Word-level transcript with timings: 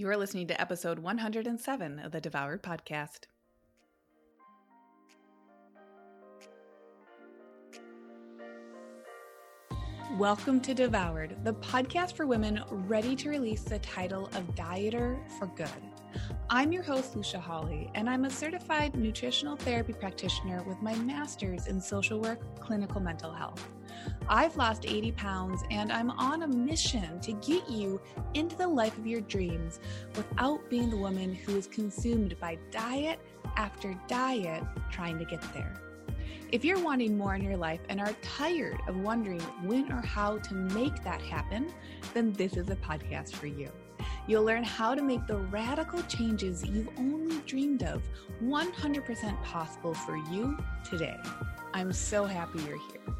You 0.00 0.08
are 0.08 0.16
listening 0.16 0.46
to 0.46 0.58
episode 0.58 0.98
107 0.98 1.98
of 1.98 2.10
the 2.10 2.22
Devoured 2.22 2.62
Podcast. 2.62 3.26
Welcome 10.16 10.62
to 10.62 10.72
Devoured, 10.72 11.44
the 11.44 11.52
podcast 11.52 12.14
for 12.14 12.26
women 12.26 12.64
ready 12.70 13.14
to 13.16 13.28
release 13.28 13.60
the 13.60 13.78
title 13.80 14.28
of 14.28 14.54
Dieter 14.54 15.18
for 15.38 15.48
Good. 15.48 15.68
I'm 16.48 16.72
your 16.72 16.82
host, 16.82 17.14
Lucia 17.14 17.38
Hawley, 17.38 17.90
and 17.94 18.08
I'm 18.08 18.24
a 18.24 18.30
certified 18.30 18.96
nutritional 18.96 19.56
therapy 19.56 19.92
practitioner 19.92 20.62
with 20.64 20.82
my 20.82 20.94
master's 20.96 21.66
in 21.66 21.80
social 21.80 22.20
work, 22.20 22.40
clinical 22.60 23.00
mental 23.00 23.32
health. 23.32 23.68
I've 24.28 24.56
lost 24.56 24.86
80 24.86 25.12
pounds 25.12 25.62
and 25.70 25.92
I'm 25.92 26.10
on 26.10 26.42
a 26.42 26.48
mission 26.48 27.20
to 27.20 27.32
get 27.34 27.68
you 27.68 28.00
into 28.34 28.56
the 28.56 28.66
life 28.66 28.96
of 28.98 29.06
your 29.06 29.20
dreams 29.20 29.80
without 30.16 30.68
being 30.68 30.90
the 30.90 30.96
woman 30.96 31.34
who 31.34 31.56
is 31.56 31.66
consumed 31.66 32.38
by 32.40 32.58
diet 32.70 33.20
after 33.56 33.94
diet 34.08 34.62
trying 34.90 35.18
to 35.18 35.24
get 35.24 35.42
there. 35.52 35.80
If 36.52 36.64
you're 36.64 36.82
wanting 36.82 37.16
more 37.16 37.36
in 37.36 37.44
your 37.44 37.56
life 37.56 37.80
and 37.88 38.00
are 38.00 38.12
tired 38.22 38.80
of 38.88 38.96
wondering 38.96 39.40
when 39.62 39.92
or 39.92 40.00
how 40.00 40.38
to 40.38 40.54
make 40.54 41.04
that 41.04 41.22
happen, 41.22 41.72
then 42.12 42.32
this 42.32 42.56
is 42.56 42.70
a 42.70 42.76
podcast 42.76 43.34
for 43.34 43.46
you. 43.46 43.70
You'll 44.26 44.44
learn 44.44 44.64
how 44.64 44.94
to 44.94 45.02
make 45.02 45.26
the 45.26 45.36
radical 45.36 46.02
changes 46.02 46.64
you've 46.64 46.88
only 46.98 47.38
dreamed 47.46 47.82
of 47.82 48.02
100% 48.42 49.42
possible 49.42 49.94
for 49.94 50.16
you 50.16 50.56
today. 50.84 51.16
I'm 51.74 51.92
so 51.92 52.24
happy 52.24 52.60
you're 52.60 52.78
here. 52.78 53.14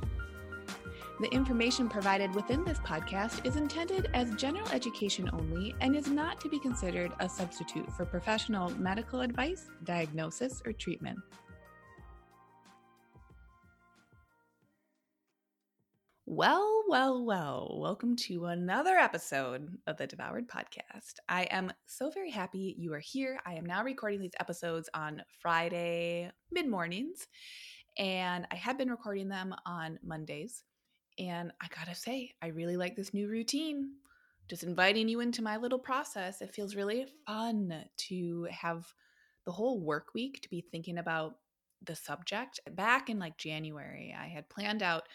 The 1.21 1.29
information 1.35 1.88
provided 1.91 2.35
within 2.35 2.65
this 2.65 2.79
podcast 2.79 3.45
is 3.45 3.57
intended 3.57 4.09
as 4.15 4.35
general 4.37 4.66
education 4.71 5.29
only 5.35 5.74
and 5.83 5.95
is 5.95 6.09
not 6.09 6.41
to 6.41 6.48
be 6.48 6.59
considered 6.59 7.12
a 7.21 7.29
substitute 7.29 7.93
for 7.93 8.07
professional 8.07 8.71
medical 8.79 9.21
advice, 9.21 9.66
diagnosis, 9.85 10.62
or 10.65 10.73
treatment. 10.73 11.18
Well, 16.33 16.85
well, 16.87 17.25
well, 17.25 17.77
welcome 17.81 18.15
to 18.29 18.47
another 18.47 18.97
episode 18.97 19.77
of 19.89 19.97
the 19.97 20.07
Devoured 20.07 20.49
Podcast. 20.49 21.15
I 21.29 21.49
am 21.51 21.73
so 21.87 22.09
very 22.09 22.31
happy 22.31 22.77
you 22.79 22.95
are 22.95 23.01
here. 23.01 23.41
I 23.45 23.55
am 23.55 23.67
now 23.67 23.83
recording 23.83 24.21
these 24.21 24.37
episodes 24.39 24.89
on 24.95 25.25
Friday 25.41 26.31
mid 26.53 26.69
mornings, 26.69 27.27
and 27.99 28.47
I 28.53 28.55
have 28.55 28.79
been 28.79 28.93
recording 28.93 29.29
them 29.29 29.53
on 29.67 29.99
Mondays. 30.05 30.63
And 31.19 31.51
I 31.61 31.67
gotta 31.77 31.97
say, 31.97 32.31
I 32.41 32.47
really 32.47 32.77
like 32.77 32.95
this 32.95 33.13
new 33.13 33.27
routine. 33.29 33.95
Just 34.49 34.63
inviting 34.63 35.09
you 35.09 35.19
into 35.19 35.43
my 35.43 35.57
little 35.57 35.81
process. 35.81 36.43
It 36.43 36.55
feels 36.55 36.77
really 36.77 37.07
fun 37.27 37.87
to 38.09 38.47
have 38.53 38.87
the 39.47 39.53
whole 39.53 39.81
work 39.81 40.15
week 40.15 40.43
to 40.43 40.49
be 40.49 40.61
thinking 40.61 40.99
about 40.99 41.39
the 41.83 41.97
subject. 41.97 42.61
Back 42.71 43.11
in 43.11 43.19
like 43.19 43.37
January, 43.37 44.15
I 44.17 44.29
had 44.29 44.49
planned 44.49 44.85
out 44.85 45.09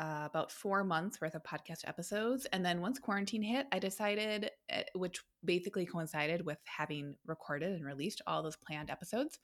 uh, 0.00 0.22
about 0.24 0.50
four 0.50 0.82
months 0.82 1.20
worth 1.20 1.34
of 1.34 1.42
podcast 1.42 1.86
episodes. 1.86 2.46
And 2.52 2.64
then 2.64 2.80
once 2.80 2.98
quarantine 2.98 3.42
hit, 3.42 3.66
I 3.70 3.78
decided, 3.78 4.50
eh, 4.70 4.84
which 4.94 5.20
basically 5.44 5.84
coincided 5.84 6.44
with 6.44 6.58
having 6.64 7.16
recorded 7.26 7.72
and 7.74 7.84
released 7.84 8.22
all 8.26 8.42
those 8.42 8.56
planned 8.56 8.88
episodes, 8.88 9.38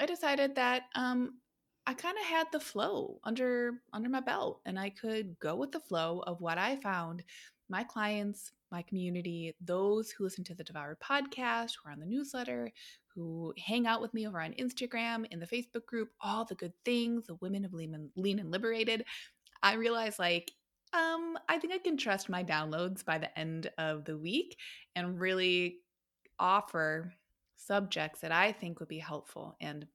I 0.00 0.06
decided 0.06 0.56
that 0.56 0.82
um, 0.96 1.38
I 1.86 1.94
kind 1.94 2.18
of 2.18 2.26
had 2.26 2.48
the 2.50 2.58
flow 2.58 3.20
under 3.22 3.74
under 3.92 4.08
my 4.08 4.20
belt 4.20 4.60
and 4.66 4.80
I 4.80 4.90
could 4.90 5.38
go 5.38 5.54
with 5.54 5.70
the 5.70 5.80
flow 5.80 6.24
of 6.26 6.40
what 6.40 6.58
I 6.58 6.76
found 6.76 7.22
my 7.68 7.84
clients, 7.84 8.52
my 8.70 8.82
community, 8.82 9.54
those 9.60 10.10
who 10.10 10.24
listen 10.24 10.44
to 10.44 10.54
the 10.54 10.64
Devoured 10.64 10.98
podcast, 11.00 11.72
who 11.76 11.88
are 11.88 11.92
on 11.92 12.00
the 12.00 12.06
newsletter, 12.06 12.70
who 13.14 13.54
hang 13.64 13.86
out 13.86 14.02
with 14.02 14.12
me 14.12 14.26
over 14.26 14.40
on 14.40 14.54
Instagram, 14.54 15.24
in 15.30 15.38
the 15.38 15.46
Facebook 15.46 15.86
group, 15.86 16.10
all 16.20 16.44
the 16.44 16.56
good 16.56 16.72
things, 16.84 17.26
the 17.26 17.36
women 17.36 17.64
of 17.64 17.72
Lean 17.72 17.94
and, 17.94 18.10
Lean 18.16 18.38
and 18.38 18.50
Liberated. 18.50 19.04
I 19.64 19.74
realized 19.74 20.18
like, 20.18 20.52
um, 20.92 21.38
I 21.48 21.58
think 21.58 21.72
I 21.72 21.78
can 21.78 21.96
trust 21.96 22.28
my 22.28 22.44
downloads 22.44 23.04
by 23.04 23.18
the 23.18 23.36
end 23.36 23.70
of 23.78 24.04
the 24.04 24.16
week 24.16 24.56
and 24.94 25.18
really 25.18 25.78
offer 26.38 27.12
subjects 27.56 28.20
that 28.20 28.30
I 28.30 28.52
think 28.52 28.78
would 28.78 28.88
be 28.88 28.98
helpful 28.98 29.56
and 29.60 29.86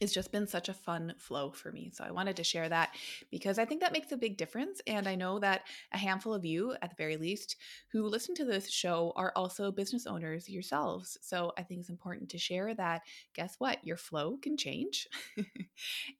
it's 0.00 0.12
just 0.12 0.32
been 0.32 0.46
such 0.46 0.68
a 0.68 0.74
fun 0.74 1.14
flow 1.18 1.50
for 1.50 1.72
me. 1.72 1.90
So 1.94 2.04
I 2.04 2.10
wanted 2.10 2.36
to 2.36 2.44
share 2.44 2.68
that 2.68 2.94
because 3.30 3.58
I 3.58 3.64
think 3.64 3.80
that 3.80 3.92
makes 3.92 4.12
a 4.12 4.16
big 4.16 4.36
difference. 4.36 4.80
And 4.86 5.08
I 5.08 5.14
know 5.14 5.38
that 5.38 5.62
a 5.92 5.98
handful 5.98 6.34
of 6.34 6.44
you, 6.44 6.74
at 6.82 6.90
the 6.90 6.96
very 6.96 7.16
least, 7.16 7.56
who 7.92 8.06
listen 8.06 8.34
to 8.36 8.44
this 8.44 8.70
show 8.70 9.12
are 9.16 9.32
also 9.34 9.72
business 9.72 10.06
owners 10.06 10.48
yourselves. 10.48 11.16
So 11.22 11.52
I 11.56 11.62
think 11.62 11.80
it's 11.80 11.88
important 11.88 12.28
to 12.30 12.38
share 12.38 12.74
that 12.74 13.02
guess 13.34 13.56
what? 13.58 13.84
Your 13.84 13.96
flow 13.96 14.36
can 14.42 14.56
change. 14.56 15.08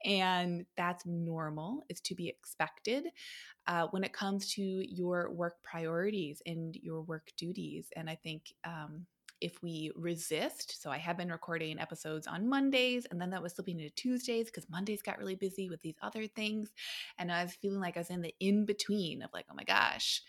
and 0.05 0.65
that's 0.77 1.05
normal, 1.05 1.85
it's 1.89 2.01
to 2.03 2.15
be 2.15 2.29
expected 2.29 3.09
uh, 3.67 3.89
when 3.91 4.05
it 4.05 4.13
comes 4.13 4.53
to 4.55 4.63
your 4.63 5.31
work 5.31 5.63
priorities 5.63 6.41
and 6.47 6.77
your 6.77 7.03
work 7.03 7.31
duties. 7.37 7.89
And 7.97 8.09
I 8.09 8.15
think, 8.15 8.53
um, 8.65 9.07
if 9.41 9.63
we 9.63 9.91
resist. 9.95 10.83
So 10.83 10.91
I 10.91 10.99
have 10.99 11.17
been 11.17 11.31
recording 11.31 11.79
episodes 11.79 12.27
on 12.27 12.49
Mondays 12.49 13.07
and 13.11 13.21
then 13.21 13.31
that 13.31 13.43
was 13.43 13.53
slipping 13.55 13.81
into 13.81 13.95
Tuesdays 13.95 14.47
because 14.47 14.69
Mondays 14.71 15.03
got 15.03 15.19
really 15.19 15.35
busy 15.35 15.69
with 15.69 15.83
these 15.83 15.97
other 16.03 16.27
things. 16.27 16.71
And 17.19 17.31
I 17.31 17.43
was 17.43 17.55
feeling 17.55 17.81
like 17.81 17.97
I 17.97 18.01
was 18.01 18.11
in 18.11 18.23
the 18.23 18.35
in 18.41 18.65
between 18.65 19.23
of 19.23 19.31
like, 19.33 19.47
oh 19.51 19.55
my 19.55 19.65
gosh, 19.65 20.23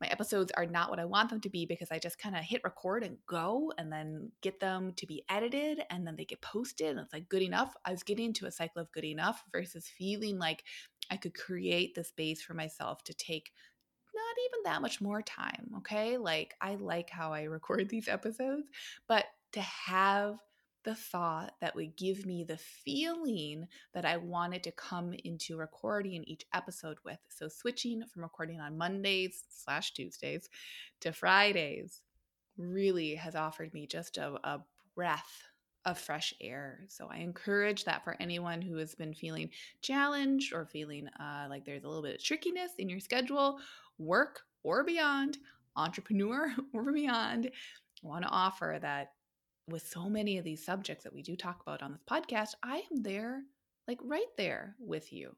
my 0.00 0.06
episodes 0.08 0.52
are 0.56 0.66
not 0.66 0.90
what 0.90 1.00
I 1.00 1.04
want 1.04 1.30
them 1.30 1.40
to 1.40 1.50
be 1.50 1.66
because 1.66 1.90
I 1.90 1.98
just 1.98 2.18
kind 2.18 2.36
of 2.36 2.42
hit 2.42 2.60
record 2.62 3.02
and 3.02 3.16
go 3.26 3.72
and 3.78 3.92
then 3.92 4.30
get 4.42 4.60
them 4.60 4.92
to 4.94 5.06
be 5.06 5.24
edited 5.28 5.82
and 5.90 6.06
then 6.06 6.16
they 6.16 6.24
get 6.24 6.40
posted 6.40 6.90
and 6.90 7.00
it's 7.00 7.12
like 7.12 7.28
good 7.28 7.42
enough. 7.42 7.74
I 7.84 7.90
was 7.90 8.02
getting 8.02 8.26
into 8.26 8.46
a 8.46 8.52
cycle 8.52 8.80
of 8.80 8.92
good 8.92 9.04
enough 9.04 9.42
versus 9.52 9.86
feeling 9.86 10.38
like 10.38 10.62
I 11.10 11.16
could 11.16 11.34
create 11.34 11.94
the 11.94 12.04
space 12.04 12.42
for 12.42 12.54
myself 12.54 13.02
to 13.04 13.14
take 13.14 13.52
not 14.28 14.44
even 14.46 14.62
that 14.64 14.82
much 14.82 15.00
more 15.00 15.22
time. 15.22 15.70
Okay. 15.78 16.16
Like, 16.16 16.54
I 16.60 16.76
like 16.76 17.10
how 17.10 17.32
I 17.32 17.44
record 17.44 17.88
these 17.88 18.08
episodes, 18.08 18.68
but 19.06 19.24
to 19.52 19.60
have 19.60 20.36
the 20.84 20.94
thought 20.94 21.52
that 21.60 21.74
would 21.74 21.96
give 21.96 22.24
me 22.24 22.44
the 22.44 22.58
feeling 22.58 23.66
that 23.94 24.04
I 24.04 24.16
wanted 24.16 24.62
to 24.64 24.72
come 24.72 25.12
into 25.24 25.56
recording 25.56 26.24
each 26.24 26.46
episode 26.54 26.98
with. 27.04 27.18
So, 27.28 27.48
switching 27.48 28.04
from 28.06 28.22
recording 28.22 28.60
on 28.60 28.78
Mondays 28.78 29.44
slash 29.48 29.92
Tuesdays 29.92 30.48
to 31.00 31.12
Fridays 31.12 32.02
really 32.56 33.14
has 33.14 33.34
offered 33.34 33.72
me 33.72 33.86
just 33.86 34.18
a, 34.18 34.34
a 34.44 34.60
breath 34.94 35.48
of 35.84 35.98
fresh 35.98 36.34
air. 36.40 36.80
So 36.88 37.08
I 37.10 37.18
encourage 37.18 37.84
that 37.84 38.04
for 38.04 38.16
anyone 38.20 38.60
who 38.60 38.76
has 38.76 38.94
been 38.94 39.14
feeling 39.14 39.50
challenged 39.80 40.52
or 40.52 40.66
feeling 40.66 41.08
uh, 41.20 41.46
like 41.48 41.64
there's 41.64 41.84
a 41.84 41.88
little 41.88 42.02
bit 42.02 42.16
of 42.16 42.22
trickiness 42.22 42.72
in 42.78 42.88
your 42.88 43.00
schedule, 43.00 43.58
work 43.98 44.40
or 44.62 44.84
beyond, 44.84 45.38
entrepreneur 45.76 46.54
or 46.72 46.92
beyond, 46.92 47.50
want 48.02 48.24
to 48.24 48.30
offer 48.30 48.78
that 48.80 49.12
with 49.68 49.86
so 49.86 50.08
many 50.08 50.38
of 50.38 50.44
these 50.44 50.64
subjects 50.64 51.04
that 51.04 51.12
we 51.12 51.22
do 51.22 51.36
talk 51.36 51.60
about 51.62 51.82
on 51.82 51.92
this 51.92 52.02
podcast, 52.10 52.54
I 52.62 52.82
am 52.90 53.02
there, 53.02 53.42
like 53.86 53.98
right 54.02 54.26
there 54.36 54.76
with 54.78 55.12
you. 55.12 55.36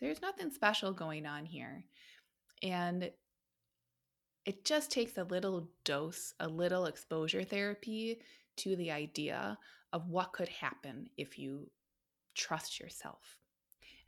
There's 0.00 0.20
nothing 0.20 0.50
special 0.50 0.92
going 0.92 1.24
on 1.24 1.46
here. 1.46 1.84
And 2.62 3.10
it 4.44 4.64
just 4.64 4.90
takes 4.90 5.16
a 5.16 5.24
little 5.24 5.68
dose, 5.84 6.34
a 6.38 6.48
little 6.48 6.86
exposure 6.86 7.42
therapy 7.42 8.20
to 8.58 8.76
the 8.76 8.90
idea 8.90 9.58
of 9.92 10.08
what 10.08 10.32
could 10.32 10.48
happen 10.48 11.08
if 11.16 11.38
you 11.38 11.70
trust 12.34 12.78
yourself. 12.78 13.38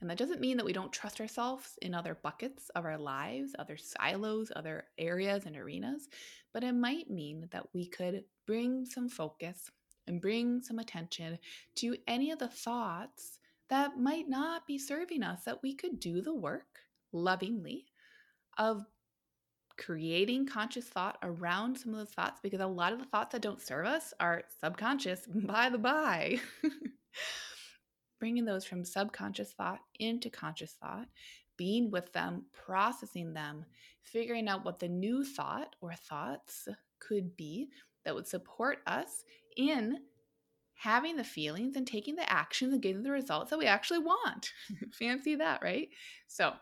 And 0.01 0.09
that 0.09 0.19
doesn't 0.19 0.41
mean 0.41 0.57
that 0.57 0.67
we 0.67 0.73
don't 0.73 0.93
trust 0.93 1.21
ourselves 1.21 1.77
in 1.83 1.95
other 1.95 2.17
buckets 2.23 2.71
of 2.77 2.85
our 2.85 2.99
lives, 2.99 3.55
other 3.59 3.77
silos, 3.77 4.53
other 4.55 4.85
areas 4.97 5.45
and 5.45 5.57
arenas, 5.57 6.09
but 6.53 6.63
it 6.63 6.73
might 6.73 7.11
mean 7.11 7.49
that 7.51 7.67
we 7.75 7.87
could 7.87 8.25
bring 8.47 8.87
some 8.87 9.09
focus 9.09 9.71
and 10.07 10.21
bring 10.21 10.63
some 10.63 10.79
attention 10.79 11.39
to 11.77 11.97
any 12.07 12.31
of 12.31 12.39
the 12.39 12.49
thoughts 12.49 13.41
that 13.69 13.99
might 13.99 14.29
not 14.29 14.67
be 14.67 14.79
serving 14.79 15.23
us, 15.23 15.45
that 15.45 15.63
we 15.63 15.75
could 15.75 16.01
do 16.01 16.23
the 16.23 16.35
work 16.35 16.81
lovingly 17.13 17.87
of 18.57 18.85
creating 19.77 20.47
conscious 20.47 20.87
thought 20.87 21.19
around 21.23 21.77
some 21.77 21.93
of 21.93 21.99
those 21.99 22.11
thoughts 22.11 22.41
because 22.43 22.61
a 22.61 22.67
lot 22.67 22.93
of 22.93 22.99
the 22.99 23.05
thoughts 23.05 23.33
that 23.33 23.43
don't 23.43 23.61
serve 23.61 23.87
us 23.87 24.13
are 24.21 24.43
subconscious, 24.61 25.27
by 25.35 25.69
the 25.69 25.79
by. 25.79 26.39
Bringing 28.19 28.45
those 28.45 28.65
from 28.65 28.85
subconscious 28.85 29.53
thought 29.53 29.81
into 29.99 30.31
conscious 30.31 30.73
thought, 30.73 31.07
being 31.57 31.91
with 31.91 32.13
them, 32.13 32.45
processing 32.53 33.33
them, 33.33 33.65
figuring 34.03 34.49
out 34.49 34.65
what 34.65 34.79
the 34.79 34.89
new 34.89 35.25
thought 35.25 35.77
or 35.81 35.93
thoughts 35.95 36.69
could 36.99 37.37
be 37.37 37.69
that 38.05 38.15
would 38.15 38.27
support 38.27 38.79
us 38.87 39.25
in 39.57 39.99
having 40.75 41.17
the 41.17 41.25
feelings 41.25 41.77
and 41.77 41.87
taking 41.87 42.15
the 42.15 42.33
actions 42.33 42.73
and 42.73 42.83
getting 42.83 43.03
the 43.03 43.11
results 43.11 43.51
that 43.51 43.59
we 43.59 43.67
actually 43.67 43.99
want. 43.99 44.53
Fancy 44.93 45.35
that, 45.35 45.61
right? 45.63 45.89
So, 46.29 46.53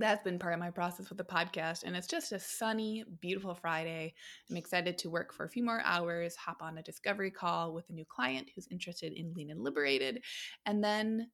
that's 0.00 0.24
been 0.24 0.38
part 0.38 0.54
of 0.54 0.60
my 0.60 0.70
process 0.70 1.08
with 1.08 1.18
the 1.18 1.24
podcast. 1.24 1.84
And 1.84 1.94
it's 1.94 2.06
just 2.06 2.32
a 2.32 2.38
sunny, 2.38 3.04
beautiful 3.20 3.54
Friday. 3.54 4.14
I'm 4.50 4.56
excited 4.56 4.98
to 4.98 5.10
work 5.10 5.32
for 5.32 5.44
a 5.44 5.48
few 5.48 5.64
more 5.64 5.82
hours, 5.84 6.36
hop 6.36 6.62
on 6.62 6.78
a 6.78 6.82
discovery 6.82 7.30
call 7.30 7.72
with 7.72 7.88
a 7.90 7.92
new 7.92 8.04
client 8.04 8.50
who's 8.54 8.68
interested 8.70 9.12
in 9.12 9.32
Lean 9.34 9.50
and 9.50 9.62
Liberated, 9.62 10.22
and 10.66 10.82
then 10.82 11.30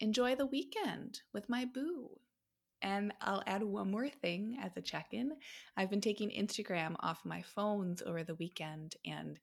enjoy 0.00 0.34
the 0.34 0.46
weekend 0.46 1.20
with 1.32 1.48
my 1.48 1.64
boo. 1.64 2.10
And 2.82 3.12
I'll 3.20 3.42
add 3.46 3.62
one 3.62 3.90
more 3.90 4.08
thing 4.08 4.58
as 4.62 4.76
a 4.76 4.82
check 4.82 5.08
in. 5.12 5.32
I've 5.76 5.90
been 5.90 6.00
taking 6.00 6.30
Instagram 6.30 6.94
off 7.00 7.24
my 7.24 7.42
phones 7.42 8.02
over 8.02 8.22
the 8.22 8.36
weekend, 8.36 8.94
and 9.04 9.38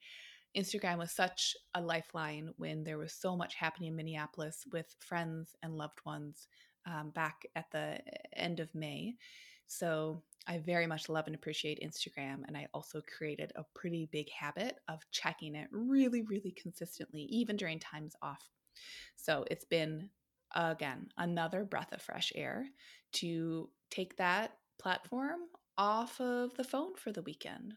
Instagram 0.55 0.99
was 0.99 1.11
such 1.11 1.55
a 1.73 1.81
lifeline 1.81 2.53
when 2.57 2.83
there 2.83 2.97
was 2.97 3.13
so 3.13 3.35
much 3.35 3.55
happening 3.55 3.89
in 3.89 3.95
Minneapolis 3.95 4.63
with 4.71 4.95
friends 4.99 5.53
and 5.61 5.75
loved 5.75 5.99
ones 6.05 6.47
um, 6.85 7.09
back 7.11 7.45
at 7.55 7.69
the 7.71 7.99
end 8.33 8.59
of 8.59 8.73
May. 8.75 9.15
So 9.67 10.21
I 10.47 10.59
very 10.59 10.85
much 10.85 11.09
love 11.09 11.25
and 11.25 11.35
appreciate 11.35 11.81
Instagram. 11.83 12.43
And 12.47 12.55
I 12.55 12.67
also 12.73 13.01
created 13.17 13.51
a 13.55 13.65
pretty 13.73 14.07
big 14.11 14.29
habit 14.29 14.77
of 14.87 14.99
checking 15.11 15.55
it 15.55 15.67
really, 15.71 16.21
really 16.21 16.51
consistently, 16.51 17.23
even 17.23 17.57
during 17.57 17.79
times 17.79 18.15
off. 18.21 18.49
So 19.15 19.45
it's 19.49 19.65
been, 19.65 20.09
again, 20.53 21.09
another 21.17 21.63
breath 21.63 21.91
of 21.93 22.01
fresh 22.01 22.31
air 22.35 22.65
to 23.13 23.69
take 23.89 24.17
that 24.17 24.57
platform 24.77 25.39
off 25.77 26.19
of 26.21 26.53
the 26.55 26.63
phone 26.63 26.95
for 26.95 27.11
the 27.11 27.23
weekend. 27.23 27.73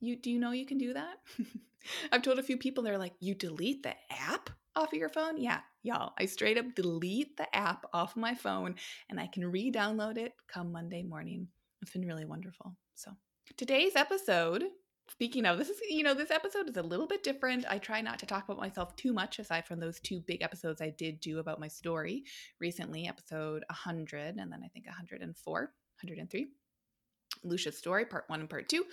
You 0.00 0.16
do 0.16 0.30
you 0.30 0.38
know 0.38 0.52
you 0.52 0.66
can 0.66 0.78
do 0.78 0.92
that? 0.92 1.16
I've 2.12 2.22
told 2.22 2.38
a 2.38 2.42
few 2.42 2.56
people 2.58 2.84
they're 2.84 2.98
like, 2.98 3.14
"You 3.20 3.34
delete 3.34 3.82
the 3.82 3.94
app?" 4.10 4.50
Off 4.76 4.92
of 4.92 4.98
your 4.98 5.08
phone? 5.08 5.36
Yeah, 5.36 5.60
y'all. 5.82 6.12
I 6.18 6.26
straight 6.26 6.58
up 6.58 6.74
delete 6.74 7.36
the 7.36 7.54
app 7.54 7.86
off 7.92 8.16
my 8.16 8.34
phone 8.34 8.74
and 9.08 9.20
I 9.20 9.26
can 9.26 9.50
re 9.50 9.70
download 9.70 10.18
it 10.18 10.32
come 10.48 10.72
Monday 10.72 11.02
morning. 11.02 11.48
It's 11.82 11.92
been 11.92 12.06
really 12.06 12.24
wonderful. 12.24 12.76
So, 12.94 13.12
today's 13.56 13.96
episode, 13.96 14.64
speaking 15.10 15.46
of, 15.46 15.58
this 15.58 15.68
is, 15.68 15.78
you 15.88 16.02
know, 16.02 16.14
this 16.14 16.30
episode 16.30 16.68
is 16.68 16.76
a 16.76 16.82
little 16.82 17.06
bit 17.06 17.22
different. 17.22 17.66
I 17.68 17.78
try 17.78 18.00
not 18.00 18.18
to 18.20 18.26
talk 18.26 18.44
about 18.44 18.60
myself 18.60 18.96
too 18.96 19.12
much 19.12 19.38
aside 19.38 19.66
from 19.66 19.80
those 19.80 20.00
two 20.00 20.20
big 20.20 20.42
episodes 20.42 20.80
I 20.80 20.90
did 20.90 21.20
do 21.20 21.38
about 21.38 21.60
my 21.60 21.68
story 21.68 22.24
recently, 22.60 23.06
episode 23.06 23.64
100 23.68 24.36
and 24.36 24.52
then 24.52 24.60
I 24.64 24.68
think 24.68 24.86
104, 24.86 25.60
103. 25.60 26.46
Lucia's 27.44 27.78
story, 27.78 28.04
part 28.06 28.24
one 28.28 28.40
and 28.40 28.50
part 28.50 28.68
two 28.68 28.84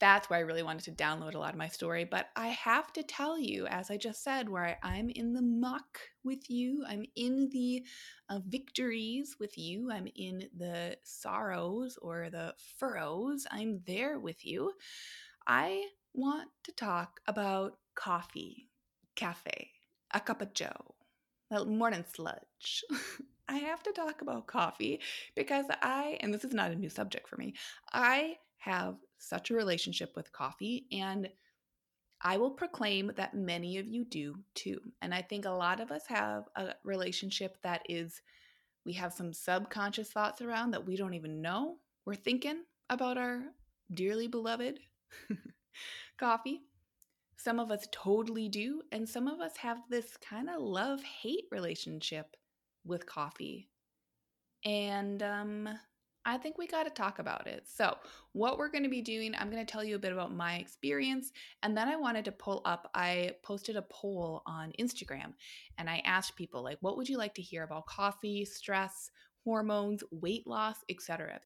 that's 0.00 0.30
where 0.30 0.38
I 0.38 0.42
really 0.42 0.62
wanted 0.62 0.84
to 0.84 1.02
download 1.02 1.34
a 1.34 1.38
lot 1.38 1.52
of 1.52 1.58
my 1.58 1.68
story. 1.68 2.04
But 2.04 2.28
I 2.36 2.48
have 2.48 2.92
to 2.94 3.02
tell 3.02 3.38
you, 3.38 3.66
as 3.66 3.90
I 3.90 3.96
just 3.96 4.22
said, 4.22 4.48
where 4.48 4.78
I'm 4.82 5.10
in 5.10 5.32
the 5.32 5.42
muck 5.42 6.00
with 6.24 6.48
you, 6.48 6.84
I'm 6.88 7.04
in 7.16 7.48
the 7.52 7.84
uh, 8.28 8.40
victories 8.46 9.36
with 9.40 9.58
you, 9.58 9.90
I'm 9.90 10.08
in 10.14 10.48
the 10.56 10.96
sorrows 11.02 11.98
or 12.00 12.30
the 12.30 12.54
furrows, 12.78 13.46
I'm 13.50 13.80
there 13.86 14.18
with 14.18 14.44
you. 14.44 14.72
I 15.46 15.86
want 16.14 16.50
to 16.64 16.72
talk 16.72 17.20
about 17.26 17.78
coffee, 17.94 18.68
cafe, 19.16 19.70
a 20.12 20.20
cup 20.20 20.42
of 20.42 20.54
joe, 20.54 20.94
morning 21.50 22.04
sludge. 22.14 22.84
I 23.48 23.56
have 23.56 23.82
to 23.84 23.92
talk 23.92 24.22
about 24.22 24.46
coffee 24.46 25.00
because 25.34 25.66
I, 25.82 26.18
and 26.20 26.32
this 26.32 26.44
is 26.44 26.52
not 26.52 26.70
a 26.70 26.76
new 26.76 26.90
subject 26.90 27.28
for 27.28 27.36
me, 27.36 27.54
I 27.92 28.36
have 28.58 28.96
such 29.18 29.50
a 29.50 29.54
relationship 29.54 30.14
with 30.16 30.32
coffee 30.32 30.86
and 30.92 31.28
I 32.20 32.36
will 32.36 32.50
proclaim 32.50 33.12
that 33.16 33.34
many 33.34 33.78
of 33.78 33.86
you 33.86 34.04
do 34.04 34.34
too. 34.54 34.80
And 35.02 35.14
I 35.14 35.22
think 35.22 35.44
a 35.44 35.50
lot 35.50 35.80
of 35.80 35.92
us 35.92 36.02
have 36.08 36.44
a 36.56 36.74
relationship 36.84 37.56
that 37.62 37.82
is, 37.88 38.20
we 38.84 38.92
have 38.94 39.12
some 39.12 39.32
subconscious 39.32 40.10
thoughts 40.10 40.42
around 40.42 40.72
that 40.72 40.86
we 40.86 40.96
don't 40.96 41.14
even 41.14 41.40
know 41.40 41.76
we're 42.08 42.14
thinking 42.14 42.62
about 42.88 43.18
our 43.18 43.42
dearly 43.92 44.28
beloved 44.28 44.80
coffee. 46.18 46.62
Some 47.36 47.60
of 47.60 47.70
us 47.70 47.86
totally 47.92 48.48
do. 48.48 48.80
And 48.92 49.06
some 49.06 49.28
of 49.28 49.40
us 49.40 49.58
have 49.58 49.76
this 49.90 50.16
kind 50.16 50.48
of 50.48 50.62
love 50.62 51.02
hate 51.02 51.44
relationship 51.52 52.34
with 52.84 53.06
coffee. 53.06 53.68
And 54.64 55.22
um, 55.22 55.68
I 56.24 56.36
think 56.36 56.58
we 56.58 56.66
got 56.66 56.84
to 56.84 56.90
talk 56.90 57.18
about 57.18 57.46
it. 57.46 57.64
So, 57.66 57.96
what 58.32 58.58
we're 58.58 58.70
going 58.70 58.84
to 58.84 58.90
be 58.90 59.02
doing, 59.02 59.34
I'm 59.36 59.50
going 59.50 59.64
to 59.64 59.70
tell 59.70 59.84
you 59.84 59.96
a 59.96 60.00
bit 60.00 60.12
about 60.12 60.34
my 60.34 60.56
experience. 60.56 61.32
And 61.62 61.76
then 61.76 61.88
I 61.88 61.96
wanted 61.96 62.24
to 62.26 62.32
pull 62.32 62.62
up, 62.64 62.90
I 62.94 63.32
posted 63.42 63.76
a 63.76 63.82
poll 63.82 64.42
on 64.46 64.72
Instagram 64.80 65.34
and 65.78 65.88
I 65.88 66.02
asked 66.04 66.36
people, 66.36 66.62
like, 66.62 66.78
what 66.80 66.96
would 66.96 67.08
you 67.08 67.18
like 67.18 67.34
to 67.34 67.42
hear 67.42 67.62
about 67.62 67.86
coffee, 67.86 68.44
stress, 68.44 69.10
hormones, 69.44 70.02
weight 70.10 70.46
loss, 70.46 70.76
etc 70.88 71.40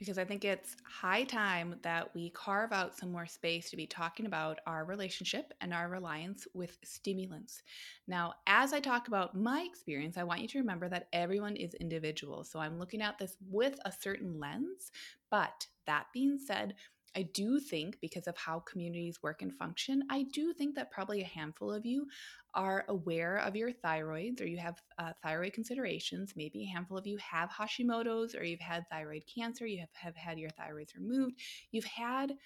because 0.00 0.16
I 0.16 0.24
think 0.24 0.46
it's 0.46 0.76
high 0.82 1.24
time 1.24 1.76
that 1.82 2.12
we 2.14 2.30
carve 2.30 2.72
out 2.72 2.96
some 2.96 3.12
more 3.12 3.26
space 3.26 3.68
to 3.70 3.76
be 3.76 3.86
talking 3.86 4.24
about 4.24 4.58
our 4.66 4.86
relationship 4.86 5.52
and 5.60 5.74
our 5.74 5.90
reliance 5.90 6.48
with 6.54 6.78
stimulants. 6.82 7.62
Now, 8.08 8.32
as 8.46 8.72
I 8.72 8.80
talk 8.80 9.08
about 9.08 9.36
my 9.36 9.60
experience, 9.70 10.16
I 10.16 10.24
want 10.24 10.40
you 10.40 10.48
to 10.48 10.58
remember 10.58 10.88
that 10.88 11.08
everyone 11.12 11.54
is 11.54 11.74
individual. 11.74 12.44
So 12.44 12.58
I'm 12.58 12.78
looking 12.78 13.02
at 13.02 13.18
this 13.18 13.36
with 13.50 13.78
a 13.84 13.92
certain 13.92 14.40
lens. 14.40 14.90
But 15.30 15.66
that 15.86 16.06
being 16.14 16.38
said, 16.38 16.74
I 17.16 17.22
do 17.22 17.58
think, 17.58 17.98
because 18.00 18.26
of 18.28 18.36
how 18.36 18.60
communities 18.60 19.22
work 19.22 19.42
and 19.42 19.52
function, 19.52 20.04
I 20.10 20.24
do 20.32 20.52
think 20.52 20.76
that 20.76 20.92
probably 20.92 21.22
a 21.22 21.26
handful 21.26 21.72
of 21.72 21.84
you 21.84 22.06
are 22.54 22.84
aware 22.88 23.36
of 23.38 23.56
your 23.56 23.72
thyroids 23.72 24.40
or 24.40 24.46
you 24.46 24.58
have 24.58 24.80
uh, 24.98 25.12
thyroid 25.22 25.52
considerations. 25.52 26.34
Maybe 26.36 26.62
a 26.62 26.72
handful 26.72 26.98
of 26.98 27.06
you 27.06 27.16
have 27.18 27.50
Hashimoto's 27.50 28.34
or 28.34 28.44
you've 28.44 28.60
had 28.60 28.84
thyroid 28.90 29.24
cancer, 29.32 29.66
you 29.66 29.80
have, 29.80 29.88
have 29.94 30.16
had 30.16 30.38
your 30.38 30.50
thyroids 30.50 30.94
removed, 30.94 31.36
you've 31.72 31.84
had 31.84 32.36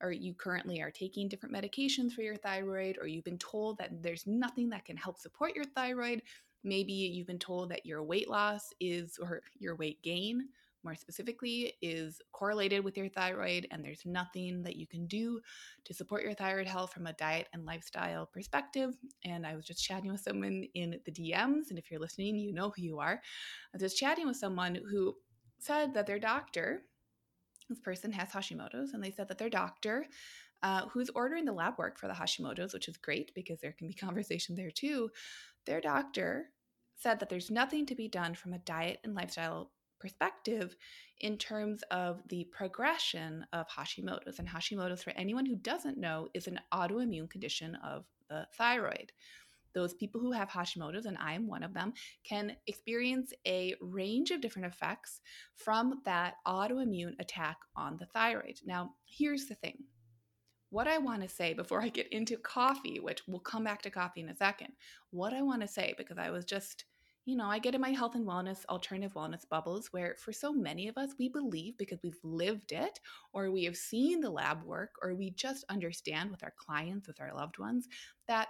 or 0.00 0.12
you 0.12 0.34
currently 0.34 0.80
are 0.80 0.90
taking 0.90 1.28
different 1.28 1.54
medications 1.54 2.12
for 2.12 2.22
your 2.22 2.36
thyroid, 2.36 2.98
or 3.00 3.06
you've 3.06 3.24
been 3.24 3.38
told 3.38 3.78
that 3.78 4.02
there's 4.02 4.26
nothing 4.26 4.68
that 4.70 4.84
can 4.84 4.96
help 4.96 5.18
support 5.18 5.54
your 5.54 5.64
thyroid. 5.64 6.20
Maybe 6.62 6.92
you've 6.92 7.26
been 7.26 7.38
told 7.38 7.70
that 7.70 7.86
your 7.86 8.02
weight 8.02 8.28
loss 8.28 8.72
is, 8.80 9.18
or 9.18 9.42
your 9.58 9.76
weight 9.76 10.02
gain 10.02 10.48
more 10.84 10.94
specifically 10.94 11.74
is 11.82 12.20
correlated 12.32 12.84
with 12.84 12.96
your 12.96 13.08
thyroid, 13.08 13.66
and 13.70 13.84
there's 13.84 14.02
nothing 14.04 14.62
that 14.62 14.76
you 14.76 14.86
can 14.86 15.06
do 15.06 15.40
to 15.84 15.94
support 15.94 16.22
your 16.22 16.34
thyroid 16.34 16.66
health 16.66 16.92
from 16.92 17.06
a 17.06 17.12
diet 17.14 17.48
and 17.52 17.64
lifestyle 17.64 18.26
perspective. 18.26 18.94
And 19.24 19.46
I 19.46 19.56
was 19.56 19.64
just 19.64 19.84
chatting 19.84 20.12
with 20.12 20.20
someone 20.20 20.64
in 20.74 21.00
the 21.04 21.12
DMs, 21.12 21.70
and 21.70 21.78
if 21.78 21.90
you're 21.90 22.00
listening, 22.00 22.36
you 22.36 22.52
know 22.52 22.70
who 22.70 22.82
you 22.82 22.98
are. 22.98 23.14
I 23.14 23.70
was 23.72 23.82
just 23.82 23.98
chatting 23.98 24.26
with 24.26 24.36
someone 24.36 24.78
who 24.90 25.14
said 25.58 25.94
that 25.94 26.06
their 26.06 26.18
doctor, 26.18 26.82
this 27.68 27.80
person 27.80 28.12
has 28.12 28.28
Hashimoto's, 28.28 28.92
and 28.92 29.02
they 29.02 29.10
said 29.10 29.28
that 29.28 29.38
their 29.38 29.50
doctor, 29.50 30.06
uh, 30.62 30.86
who's 30.88 31.10
ordering 31.10 31.44
the 31.44 31.52
lab 31.52 31.78
work 31.78 31.98
for 31.98 32.08
the 32.08 32.14
Hashimoto's, 32.14 32.74
which 32.74 32.88
is 32.88 32.96
great 32.96 33.32
because 33.34 33.60
there 33.60 33.72
can 33.72 33.88
be 33.88 33.94
conversation 34.06 34.54
there 34.54 34.70
too, 34.70 35.10
their 35.66 35.80
doctor 35.80 36.50
said 36.96 37.20
that 37.20 37.28
there's 37.28 37.50
nothing 37.50 37.86
to 37.86 37.94
be 37.94 38.08
done 38.08 38.34
from 38.34 38.52
a 38.52 38.58
diet 38.58 38.98
and 39.04 39.14
lifestyle 39.14 39.70
perspective 40.04 40.76
in 41.20 41.38
terms 41.38 41.82
of 41.90 42.20
the 42.28 42.44
progression 42.52 43.46
of 43.54 43.66
Hashimoto's. 43.70 44.38
And 44.38 44.46
Hashimoto's, 44.46 45.02
for 45.02 45.14
anyone 45.16 45.46
who 45.46 45.56
doesn't 45.56 45.96
know, 45.96 46.28
is 46.34 46.46
an 46.46 46.60
autoimmune 46.74 47.30
condition 47.30 47.74
of 47.76 48.04
the 48.28 48.46
thyroid. 48.58 49.12
Those 49.72 49.94
people 49.94 50.20
who 50.20 50.32
have 50.32 50.50
Hashimoto's, 50.50 51.06
and 51.06 51.16
I 51.18 51.32
am 51.32 51.48
one 51.48 51.62
of 51.62 51.72
them, 51.72 51.94
can 52.22 52.54
experience 52.66 53.32
a 53.46 53.74
range 53.80 54.30
of 54.30 54.42
different 54.42 54.66
effects 54.66 55.22
from 55.56 56.02
that 56.04 56.34
autoimmune 56.46 57.14
attack 57.18 57.56
on 57.74 57.96
the 57.96 58.06
thyroid. 58.06 58.60
Now, 58.66 58.90
here's 59.06 59.46
the 59.46 59.54
thing 59.54 59.84
what 60.68 60.86
I 60.86 60.98
want 60.98 61.22
to 61.22 61.28
say 61.28 61.54
before 61.54 61.80
I 61.80 61.88
get 61.88 62.12
into 62.12 62.36
coffee, 62.36 63.00
which 63.00 63.22
we'll 63.26 63.40
come 63.40 63.64
back 63.64 63.80
to 63.82 63.90
coffee 63.90 64.20
in 64.20 64.28
a 64.28 64.36
second, 64.36 64.72
what 65.12 65.32
I 65.32 65.40
want 65.40 65.62
to 65.62 65.68
say, 65.68 65.94
because 65.96 66.18
I 66.18 66.30
was 66.30 66.44
just 66.44 66.84
you 67.24 67.36
know, 67.36 67.46
I 67.46 67.58
get 67.58 67.74
in 67.74 67.80
my 67.80 67.90
health 67.90 68.14
and 68.14 68.26
wellness, 68.26 68.66
alternative 68.66 69.14
wellness 69.14 69.48
bubbles 69.48 69.88
where 69.92 70.16
for 70.18 70.32
so 70.32 70.52
many 70.52 70.88
of 70.88 70.98
us, 70.98 71.14
we 71.18 71.28
believe 71.28 71.78
because 71.78 72.02
we've 72.02 72.18
lived 72.22 72.72
it 72.72 73.00
or 73.32 73.50
we 73.50 73.64
have 73.64 73.76
seen 73.76 74.20
the 74.20 74.30
lab 74.30 74.62
work 74.64 74.90
or 75.02 75.14
we 75.14 75.30
just 75.30 75.64
understand 75.70 76.30
with 76.30 76.42
our 76.42 76.52
clients, 76.58 77.08
with 77.08 77.20
our 77.20 77.34
loved 77.34 77.58
ones, 77.58 77.88
that 78.28 78.48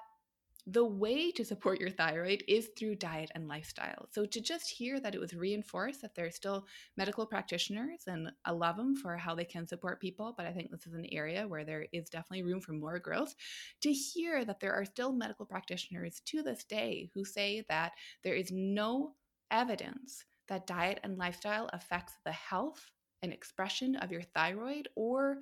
the 0.66 0.84
way 0.84 1.30
to 1.30 1.44
support 1.44 1.78
your 1.78 1.90
thyroid 1.90 2.42
is 2.48 2.70
through 2.78 2.94
diet 2.94 3.30
and 3.34 3.48
lifestyle. 3.48 4.08
So 4.12 4.24
to 4.24 4.40
just 4.40 4.70
hear 4.70 4.98
that 4.98 5.14
it 5.14 5.20
was 5.20 5.34
reinforced 5.34 6.00
that 6.00 6.14
there 6.14 6.24
are 6.24 6.30
still 6.30 6.66
medical 6.96 7.26
practitioners, 7.26 8.04
and 8.06 8.32
I 8.46 8.52
love 8.52 8.76
them 8.76 8.96
for 8.96 9.16
how 9.16 9.34
they 9.34 9.44
can 9.44 9.66
support 9.66 10.00
people, 10.00 10.34
but 10.36 10.46
I 10.46 10.52
think 10.52 10.70
this 10.70 10.86
is 10.86 10.94
an 10.94 11.06
area 11.12 11.46
where 11.46 11.64
there 11.64 11.86
is 11.92 12.08
definitely 12.08 12.44
room 12.44 12.62
for 12.62 12.72
more 12.72 12.98
growth. 12.98 13.34
To 13.82 13.92
hear 13.92 14.44
that 14.46 14.60
there 14.60 14.72
are 14.72 14.86
still 14.86 15.12
medical 15.12 15.44
practitioners 15.44 16.22
to 16.26 16.42
this 16.42 16.64
day 16.64 17.10
who 17.12 17.24
say 17.24 17.64
that 17.68 17.92
there 18.22 18.34
is 18.34 18.50
no 18.50 19.12
evidence 19.50 20.24
that 20.48 20.66
diet 20.66 21.00
and 21.02 21.18
lifestyle 21.18 21.68
affects 21.74 22.14
the 22.24 22.32
health 22.32 22.90
and 23.22 23.32
expression 23.32 23.96
of 23.96 24.10
your 24.10 24.22
thyroid 24.22 24.88
or 24.96 25.38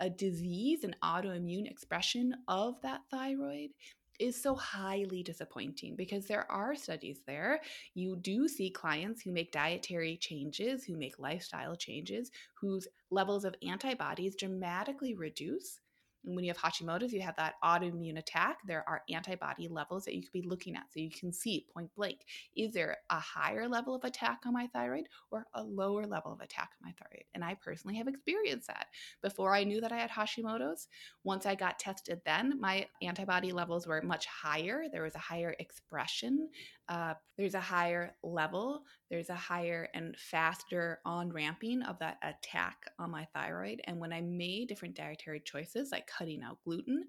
a 0.00 0.10
disease, 0.10 0.82
an 0.82 0.96
autoimmune 1.04 1.70
expression 1.70 2.34
of 2.48 2.80
that 2.82 3.00
thyroid 3.10 3.70
is 4.18 4.40
so 4.40 4.54
highly 4.54 5.22
disappointing 5.22 5.96
because 5.96 6.26
there 6.26 6.50
are 6.50 6.74
studies 6.74 7.20
there. 7.26 7.60
You 7.94 8.16
do 8.16 8.48
see 8.48 8.70
clients 8.70 9.22
who 9.22 9.32
make 9.32 9.52
dietary 9.52 10.16
changes, 10.16 10.84
who 10.84 10.96
make 10.96 11.18
lifestyle 11.18 11.76
changes, 11.76 12.30
whose 12.60 12.88
levels 13.10 13.44
of 13.44 13.54
antibodies 13.66 14.36
dramatically 14.36 15.14
reduce 15.14 15.80
and 16.24 16.34
when 16.34 16.44
you 16.44 16.52
have 16.52 16.58
Hashimoto's, 16.58 17.12
you 17.12 17.20
have 17.20 17.36
that 17.36 17.54
autoimmune 17.62 18.18
attack. 18.18 18.58
There 18.66 18.84
are 18.88 19.02
antibody 19.10 19.68
levels 19.68 20.04
that 20.04 20.14
you 20.14 20.22
could 20.22 20.32
be 20.32 20.42
looking 20.42 20.76
at. 20.76 20.92
So 20.92 21.00
you 21.00 21.10
can 21.10 21.32
see 21.32 21.66
point 21.72 21.94
blank 21.94 22.20
is 22.56 22.72
there 22.72 22.98
a 23.10 23.18
higher 23.18 23.68
level 23.68 23.94
of 23.94 24.04
attack 24.04 24.40
on 24.46 24.52
my 24.52 24.66
thyroid 24.68 25.08
or 25.30 25.46
a 25.54 25.62
lower 25.62 26.06
level 26.06 26.32
of 26.32 26.40
attack 26.40 26.70
on 26.80 26.88
my 26.88 26.94
thyroid? 26.98 27.24
And 27.34 27.44
I 27.44 27.54
personally 27.54 27.96
have 27.96 28.08
experienced 28.08 28.68
that. 28.68 28.86
Before 29.22 29.54
I 29.54 29.64
knew 29.64 29.80
that 29.80 29.92
I 29.92 29.98
had 29.98 30.10
Hashimoto's, 30.10 30.88
once 31.24 31.46
I 31.46 31.54
got 31.54 31.78
tested, 31.78 32.20
then 32.24 32.60
my 32.60 32.86
antibody 33.02 33.52
levels 33.52 33.86
were 33.86 34.02
much 34.02 34.26
higher. 34.26 34.84
There 34.90 35.02
was 35.02 35.14
a 35.14 35.18
higher 35.18 35.54
expression 35.58 36.48
uh, 36.88 37.14
there's 37.38 37.54
a 37.54 37.60
higher 37.60 38.14
level, 38.22 38.82
there's 39.10 39.30
a 39.30 39.34
higher 39.34 39.88
and 39.94 40.16
faster 40.18 41.00
on 41.04 41.32
ramping 41.32 41.82
of 41.82 41.98
that 41.98 42.18
attack 42.22 42.76
on 42.98 43.10
my 43.10 43.26
thyroid. 43.34 43.80
And 43.84 43.98
when 43.98 44.12
I 44.12 44.20
made 44.20 44.68
different 44.68 44.94
dietary 44.94 45.40
choices, 45.44 45.90
like 45.92 46.06
cutting 46.06 46.42
out 46.42 46.58
gluten, 46.64 47.04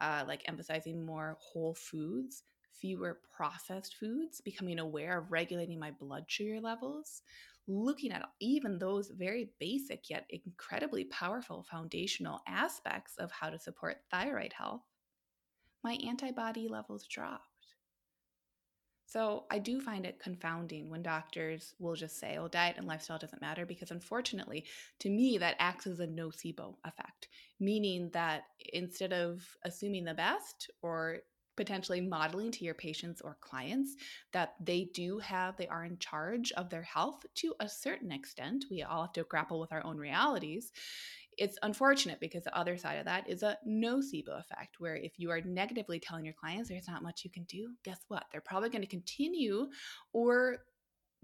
uh, 0.00 0.24
like 0.26 0.42
emphasizing 0.46 1.04
more 1.04 1.38
whole 1.40 1.74
foods, 1.74 2.42
fewer 2.72 3.20
processed 3.34 3.96
foods, 3.96 4.40
becoming 4.42 4.78
aware 4.78 5.18
of 5.18 5.32
regulating 5.32 5.78
my 5.78 5.90
blood 5.92 6.24
sugar 6.26 6.60
levels, 6.60 7.22
looking 7.66 8.12
at 8.12 8.28
even 8.40 8.78
those 8.78 9.08
very 9.08 9.50
basic 9.58 10.10
yet 10.10 10.26
incredibly 10.28 11.04
powerful 11.04 11.64
foundational 11.70 12.40
aspects 12.46 13.16
of 13.18 13.32
how 13.32 13.48
to 13.48 13.58
support 13.58 14.02
thyroid 14.10 14.52
health, 14.52 14.82
my 15.82 15.98
antibody 16.06 16.68
levels 16.68 17.06
drop. 17.06 17.42
So 19.06 19.44
I 19.50 19.60
do 19.60 19.80
find 19.80 20.04
it 20.04 20.18
confounding 20.18 20.90
when 20.90 21.02
doctors 21.02 21.74
will 21.78 21.94
just 21.94 22.18
say, 22.18 22.36
oh, 22.38 22.48
diet 22.48 22.76
and 22.76 22.86
lifestyle 22.86 23.18
doesn't 23.18 23.40
matter, 23.40 23.64
because 23.64 23.92
unfortunately, 23.92 24.64
to 24.98 25.08
me, 25.08 25.38
that 25.38 25.56
acts 25.60 25.86
as 25.86 26.00
a 26.00 26.06
nocebo 26.06 26.74
effect, 26.84 27.28
meaning 27.60 28.10
that 28.12 28.44
instead 28.72 29.12
of 29.12 29.46
assuming 29.62 30.04
the 30.04 30.14
best 30.14 30.70
or 30.82 31.18
potentially 31.56 32.02
modeling 32.02 32.50
to 32.50 32.64
your 32.64 32.74
patients 32.74 33.22
or 33.22 33.38
clients 33.40 33.96
that 34.32 34.54
they 34.60 34.90
do 34.92 35.18
have, 35.18 35.56
they 35.56 35.68
are 35.68 35.84
in 35.84 35.96
charge 35.98 36.52
of 36.52 36.68
their 36.68 36.82
health 36.82 37.24
to 37.34 37.54
a 37.60 37.68
certain 37.68 38.12
extent. 38.12 38.66
We 38.70 38.82
all 38.82 39.02
have 39.02 39.12
to 39.14 39.22
grapple 39.22 39.58
with 39.58 39.72
our 39.72 39.82
own 39.84 39.96
realities 39.96 40.72
it's 41.38 41.58
unfortunate 41.62 42.20
because 42.20 42.44
the 42.44 42.56
other 42.56 42.76
side 42.76 42.98
of 42.98 43.04
that 43.04 43.28
is 43.28 43.42
a 43.42 43.58
nocebo 43.68 44.38
effect, 44.38 44.76
where 44.78 44.96
if 44.96 45.18
you 45.18 45.30
are 45.30 45.40
negatively 45.42 46.00
telling 46.00 46.24
your 46.24 46.34
clients 46.34 46.68
there's 46.68 46.88
not 46.88 47.02
much 47.02 47.24
you 47.24 47.30
can 47.30 47.44
do, 47.44 47.70
guess 47.84 48.00
what? 48.08 48.24
They're 48.32 48.40
probably 48.40 48.70
going 48.70 48.82
to 48.82 48.88
continue 48.88 49.68
or 50.12 50.58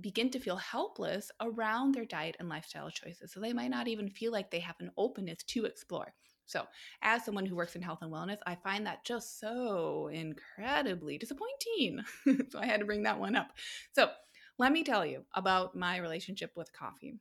begin 0.00 0.30
to 0.30 0.40
feel 0.40 0.56
helpless 0.56 1.30
around 1.40 1.94
their 1.94 2.04
diet 2.04 2.36
and 2.40 2.48
lifestyle 2.48 2.90
choices. 2.90 3.32
So 3.32 3.40
they 3.40 3.52
might 3.52 3.70
not 3.70 3.88
even 3.88 4.08
feel 4.08 4.32
like 4.32 4.50
they 4.50 4.60
have 4.60 4.76
an 4.80 4.90
openness 4.96 5.42
to 5.44 5.64
explore. 5.64 6.14
So, 6.44 6.66
as 7.02 7.24
someone 7.24 7.46
who 7.46 7.56
works 7.56 7.76
in 7.76 7.82
health 7.82 8.00
and 8.02 8.12
wellness, 8.12 8.38
I 8.46 8.56
find 8.56 8.84
that 8.86 9.04
just 9.04 9.38
so 9.40 10.08
incredibly 10.12 11.16
disappointing. 11.16 12.00
so, 12.50 12.58
I 12.58 12.66
had 12.66 12.80
to 12.80 12.86
bring 12.86 13.04
that 13.04 13.18
one 13.18 13.36
up. 13.36 13.52
So, 13.92 14.10
let 14.58 14.72
me 14.72 14.84
tell 14.84 15.06
you 15.06 15.24
about 15.34 15.76
my 15.76 15.98
relationship 15.98 16.52
with 16.56 16.72
coffee. 16.72 17.14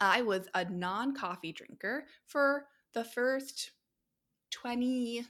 I 0.00 0.22
was 0.22 0.48
a 0.54 0.64
non 0.64 1.14
coffee 1.14 1.52
drinker 1.52 2.06
for 2.26 2.66
the 2.94 3.04
first 3.04 3.72
20, 4.50 5.24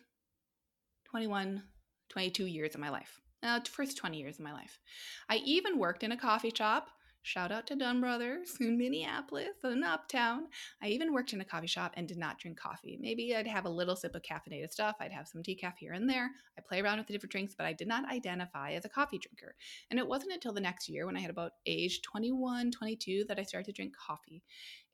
21, 1.04 1.62
22 2.08 2.46
years 2.46 2.74
of 2.74 2.80
my 2.80 2.90
life. 2.90 3.20
Uh, 3.42 3.60
first 3.70 3.96
20 3.96 4.18
years 4.18 4.38
of 4.38 4.44
my 4.44 4.52
life. 4.52 4.80
I 5.28 5.36
even 5.36 5.78
worked 5.78 6.02
in 6.02 6.12
a 6.12 6.16
coffee 6.16 6.52
shop 6.54 6.88
Shout 7.28 7.52
out 7.52 7.66
to 7.66 7.76
Dunn 7.76 8.00
Brothers 8.00 8.56
in 8.58 8.78
Minneapolis 8.78 9.58
and 9.62 9.84
Uptown. 9.84 10.46
I 10.82 10.88
even 10.88 11.12
worked 11.12 11.34
in 11.34 11.42
a 11.42 11.44
coffee 11.44 11.66
shop 11.66 11.92
and 11.94 12.08
did 12.08 12.16
not 12.16 12.38
drink 12.38 12.58
coffee. 12.58 12.96
Maybe 12.98 13.36
I'd 13.36 13.46
have 13.46 13.66
a 13.66 13.68
little 13.68 13.96
sip 13.96 14.14
of 14.14 14.22
caffeinated 14.22 14.70
stuff. 14.70 14.96
I'd 14.98 15.12
have 15.12 15.28
some 15.28 15.42
decaf 15.42 15.74
here 15.76 15.92
and 15.92 16.08
there. 16.08 16.30
I 16.56 16.62
play 16.62 16.80
around 16.80 16.96
with 16.96 17.06
the 17.06 17.12
different 17.12 17.32
drinks, 17.32 17.54
but 17.54 17.66
I 17.66 17.74
did 17.74 17.86
not 17.86 18.10
identify 18.10 18.72
as 18.72 18.86
a 18.86 18.88
coffee 18.88 19.18
drinker. 19.18 19.54
And 19.90 19.98
it 19.98 20.08
wasn't 20.08 20.32
until 20.32 20.54
the 20.54 20.62
next 20.62 20.88
year 20.88 21.04
when 21.04 21.18
I 21.18 21.20
had 21.20 21.28
about 21.28 21.52
age 21.66 22.00
21, 22.00 22.70
22 22.70 23.26
that 23.28 23.38
I 23.38 23.42
started 23.42 23.66
to 23.66 23.72
drink 23.72 23.92
coffee. 23.94 24.42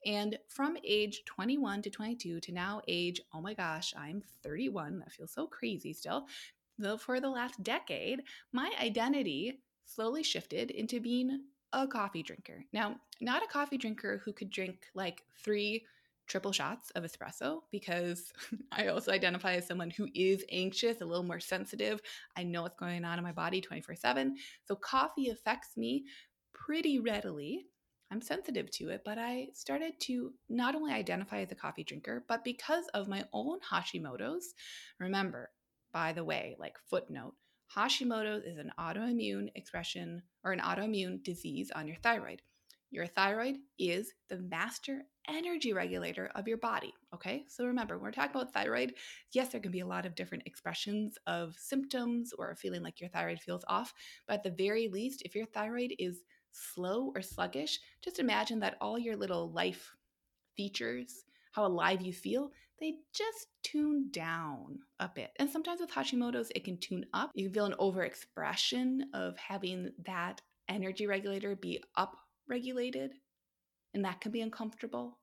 And 0.05 0.37
from 0.49 0.75
age 0.83 1.21
21 1.27 1.83
to 1.83 1.89
22 1.89 2.41
to 2.41 2.51
now 2.51 2.81
age, 2.89 3.21
oh 3.33 3.39
my 3.39 3.53
gosh, 3.53 3.93
I'm 3.97 4.21
31. 4.43 4.99
That 4.99 5.13
feels 5.13 5.31
so 5.31 5.47
crazy 5.47 5.93
still. 5.93 6.27
Though 6.77 6.97
for 6.97 7.21
the 7.21 7.29
last 7.29 7.63
decade, 7.63 8.23
my 8.51 8.73
identity 8.81 9.61
slowly 9.85 10.23
shifted 10.23 10.69
into 10.69 10.99
being 10.99 11.39
a 11.75 11.87
coffee 11.87 12.23
drinker. 12.23 12.63
Now, 12.71 12.95
not 13.21 13.43
a 13.43 13.47
coffee 13.47 13.77
drinker 13.77 14.21
who 14.23 14.31
could 14.31 14.49
drink 14.49 14.87
like 14.95 15.23
three 15.43 15.85
triple 16.27 16.51
shots 16.51 16.89
of 16.91 17.03
espresso 17.03 17.59
because 17.71 18.31
I 18.71 18.87
also 18.87 19.11
identify 19.11 19.55
as 19.55 19.67
someone 19.67 19.91
who 19.91 20.07
is 20.15 20.43
anxious, 20.51 21.01
a 21.01 21.05
little 21.05 21.23
more 21.23 21.41
sensitive. 21.41 22.01
I 22.35 22.43
know 22.43 22.61
what's 22.63 22.79
going 22.79 23.03
on 23.03 23.17
in 23.17 23.23
my 23.23 23.33
body 23.33 23.61
24 23.61 23.95
7. 23.95 24.35
So, 24.63 24.75
coffee 24.75 25.29
affects 25.29 25.75
me 25.75 26.05
pretty 26.53 26.99
readily. 26.99 27.65
I'm 28.11 28.21
sensitive 28.21 28.71
to 28.71 28.89
it, 28.89 29.01
but 29.03 29.17
I 29.17 29.47
started 29.53 29.99
to 30.01 30.31
not 30.47 30.75
only 30.75 30.93
identify 30.93 31.41
as 31.41 31.51
a 31.51 31.55
coffee 31.55 31.83
drinker, 31.83 32.23
but 32.29 32.43
because 32.43 32.85
of 32.93 33.07
my 33.09 33.25
own 33.33 33.59
Hashimoto's. 33.59 34.53
Remember, 34.99 35.49
by 35.91 36.13
the 36.13 36.23
way, 36.23 36.55
like 36.59 36.77
footnote, 36.89 37.33
Hashimoto's 37.73 38.45
is 38.45 38.57
an 38.57 38.71
autoimmune 38.79 39.49
expression 39.55 40.21
or 40.43 40.51
an 40.51 40.59
autoimmune 40.59 41.23
disease 41.23 41.71
on 41.75 41.87
your 41.87 41.97
thyroid. 41.97 42.41
Your 42.91 43.07
thyroid 43.07 43.57
is 43.77 44.13
the 44.29 44.37
master 44.37 45.03
energy 45.27 45.73
regulator 45.73 46.31
of 46.35 46.47
your 46.47 46.57
body. 46.57 46.93
Okay, 47.13 47.45
so 47.47 47.65
remember, 47.65 47.95
when 47.95 48.03
we're 48.03 48.11
talking 48.11 48.35
about 48.35 48.53
thyroid, 48.53 48.93
yes, 49.33 49.49
there 49.49 49.59
can 49.59 49.71
be 49.71 49.79
a 49.81 49.87
lot 49.87 50.05
of 50.05 50.15
different 50.15 50.45
expressions 50.45 51.17
of 51.27 51.55
symptoms 51.57 52.31
or 52.37 52.55
feeling 52.55 52.83
like 52.83 53.01
your 53.01 53.09
thyroid 53.09 53.39
feels 53.39 53.65
off, 53.67 53.93
but 54.27 54.35
at 54.35 54.43
the 54.43 54.51
very 54.51 54.87
least, 54.87 55.23
if 55.25 55.35
your 55.35 55.45
thyroid 55.47 55.93
is 55.99 56.21
slow 56.51 57.11
or 57.15 57.21
sluggish, 57.21 57.79
just 58.01 58.19
imagine 58.19 58.59
that 58.59 58.77
all 58.79 58.97
your 58.97 59.15
little 59.15 59.51
life 59.51 59.91
features, 60.55 61.25
how 61.51 61.65
alive 61.65 62.01
you 62.01 62.13
feel, 62.13 62.51
they 62.79 62.95
just 63.13 63.47
tune 63.63 64.09
down 64.11 64.79
a 64.99 65.09
bit. 65.13 65.31
And 65.39 65.49
sometimes 65.49 65.79
with 65.79 65.91
Hashimoto's, 65.91 66.51
it 66.55 66.63
can 66.63 66.77
tune 66.77 67.05
up. 67.13 67.31
You 67.33 67.45
can 67.45 67.53
feel 67.53 67.65
an 67.65 67.75
overexpression 67.79 69.01
of 69.13 69.37
having 69.37 69.91
that 70.05 70.41
energy 70.67 71.07
regulator 71.07 71.55
be 71.55 71.81
up 71.95 72.15
regulated, 72.49 73.11
and 73.93 74.03
that 74.05 74.21
can 74.21 74.31
be 74.31 74.41
uncomfortable, 74.41 75.19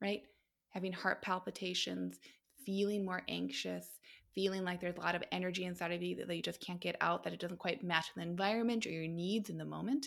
right? 0.00 0.22
Having 0.70 0.92
heart 0.92 1.22
palpitations, 1.22 2.18
feeling 2.64 3.04
more 3.04 3.22
anxious, 3.28 3.86
feeling 4.34 4.64
like 4.64 4.80
there's 4.80 4.96
a 4.96 5.00
lot 5.00 5.14
of 5.14 5.22
energy 5.32 5.64
inside 5.64 5.92
of 5.92 6.02
you 6.02 6.24
that 6.24 6.34
you 6.34 6.42
just 6.42 6.60
can't 6.60 6.80
get 6.80 6.96
out, 7.00 7.24
that 7.24 7.32
it 7.32 7.40
doesn't 7.40 7.58
quite 7.58 7.84
match 7.84 8.06
the 8.14 8.22
environment 8.22 8.86
or 8.86 8.90
your 8.90 9.08
needs 9.08 9.50
in 9.50 9.58
the 9.58 9.64
moment. 9.64 10.06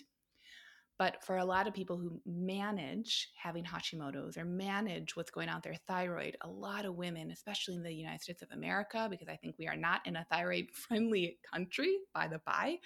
But 1.00 1.24
for 1.24 1.38
a 1.38 1.46
lot 1.46 1.68
of 1.68 1.74
people 1.74 1.98
who 1.98 2.20
manage 2.26 3.30
having 3.42 3.64
Hashimoto's 3.64 4.36
or 4.38 4.46
manage 4.46 5.16
what's 5.16 5.30
going 5.30 5.48
on 5.48 5.56
with 5.56 5.64
their 5.64 5.80
thyroid, 5.88 6.38
a 6.42 6.50
lot 6.50 6.86
of 6.86 6.96
women, 6.96 7.30
especially 7.30 7.76
in 7.76 7.84
the 7.84 7.94
United 7.94 8.22
States 8.22 8.42
of 8.42 8.50
America, 8.52 9.08
because 9.10 9.28
I 9.28 9.36
think 9.36 9.56
we 9.60 9.68
are 9.68 9.76
not 9.76 10.06
in 10.08 10.16
a 10.16 10.26
thyroid 10.32 10.70
friendly 10.74 11.38
country, 11.54 11.98
by 12.14 12.28
the 12.28 12.42
by, 12.46 12.78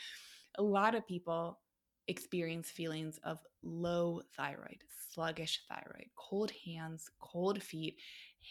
a 0.56 0.64
lot 0.64 0.96
of 0.96 1.08
people 1.08 1.60
experience 2.08 2.70
feelings 2.70 3.20
of 3.24 3.40
low 3.64 4.22
thyroid, 4.36 4.84
sluggish 5.14 5.62
thyroid, 5.70 6.10
cold 6.18 6.52
hands, 6.66 7.10
cold 7.20 7.64
feet, 7.64 7.96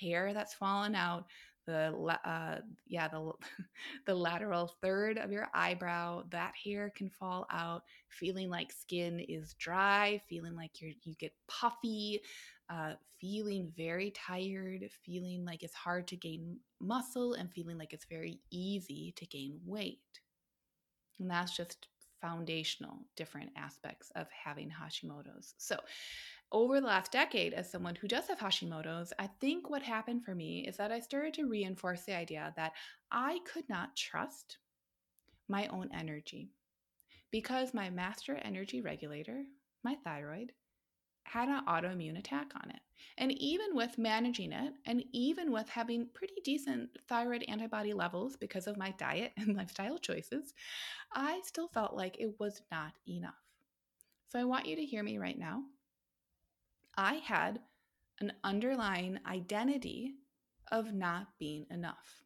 hair 0.01 0.33
that's 0.33 0.55
fallen 0.55 0.95
out, 0.95 1.25
the 1.71 2.19
uh, 2.29 2.59
yeah 2.87 3.09
the 3.09 3.33
the 4.07 4.15
lateral 4.15 4.75
third 4.83 5.19
of 5.19 5.33
your 5.33 5.49
eyebrow 5.55 6.23
that 6.31 6.53
hair 6.63 6.93
can 6.95 7.09
fall 7.09 7.47
out 7.51 7.83
feeling 8.09 8.51
like 8.51 8.73
skin 8.73 9.21
is 9.21 9.55
dry 9.55 10.21
feeling 10.29 10.57
like 10.57 10.81
you're 10.81 10.93
you 11.05 11.15
get 11.15 11.33
puffy 11.49 12.21
uh, 12.71 12.93
feeling 13.21 13.73
very 13.77 14.11
tired 14.13 14.89
feeling 15.05 15.45
like 15.45 15.63
it's 15.63 15.75
hard 15.75 16.07
to 16.07 16.17
gain 16.17 16.57
muscle 16.81 17.35
and 17.35 17.53
feeling 17.53 17.77
like 17.77 17.93
it's 17.93 18.07
very 18.07 18.41
easy 18.51 19.13
to 19.17 19.27
gain 19.27 19.61
weight. 19.67 20.21
And 21.19 21.31
that's 21.31 21.57
just 21.57 21.89
foundational 22.21 22.99
different 23.17 23.51
aspects 23.57 24.11
of 24.15 24.27
having 24.31 24.71
hashimoto's. 24.71 25.55
So 25.59 25.79
over 26.53 26.81
the 26.81 26.87
last 26.87 27.13
decade, 27.13 27.55
as 27.55 27.71
someone 27.71 27.95
who 27.95 28.09
does 28.09 28.27
have 28.27 28.39
Hashimoto's, 28.39 29.13
I 29.19 29.29
think 29.41 29.71
what 29.71 29.83
happened 29.83 30.25
for 30.25 30.35
me 30.35 30.67
is 30.67 30.77
that 30.79 30.91
I 30.91 30.99
started 30.99 31.35
to 31.35 31.49
reinforce 31.49 32.03
the 32.03 32.17
idea 32.17 32.53
that 32.57 32.73
I 33.13 33.39
could 33.45 33.69
not 33.69 33.97
trust 33.97 34.59
my 35.49 35.69
own 35.69 35.89
energy. 35.95 36.51
Because 37.31 37.73
my 37.73 37.89
master 37.91 38.35
energy 38.43 38.81
regulator, 38.81 39.45
my 39.85 39.97
thyroid, 40.03 40.53
had 41.25 41.49
an 41.49 41.65
autoimmune 41.67 42.19
attack 42.19 42.53
on 42.55 42.71
it. 42.71 42.81
And 43.19 43.33
even 43.33 43.75
with 43.75 43.99
managing 43.99 44.53
it, 44.53 44.73
and 44.87 45.05
even 45.13 45.53
with 45.53 45.69
having 45.69 46.09
pretty 46.15 46.35
decent 46.45 46.91
thyroid 47.09 47.45
antibody 47.49 47.93
levels 47.93 48.37
because 48.37 48.67
of 48.67 48.77
my 48.77 48.93
diet 48.99 49.33
and 49.37 49.57
lifestyle 49.57 49.99
choices, 49.99 50.55
I 51.13 51.41
still 51.45 51.69
felt 51.69 51.95
like 51.95 52.19
it 52.19 52.39
was 52.39 52.63
not 52.71 52.93
enough. 53.09 53.35
So 54.29 54.39
I 54.39 54.45
want 54.45 54.67
you 54.67 54.77
to 54.77 54.85
hear 54.85 55.03
me 55.03 55.19
right 55.19 55.39
now. 55.39 55.63
I 56.97 57.15
had 57.15 57.61
an 58.21 58.33
underlying 58.45 59.19
identity 59.27 60.15
of 60.71 60.93
not 60.93 61.29
being 61.39 61.67
enough. 61.71 62.23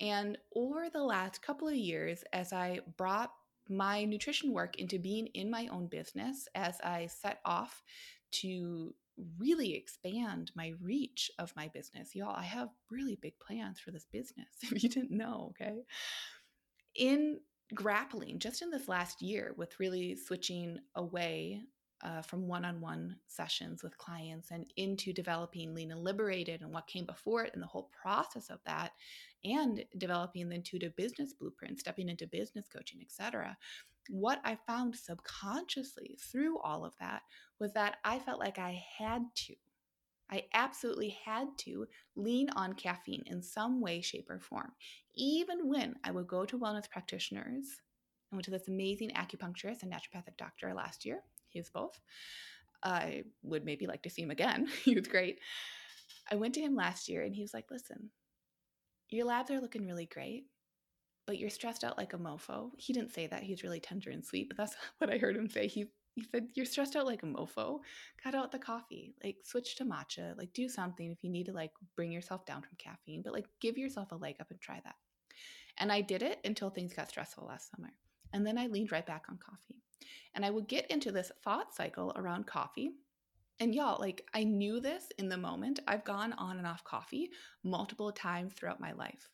And 0.00 0.38
over 0.54 0.88
the 0.88 1.02
last 1.02 1.42
couple 1.42 1.68
of 1.68 1.74
years, 1.74 2.24
as 2.32 2.52
I 2.52 2.80
brought 2.96 3.32
my 3.70 4.04
nutrition 4.04 4.52
work 4.52 4.76
into 4.76 4.98
being 4.98 5.28
in 5.28 5.50
my 5.50 5.68
own 5.70 5.86
business, 5.86 6.48
as 6.54 6.80
I 6.82 7.06
set 7.06 7.40
off 7.44 7.82
to 8.32 8.94
really 9.38 9.74
expand 9.74 10.50
my 10.54 10.72
reach 10.80 11.30
of 11.38 11.54
my 11.56 11.68
business. 11.68 12.14
Y'all, 12.14 12.34
I 12.34 12.42
have 12.44 12.68
really 12.90 13.18
big 13.20 13.38
plans 13.38 13.78
for 13.78 13.90
this 13.90 14.06
business, 14.12 14.48
if 14.62 14.82
you 14.82 14.88
didn't 14.88 15.10
know, 15.10 15.52
okay? 15.52 15.82
In 16.96 17.40
grappling 17.74 18.38
just 18.38 18.62
in 18.62 18.70
this 18.70 18.88
last 18.88 19.22
year 19.22 19.54
with 19.56 19.78
really 19.78 20.16
switching 20.16 20.78
away 20.96 21.62
uh, 22.02 22.22
from 22.22 22.46
one 22.46 22.64
on 22.64 22.80
one 22.80 23.16
sessions 23.26 23.82
with 23.82 23.98
clients 23.98 24.50
and 24.50 24.66
into 24.76 25.12
developing 25.12 25.74
Lean 25.74 25.92
and 25.92 26.02
Liberated 26.02 26.62
and 26.62 26.72
what 26.72 26.86
came 26.86 27.04
before 27.04 27.44
it 27.44 27.52
and 27.52 27.62
the 27.62 27.66
whole 27.66 27.90
process 28.02 28.48
of 28.50 28.58
that, 28.64 28.92
and 29.44 29.84
developing 29.98 30.48
the 30.48 30.56
intuitive 30.56 30.96
business 30.96 31.32
blueprint, 31.32 31.78
stepping 31.78 32.08
into 32.08 32.26
business 32.26 32.66
coaching, 32.68 33.00
etc. 33.02 33.56
What 34.08 34.40
I 34.44 34.58
found 34.66 34.96
subconsciously 34.96 36.18
through 36.20 36.58
all 36.60 36.84
of 36.84 36.94
that 37.00 37.22
was 37.58 37.72
that 37.74 37.96
I 38.04 38.18
felt 38.18 38.40
like 38.40 38.58
I 38.58 38.82
had 38.98 39.24
to. 39.46 39.54
I 40.32 40.44
absolutely 40.54 41.16
had 41.24 41.48
to 41.58 41.86
lean 42.14 42.50
on 42.50 42.74
caffeine 42.74 43.24
in 43.26 43.42
some 43.42 43.80
way, 43.80 44.00
shape, 44.00 44.30
or 44.30 44.38
form. 44.38 44.72
Even 45.14 45.68
when 45.68 45.96
I 46.04 46.12
would 46.12 46.28
go 46.28 46.44
to 46.44 46.58
wellness 46.58 46.88
practitioners, 46.88 47.66
I 48.32 48.36
went 48.36 48.44
to 48.44 48.52
this 48.52 48.68
amazing 48.68 49.10
acupuncturist 49.10 49.82
and 49.82 49.92
naturopathic 49.92 50.36
doctor 50.38 50.72
last 50.72 51.04
year 51.04 51.22
he 51.50 51.60
was 51.60 51.70
both. 51.70 52.00
I 52.82 53.24
would 53.42 53.64
maybe 53.64 53.86
like 53.86 54.02
to 54.02 54.10
see 54.10 54.22
him 54.22 54.30
again. 54.30 54.68
he 54.84 54.94
was 54.94 55.06
great. 55.06 55.38
I 56.30 56.36
went 56.36 56.54
to 56.54 56.60
him 56.60 56.74
last 56.74 57.08
year 57.08 57.22
and 57.22 57.34
he 57.34 57.42
was 57.42 57.54
like, 57.54 57.70
listen, 57.70 58.10
your 59.10 59.26
labs 59.26 59.50
are 59.50 59.60
looking 59.60 59.86
really 59.86 60.06
great, 60.06 60.44
but 61.26 61.38
you're 61.38 61.50
stressed 61.50 61.84
out 61.84 61.98
like 61.98 62.12
a 62.14 62.18
mofo. 62.18 62.70
He 62.78 62.92
didn't 62.92 63.12
say 63.12 63.26
that. 63.26 63.42
He's 63.42 63.62
really 63.62 63.80
tender 63.80 64.10
and 64.10 64.24
sweet, 64.24 64.48
but 64.48 64.56
that's 64.56 64.76
what 64.98 65.12
I 65.12 65.18
heard 65.18 65.36
him 65.36 65.48
say. 65.48 65.66
He 65.66 65.86
he 66.16 66.24
said, 66.24 66.48
You're 66.54 66.66
stressed 66.66 66.96
out 66.96 67.06
like 67.06 67.22
a 67.22 67.26
mofo. 67.26 67.80
Cut 68.22 68.34
out 68.34 68.50
the 68.50 68.58
coffee. 68.58 69.14
Like 69.22 69.36
switch 69.44 69.76
to 69.76 69.84
matcha. 69.84 70.36
Like 70.36 70.52
do 70.52 70.68
something 70.68 71.10
if 71.10 71.22
you 71.22 71.30
need 71.30 71.46
to 71.46 71.52
like 71.52 71.70
bring 71.96 72.10
yourself 72.10 72.44
down 72.46 72.62
from 72.62 72.76
caffeine, 72.78 73.22
but 73.22 73.32
like 73.32 73.46
give 73.60 73.78
yourself 73.78 74.10
a 74.12 74.16
leg 74.16 74.36
up 74.40 74.50
and 74.50 74.60
try 74.60 74.80
that. 74.84 74.96
And 75.78 75.92
I 75.92 76.00
did 76.00 76.22
it 76.22 76.40
until 76.44 76.70
things 76.70 76.92
got 76.92 77.08
stressful 77.08 77.46
last 77.46 77.70
summer. 77.70 77.90
And 78.32 78.46
then 78.46 78.58
I 78.58 78.66
leaned 78.66 78.92
right 78.92 79.06
back 79.06 79.24
on 79.28 79.38
coffee. 79.38 79.82
And 80.34 80.44
I 80.44 80.50
would 80.50 80.68
get 80.68 80.90
into 80.90 81.10
this 81.10 81.32
thought 81.42 81.74
cycle 81.74 82.12
around 82.16 82.46
coffee. 82.46 82.92
And 83.58 83.74
y'all, 83.74 84.00
like 84.00 84.26
I 84.32 84.44
knew 84.44 84.80
this 84.80 85.08
in 85.18 85.28
the 85.28 85.36
moment. 85.36 85.80
I've 85.86 86.04
gone 86.04 86.32
on 86.34 86.58
and 86.58 86.66
off 86.66 86.84
coffee 86.84 87.30
multiple 87.62 88.12
times 88.12 88.52
throughout 88.52 88.80
my 88.80 88.92
life. 88.92 89.28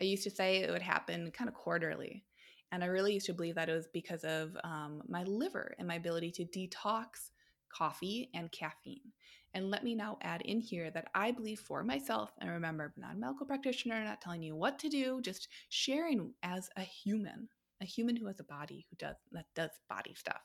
I 0.00 0.04
used 0.04 0.24
to 0.24 0.30
say 0.30 0.56
it 0.56 0.70
would 0.70 0.82
happen 0.82 1.30
kind 1.30 1.48
of 1.48 1.54
quarterly. 1.54 2.24
And 2.72 2.82
I 2.82 2.86
really 2.86 3.12
used 3.12 3.26
to 3.26 3.34
believe 3.34 3.54
that 3.56 3.68
it 3.68 3.74
was 3.74 3.88
because 3.92 4.24
of 4.24 4.56
um, 4.64 5.02
my 5.06 5.22
liver 5.24 5.74
and 5.78 5.86
my 5.86 5.96
ability 5.96 6.30
to 6.32 6.44
detox 6.46 7.30
coffee 7.68 8.30
and 8.34 8.50
caffeine. 8.50 9.12
And 9.54 9.70
let 9.70 9.84
me 9.84 9.94
now 9.94 10.16
add 10.22 10.40
in 10.42 10.60
here 10.60 10.90
that 10.90 11.08
I 11.14 11.30
believe 11.30 11.60
for 11.60 11.84
myself, 11.84 12.32
and 12.40 12.50
remember, 12.50 12.94
not 12.96 13.12
a 13.12 13.18
medical 13.18 13.46
practitioner, 13.46 14.02
not 14.02 14.22
telling 14.22 14.42
you 14.42 14.56
what 14.56 14.78
to 14.78 14.88
do, 14.88 15.20
just 15.20 15.48
sharing 15.68 16.32
as 16.42 16.70
a 16.76 16.80
human, 16.80 17.48
a 17.82 17.86
human 17.86 18.16
who 18.16 18.26
has 18.26 18.40
a 18.40 18.44
body 18.44 18.86
who 18.90 18.96
does 18.96 19.16
that 19.32 19.46
does 19.54 19.70
body 19.88 20.14
stuff. 20.14 20.42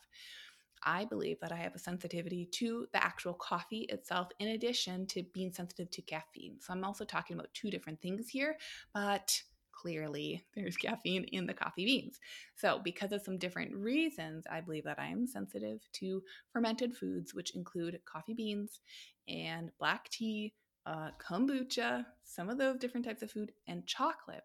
I 0.83 1.05
believe 1.05 1.39
that 1.41 1.51
I 1.51 1.57
have 1.57 1.75
a 1.75 1.79
sensitivity 1.79 2.45
to 2.53 2.87
the 2.93 3.03
actual 3.03 3.33
coffee 3.33 3.87
itself, 3.89 4.29
in 4.39 4.49
addition 4.49 5.07
to 5.07 5.23
being 5.33 5.51
sensitive 5.51 5.89
to 5.91 6.01
caffeine. 6.01 6.57
So 6.59 6.71
I'm 6.71 6.83
also 6.83 7.03
talking 7.03 7.35
about 7.35 7.53
two 7.53 7.71
different 7.71 8.01
things 8.01 8.29
here, 8.29 8.57
but 8.93 9.41
clearly 9.71 10.45
there's 10.55 10.77
caffeine 10.77 11.25
in 11.25 11.45
the 11.45 11.53
coffee 11.53 11.85
beans. 11.85 12.19
So, 12.55 12.79
because 12.83 13.11
of 13.11 13.21
some 13.21 13.37
different 13.37 13.75
reasons, 13.75 14.45
I 14.49 14.61
believe 14.61 14.83
that 14.85 14.99
I 14.99 15.07
am 15.07 15.27
sensitive 15.27 15.81
to 15.93 16.23
fermented 16.51 16.95
foods, 16.95 17.33
which 17.33 17.55
include 17.55 17.99
coffee 18.05 18.33
beans 18.33 18.79
and 19.27 19.71
black 19.79 20.09
tea, 20.09 20.53
uh, 20.85 21.09
kombucha, 21.19 22.05
some 22.23 22.49
of 22.49 22.57
those 22.57 22.77
different 22.77 23.05
types 23.05 23.21
of 23.21 23.31
food, 23.31 23.51
and 23.67 23.85
chocolate. 23.85 24.43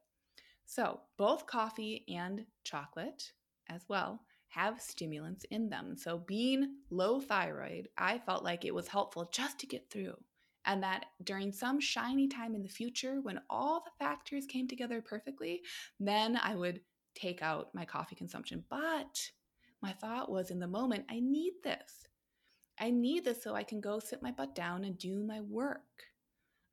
So, 0.67 1.01
both 1.19 1.47
coffee 1.47 2.05
and 2.09 2.47
chocolate 2.65 3.33
as 3.69 3.85
well 3.89 4.23
have 4.49 4.81
stimulants 4.81 5.45
in 5.51 5.69
them. 5.69 5.97
So, 5.97 6.19
being 6.19 6.77
low 6.91 7.21
thyroid, 7.21 7.89
I 7.97 8.19
felt 8.19 8.45
like 8.45 8.65
it 8.65 8.75
was 8.75 8.89
helpful 8.89 9.31
just 9.33 9.59
to 9.61 9.67
get 9.67 9.91
through. 9.91 10.17
And 10.65 10.83
that 10.83 11.07
during 11.25 11.53
some 11.53 11.81
shiny 11.81 12.29
time 12.29 12.55
in 12.55 12.63
the 12.63 12.69
future, 12.69 13.21
when 13.21 13.41
all 13.51 13.83
the 13.85 14.05
factors 14.05 14.47
came 14.47 14.69
together 14.69 15.03
perfectly, 15.03 15.63
then 15.99 16.39
I 16.41 16.55
would 16.55 16.81
take 17.15 17.43
out 17.43 17.75
my 17.75 17.85
coffee 17.85 18.15
consumption. 18.15 18.65
But 18.71 19.31
my 19.83 19.93
thought 19.93 20.31
was 20.31 20.51
in 20.51 20.61
the 20.61 20.69
moment, 20.69 21.07
I 21.11 21.19
need 21.21 21.55
this. 21.65 22.07
I 22.79 22.91
need 22.91 23.25
this 23.25 23.43
so 23.43 23.55
I 23.55 23.65
can 23.65 23.81
go 23.81 23.99
sit 23.99 24.23
my 24.23 24.31
butt 24.31 24.55
down 24.55 24.85
and 24.85 24.97
do 24.97 25.23
my 25.25 25.41
work. 25.41 25.83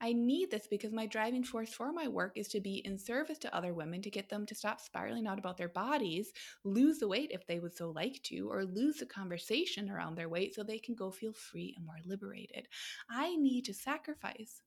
I 0.02 0.14
need 0.14 0.50
this 0.50 0.68
because 0.68 0.94
my 0.94 1.06
driving 1.06 1.44
force 1.44 1.74
for 1.74 1.92
my 1.92 2.08
work 2.08 2.34
is 2.38 2.48
to 2.50 2.62
be 2.62 2.78
in 2.86 2.98
service 2.98 3.38
to 3.40 3.56
other 3.56 3.74
women 3.74 4.02
to 4.04 4.10
get 4.10 4.30
them 4.30 4.46
to 4.46 4.56
stop 4.56 4.80
spiraling 4.80 5.28
out 5.28 5.40
about 5.40 5.58
their 5.58 5.70
bodies, 5.70 6.32
lose 6.64 7.00
the 7.00 7.08
weight 7.08 7.32
if 7.32 7.46
they 7.46 7.60
would 7.60 7.76
so 7.76 7.92
like 7.92 8.22
to, 8.24 8.50
or 8.50 8.64
lose 8.64 8.98
the 8.98 9.06
conversation 9.06 9.90
around 9.90 10.16
their 10.16 10.30
weight 10.30 10.56
so 10.56 10.64
they 10.64 10.80
can 10.80 10.96
go 10.96 11.12
feel 11.12 11.34
free 11.34 11.74
and 11.76 11.86
more 11.86 12.00
liberated. 12.06 12.68
I 13.10 13.36
need 13.36 13.66
to 13.66 13.74
sacrifice 13.74 14.62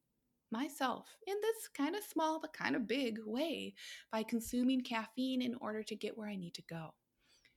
myself 0.50 1.08
in 1.26 1.34
this 1.40 1.68
kind 1.68 1.96
of 1.96 2.04
small 2.04 2.38
but 2.38 2.52
kind 2.52 2.76
of 2.76 2.86
big 2.86 3.18
way 3.24 3.74
by 4.10 4.22
consuming 4.22 4.82
caffeine 4.82 5.40
in 5.40 5.54
order 5.62 5.82
to 5.82 5.96
get 5.96 6.16
where 6.16 6.28
I 6.28 6.36
need 6.36 6.54
to 6.54 6.62
go. 6.68 6.92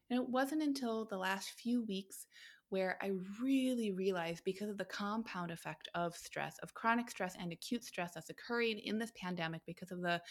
And 0.10 0.20
it 0.20 0.30
wasn't 0.30 0.62
until 0.62 1.06
the 1.06 1.18
last 1.18 1.50
few 1.50 1.84
weeks 1.84 2.28
where 2.69 2.97
I 3.01 3.12
really 3.41 3.91
realized 3.91 4.43
because 4.43 4.69
of 4.69 4.78
the 4.78 4.86
compound 4.86 5.51
effect 5.51 5.88
of 5.93 6.15
stress, 6.15 6.58
of 6.63 6.73
chronic 6.73 7.10
stress 7.10 7.36
and 7.39 7.51
acute 7.51 7.84
stress 7.84 8.13
that's 8.13 8.30
occurring 8.30 8.80
in 8.80 8.97
this 8.97 9.12
pandemic 9.15 9.62
because 9.65 9.91
of 9.91 10.01
the 10.01 10.21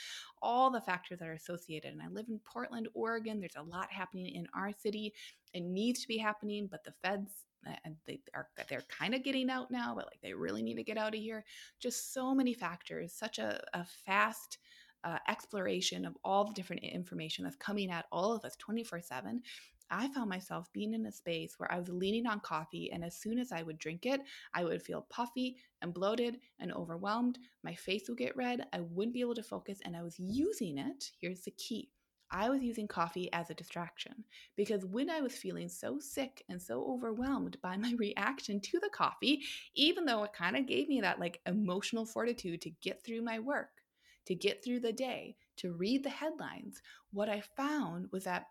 all 0.42 0.70
the 0.70 0.80
factors 0.80 1.18
that 1.20 1.28
are 1.28 1.34
associated. 1.34 1.92
And 1.92 2.02
I 2.02 2.08
live 2.08 2.26
in 2.28 2.40
Portland, 2.40 2.88
Oregon. 2.94 3.40
There's 3.40 3.56
a 3.56 3.62
lot 3.62 3.90
happening 3.90 4.26
in 4.26 4.46
our 4.54 4.72
city. 4.72 5.12
It 5.52 5.62
needs 5.62 6.00
to 6.00 6.08
be 6.08 6.18
happening, 6.18 6.68
but 6.70 6.84
the 6.84 6.92
feds 7.02 7.44
and 7.84 7.96
they 8.06 8.20
are 8.34 8.48
they're 8.68 8.82
kind 8.88 9.14
of 9.14 9.22
getting 9.22 9.48
out 9.50 9.70
now, 9.70 9.94
but 9.94 10.06
like 10.06 10.20
they 10.22 10.34
really 10.34 10.62
need 10.62 10.74
to 10.74 10.84
get 10.84 10.98
out 10.98 11.14
of 11.14 11.20
here. 11.20 11.44
Just 11.80 12.12
so 12.12 12.34
many 12.34 12.54
factors, 12.54 13.12
such 13.12 13.38
a, 13.38 13.62
a 13.72 13.84
fast 14.04 14.58
uh, 15.04 15.18
exploration 15.28 16.04
of 16.04 16.16
all 16.24 16.44
the 16.44 16.54
different 16.54 16.82
information 16.82 17.44
that's 17.44 17.56
coming 17.56 17.90
at 17.90 18.06
all 18.10 18.32
of 18.32 18.44
us 18.44 18.56
24 18.56 19.02
7 19.02 19.42
I 19.90 20.08
found 20.08 20.30
myself 20.30 20.72
being 20.72 20.94
in 20.94 21.06
a 21.06 21.12
space 21.12 21.54
where 21.58 21.70
I 21.70 21.78
was 21.78 21.88
leaning 21.88 22.26
on 22.26 22.40
coffee, 22.40 22.90
and 22.92 23.04
as 23.04 23.16
soon 23.16 23.38
as 23.38 23.52
I 23.52 23.62
would 23.62 23.78
drink 23.78 24.06
it, 24.06 24.20
I 24.52 24.64
would 24.64 24.82
feel 24.82 25.06
puffy 25.10 25.56
and 25.82 25.94
bloated 25.94 26.38
and 26.58 26.72
overwhelmed. 26.72 27.38
My 27.62 27.74
face 27.74 28.08
would 28.08 28.18
get 28.18 28.36
red. 28.36 28.66
I 28.72 28.80
wouldn't 28.80 29.14
be 29.14 29.20
able 29.20 29.34
to 29.34 29.42
focus, 29.42 29.80
and 29.84 29.96
I 29.96 30.02
was 30.02 30.18
using 30.18 30.78
it. 30.78 31.10
Here's 31.20 31.42
the 31.42 31.52
key 31.52 31.90
I 32.30 32.48
was 32.48 32.62
using 32.62 32.88
coffee 32.88 33.32
as 33.32 33.50
a 33.50 33.54
distraction 33.54 34.24
because 34.56 34.84
when 34.84 35.08
I 35.08 35.20
was 35.20 35.36
feeling 35.36 35.68
so 35.68 36.00
sick 36.00 36.42
and 36.48 36.60
so 36.60 36.84
overwhelmed 36.84 37.58
by 37.62 37.76
my 37.76 37.94
reaction 37.98 38.60
to 38.60 38.80
the 38.80 38.90
coffee, 38.92 39.42
even 39.74 40.04
though 40.04 40.24
it 40.24 40.32
kind 40.32 40.56
of 40.56 40.66
gave 40.66 40.88
me 40.88 41.00
that 41.00 41.20
like 41.20 41.40
emotional 41.46 42.04
fortitude 42.04 42.60
to 42.62 42.70
get 42.82 43.04
through 43.04 43.22
my 43.22 43.38
work, 43.38 43.82
to 44.26 44.34
get 44.34 44.64
through 44.64 44.80
the 44.80 44.92
day, 44.92 45.36
to 45.56 45.74
read 45.74 46.02
the 46.02 46.10
headlines, 46.10 46.82
what 47.12 47.28
I 47.28 47.40
found 47.40 48.08
was 48.10 48.24
that 48.24 48.46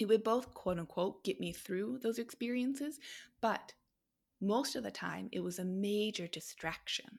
it 0.00 0.08
would 0.08 0.24
both 0.24 0.54
quote 0.54 0.78
unquote 0.78 1.22
get 1.22 1.38
me 1.38 1.52
through 1.52 1.98
those 2.02 2.18
experiences, 2.18 2.98
but 3.40 3.74
most 4.40 4.74
of 4.74 4.82
the 4.82 4.90
time 4.90 5.28
it 5.30 5.40
was 5.40 5.58
a 5.58 5.64
major 5.64 6.26
distraction. 6.26 7.18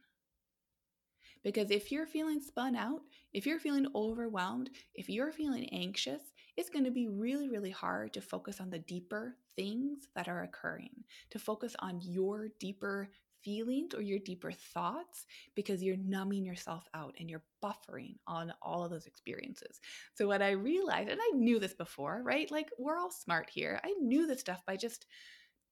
Because 1.44 1.72
if 1.72 1.92
you're 1.92 2.08
feeling 2.08 2.42
spun 2.42 2.76
out, 2.76 3.02
if 3.34 3.46
you're 3.46 3.60
feeling 3.60 3.88
overwhelmed, 3.96 4.72
if 4.96 5.10
you're 5.10 5.32
feeling 5.32 5.70
anxious, 5.72 6.22
it's 6.58 6.70
going 6.70 6.86
to 6.86 6.92
be 6.92 7.08
really, 7.08 7.50
really 7.50 7.72
hard 7.72 8.14
to 8.14 8.22
focus 8.22 8.60
on 8.60 8.70
the 8.70 8.80
deeper 8.80 9.38
things 9.56 10.08
that 10.16 10.28
are 10.28 10.44
occurring, 10.44 11.04
to 11.30 11.40
focus 11.40 11.76
on 11.80 12.00
your 12.02 12.50
deeper 12.60 13.10
feelings 13.44 13.94
or 13.94 14.02
your 14.02 14.20
deeper 14.20 14.52
thoughts 14.52 15.26
because 15.56 15.84
you're 15.84 15.98
numbing 15.98 16.46
yourself 16.46 16.88
out 16.94 17.16
and 17.20 17.30
you're 17.30 17.44
buffering 17.64 18.16
on 18.28 18.54
all 18.62 18.84
of 18.84 18.92
those 18.92 19.08
experiences. 19.08 19.80
So, 20.16 20.28
what 20.28 20.42
I 20.42 20.52
realized, 20.52 21.10
and 21.10 21.20
I 21.22 21.32
knew 21.36 21.60
this 21.60 21.74
before, 21.74 22.22
right? 22.24 22.50
Like, 22.52 22.70
we're 22.78 22.98
all 22.98 23.12
smart 23.12 23.50
here. 23.50 23.80
I 23.84 23.94
knew 24.02 24.28
this 24.28 24.40
stuff, 24.40 24.62
but 24.66 24.74
I 24.74 24.78
just 24.78 25.06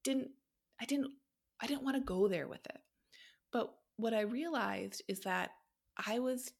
didn't 0.04 0.30
I 0.80 0.84
didn't 0.84 1.12
I 1.60 1.66
didn't 1.66 1.82
want 1.82 1.96
to 1.96 2.02
go 2.02 2.28
there 2.28 2.48
with 2.48 2.64
it. 2.66 2.80
But 3.52 3.72
what 3.96 4.14
I 4.14 4.22
realized 4.22 5.02
is 5.08 5.20
that 5.20 5.50
I 6.06 6.18
was 6.18 6.52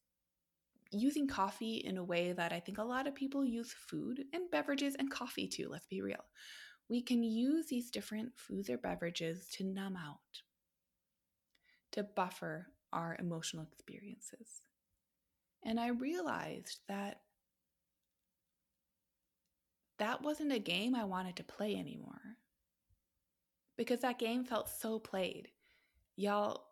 using 0.91 1.27
coffee 1.27 1.77
in 1.77 1.97
a 1.97 2.03
way 2.03 2.33
that 2.33 2.51
I 2.51 2.59
think 2.59 2.77
a 2.77 2.83
lot 2.83 3.07
of 3.07 3.15
people 3.15 3.45
use 3.45 3.73
food 3.73 4.25
and 4.33 4.51
beverages 4.51 4.95
and 4.99 5.09
coffee 5.09 5.47
too, 5.47 5.69
let's 5.69 5.87
be 5.87 6.01
real. 6.01 6.25
We 6.89 7.01
can 7.01 7.23
use 7.23 7.67
these 7.67 7.89
different 7.89 8.33
foods 8.35 8.69
or 8.69 8.77
beverages 8.77 9.47
to 9.53 9.63
numb 9.63 9.95
out, 9.95 10.19
to 11.91 12.03
buffer 12.03 12.67
our 12.93 13.15
emotional 13.19 13.63
experiences. 13.63 14.61
And 15.63 15.79
I 15.79 15.89
realized 15.89 16.79
that 16.87 17.21
that 19.99 20.23
wasn't 20.23 20.51
a 20.51 20.59
game 20.59 20.95
I 20.95 21.03
wanted 21.03 21.35
to 21.35 21.43
play 21.43 21.75
anymore 21.75 22.37
because 23.77 23.99
that 23.99 24.19
game 24.19 24.43
felt 24.43 24.69
so 24.69 24.97
played. 24.99 25.49
Y'all, 26.15 26.65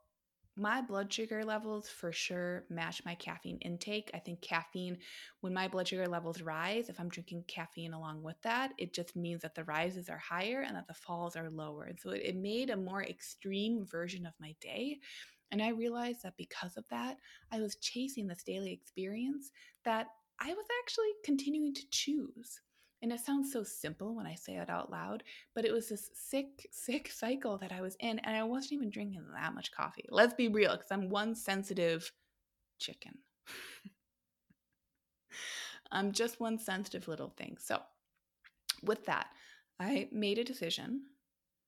my 0.59 0.81
blood 0.81 1.11
sugar 1.11 1.43
levels 1.43 1.89
for 1.89 2.11
sure 2.11 2.65
match 2.69 3.03
my 3.05 3.15
caffeine 3.15 3.57
intake. 3.59 4.11
I 4.13 4.19
think 4.19 4.41
caffeine, 4.41 4.97
when 5.41 5.53
my 5.53 5.67
blood 5.67 5.87
sugar 5.87 6.07
levels 6.07 6.41
rise, 6.41 6.89
if 6.89 6.99
I'm 6.99 7.09
drinking 7.09 7.45
caffeine 7.47 7.93
along 7.93 8.21
with 8.21 8.41
that, 8.43 8.73
it 8.77 8.93
just 8.93 9.15
means 9.15 9.41
that 9.41 9.55
the 9.55 9.63
rises 9.63 10.09
are 10.09 10.17
higher 10.17 10.61
and 10.61 10.75
that 10.75 10.87
the 10.87 10.93
falls 10.93 11.35
are 11.35 11.49
lower. 11.49 11.85
And 11.85 11.99
so 11.99 12.11
it, 12.11 12.21
it 12.23 12.35
made 12.35 12.69
a 12.69 12.77
more 12.77 13.03
extreme 13.03 13.85
version 13.85 14.25
of 14.25 14.33
my 14.39 14.53
day. 14.61 14.99
And 15.51 15.61
I 15.61 15.69
realized 15.69 16.23
that 16.23 16.37
because 16.37 16.77
of 16.77 16.83
that, 16.89 17.17
I 17.51 17.59
was 17.59 17.77
chasing 17.77 18.27
this 18.27 18.43
daily 18.43 18.71
experience 18.71 19.51
that 19.85 20.07
I 20.39 20.53
was 20.53 20.65
actually 20.83 21.11
continuing 21.23 21.73
to 21.73 21.89
choose. 21.89 22.61
And 23.01 23.13
it 23.13 23.21
sounds 23.21 23.51
so 23.53 23.63
simple 23.63 24.13
when 24.13 24.25
I 24.25 24.35
say 24.35 24.57
it 24.57 24.69
out 24.69 24.91
loud, 24.91 25.23
but 25.55 25.63
it 25.63 25.71
was 25.71 25.89
this 25.89 26.09
sick, 26.13 26.67
sick 26.71 27.09
cycle 27.12 27.57
that 27.59 27.71
I 27.71 27.81
was 27.81 27.95
in, 27.99 28.19
and 28.19 28.35
I 28.35 28.43
wasn't 28.43 28.73
even 28.73 28.89
drinking 28.89 29.25
that 29.33 29.55
much 29.55 29.71
coffee. 29.71 30.05
Let's 30.09 30.33
be 30.33 30.47
real, 30.47 30.71
because 30.75 30.91
I'm 30.91 31.09
one 31.09 31.35
sensitive 31.35 32.12
chicken. 32.77 33.19
I'm 35.91 36.12
just 36.12 36.39
one 36.39 36.59
sensitive 36.59 37.07
little 37.07 37.33
thing. 37.38 37.57
So, 37.59 37.81
with 38.83 39.05
that, 39.05 39.27
I 39.79 40.07
made 40.12 40.38
a 40.38 40.43
decision. 40.43 41.03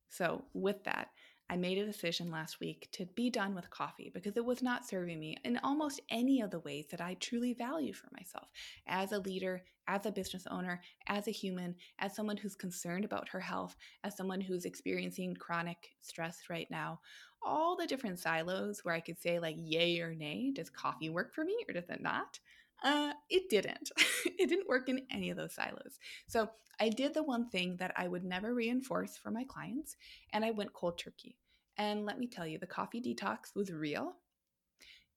So, 0.10 0.44
with 0.54 0.84
that, 0.84 1.10
I 1.52 1.58
made 1.58 1.78
a 1.80 1.86
decision 1.86 2.32
last 2.32 2.62
week 2.62 2.88
to 2.94 3.06
be 3.08 3.30
done 3.30 3.54
with 3.54 3.70
coffee 3.70 4.10
because 4.14 4.38
it 4.38 4.46
was 4.46 4.64
not 4.64 4.88
serving 4.88 5.20
me 5.20 5.36
in 5.44 5.60
almost 5.66 6.00
any 6.10 6.40
of 6.40 6.50
the 6.50 6.62
ways 6.62 6.86
that 6.92 7.02
I 7.02 7.16
truly 7.16 7.54
value 7.54 7.92
for 7.92 8.08
myself 8.18 8.48
as 8.88 9.12
a 9.12 9.20
leader, 9.20 9.62
as 9.86 10.06
a 10.06 10.14
business 10.14 10.48
owner, 10.50 10.80
as 11.08 11.28
a 11.28 11.32
human, 11.32 11.76
as 12.00 12.16
someone 12.16 12.38
who's 12.38 12.56
concerned 12.56 13.04
about 13.04 13.28
her 13.28 13.42
health, 13.42 13.76
as 14.06 14.16
someone 14.16 14.40
who's 14.40 14.64
experiencing 14.64 15.36
chronic 15.36 15.90
stress 16.00 16.44
right 16.50 16.72
now. 16.72 17.02
All 17.44 17.76
the 17.76 17.88
different 17.88 18.20
silos 18.20 18.80
where 18.86 18.96
I 18.96 19.02
could 19.02 19.20
say, 19.20 19.38
like, 19.38 19.58
yay 19.58 20.00
or 20.00 20.16
nay, 20.16 20.52
does 20.54 20.70
coffee 20.70 21.10
work 21.10 21.34
for 21.36 21.44
me 21.44 21.58
or 21.68 21.74
does 21.74 21.90
it 21.90 22.02
not? 22.02 22.40
Uh, 22.82 23.14
it 23.30 23.50
didn't. 23.50 23.92
it 24.26 24.50
didn't 24.50 24.68
work 24.68 24.90
in 24.90 25.06
any 25.12 25.30
of 25.30 25.38
those 25.38 25.54
silos. 25.54 26.00
So 26.28 26.50
I 26.80 26.90
did 26.90 27.14
the 27.14 27.24
one 27.24 27.50
thing 27.50 27.78
that 27.78 27.94
I 27.96 28.08
would 28.08 28.24
never 28.24 28.54
reinforce 28.54 29.18
for 29.18 29.30
my 29.30 29.44
clients, 29.44 29.98
and 30.34 30.44
I 30.44 30.52
went 30.52 30.74
cold 30.74 30.98
turkey. 30.98 31.38
And 31.78 32.06
let 32.06 32.20
me 32.20 32.28
tell 32.28 32.48
you, 32.48 32.58
the 32.58 32.68
coffee 32.68 33.02
detox 33.02 33.56
was 33.56 33.72
real. 33.72 34.14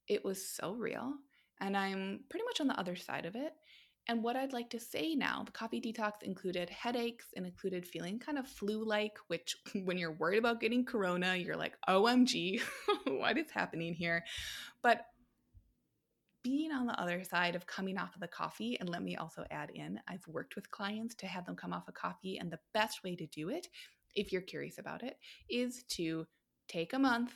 It 0.09 0.25
was 0.25 0.47
so 0.47 0.73
real. 0.73 1.15
And 1.61 1.77
I'm 1.77 2.21
pretty 2.29 2.45
much 2.45 2.61
on 2.61 2.67
the 2.67 2.79
other 2.79 2.97
side 2.97 3.27
of 3.27 3.37
it. 3.37 3.55
And 4.07 4.23
what 4.23 4.37
I'd 4.37 4.53
like 4.53 4.69
to 4.71 4.81
say 4.81 5.15
now, 5.15 5.43
the 5.45 5.53
coffee 5.53 5.81
detox 5.81 6.23
included 6.23 6.69
headaches 6.69 7.27
and 7.37 7.47
included 7.47 7.87
feeling 7.87 8.19
kind 8.19 8.37
of 8.37 8.47
flu 8.47 8.85
like, 8.85 9.17
which 9.29 9.57
when 9.85 9.97
you're 9.97 10.13
worried 10.13 10.39
about 10.39 10.61
getting 10.61 10.85
corona, 10.85 11.37
you're 11.37 11.57
like, 11.57 11.77
OMG, 11.89 12.61
what 13.07 13.39
is 13.39 13.51
happening 13.51 13.95
here? 13.95 14.25
But 14.83 15.07
being 16.45 16.71
on 16.71 16.87
the 16.87 17.01
other 17.01 17.25
side 17.25 17.57
of 17.57 17.67
coming 17.67 17.99
off 17.99 18.15
of 18.15 18.21
the 18.21 18.29
coffee, 18.29 18.79
and 18.79 18.89
let 18.89 19.03
me 19.03 19.17
also 19.17 19.45
add 19.51 19.71
in, 19.71 19.99
I've 20.07 20.27
worked 20.29 20.55
with 20.55 20.71
clients 20.71 21.15
to 21.17 21.27
have 21.27 21.47
them 21.47 21.57
come 21.57 21.73
off 21.73 21.89
a 21.89 21.91
of 21.91 21.95
coffee, 21.95 22.39
and 22.39 22.53
the 22.53 22.61
best 22.73 23.03
way 23.03 23.17
to 23.17 23.27
do 23.27 23.49
it, 23.49 23.67
if 24.15 24.31
you're 24.31 24.43
curious 24.43 24.79
about 24.79 25.03
it, 25.03 25.17
is 25.49 25.83
to 25.95 26.27
take 26.69 26.93
a 26.93 26.99
month, 26.99 27.33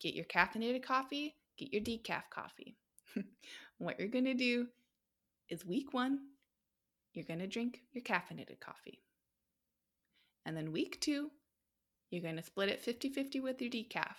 get 0.00 0.14
your 0.14 0.24
caffeinated 0.24 0.82
coffee, 0.82 1.36
get 1.58 1.72
your 1.72 1.82
decaf 1.82 2.22
coffee. 2.30 2.76
what 3.78 4.00
you're 4.00 4.08
going 4.08 4.24
to 4.24 4.34
do 4.34 4.66
is 5.50 5.64
week 5.64 5.92
one, 5.92 6.18
you're 7.12 7.24
going 7.24 7.40
to 7.40 7.46
drink 7.46 7.82
your 7.92 8.02
caffeinated 8.02 8.60
coffee. 8.60 9.02
And 10.46 10.56
then 10.56 10.72
week 10.72 11.00
two, 11.00 11.30
you're 12.10 12.22
going 12.22 12.36
to 12.36 12.42
split 12.42 12.70
it 12.70 12.80
50 12.80 13.10
50 13.10 13.40
with 13.40 13.60
your 13.60 13.70
decaf. 13.70 14.16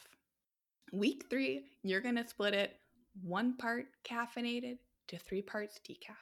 Week 0.93 1.25
three, 1.29 1.63
you're 1.83 2.01
going 2.01 2.15
to 2.15 2.27
split 2.27 2.53
it 2.53 2.77
one 3.21 3.56
part 3.58 3.86
caffeinated 4.03 4.77
to 5.08 5.17
three 5.17 5.41
parts 5.41 5.80
decaf. 5.88 6.15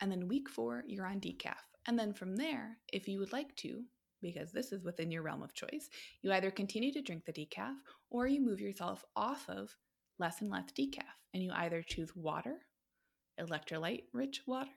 And 0.00 0.10
then 0.10 0.28
week 0.28 0.48
four, 0.48 0.84
you're 0.86 1.06
on 1.06 1.20
decaf. 1.20 1.58
And 1.86 1.98
then 1.98 2.12
from 2.12 2.36
there, 2.36 2.78
if 2.92 3.08
you 3.08 3.18
would 3.18 3.32
like 3.32 3.54
to, 3.56 3.82
because 4.20 4.52
this 4.52 4.72
is 4.72 4.84
within 4.84 5.10
your 5.10 5.22
realm 5.22 5.42
of 5.42 5.54
choice, 5.54 5.88
you 6.22 6.32
either 6.32 6.50
continue 6.50 6.92
to 6.92 7.02
drink 7.02 7.24
the 7.24 7.32
decaf 7.32 7.74
or 8.10 8.26
you 8.26 8.40
move 8.40 8.60
yourself 8.60 9.04
off 9.16 9.48
of 9.48 9.74
less 10.18 10.40
and 10.40 10.50
less 10.50 10.70
decaf. 10.78 11.02
And 11.34 11.42
you 11.42 11.52
either 11.52 11.82
choose 11.82 12.14
water, 12.14 12.58
electrolyte 13.40 14.04
rich 14.12 14.42
water, 14.46 14.70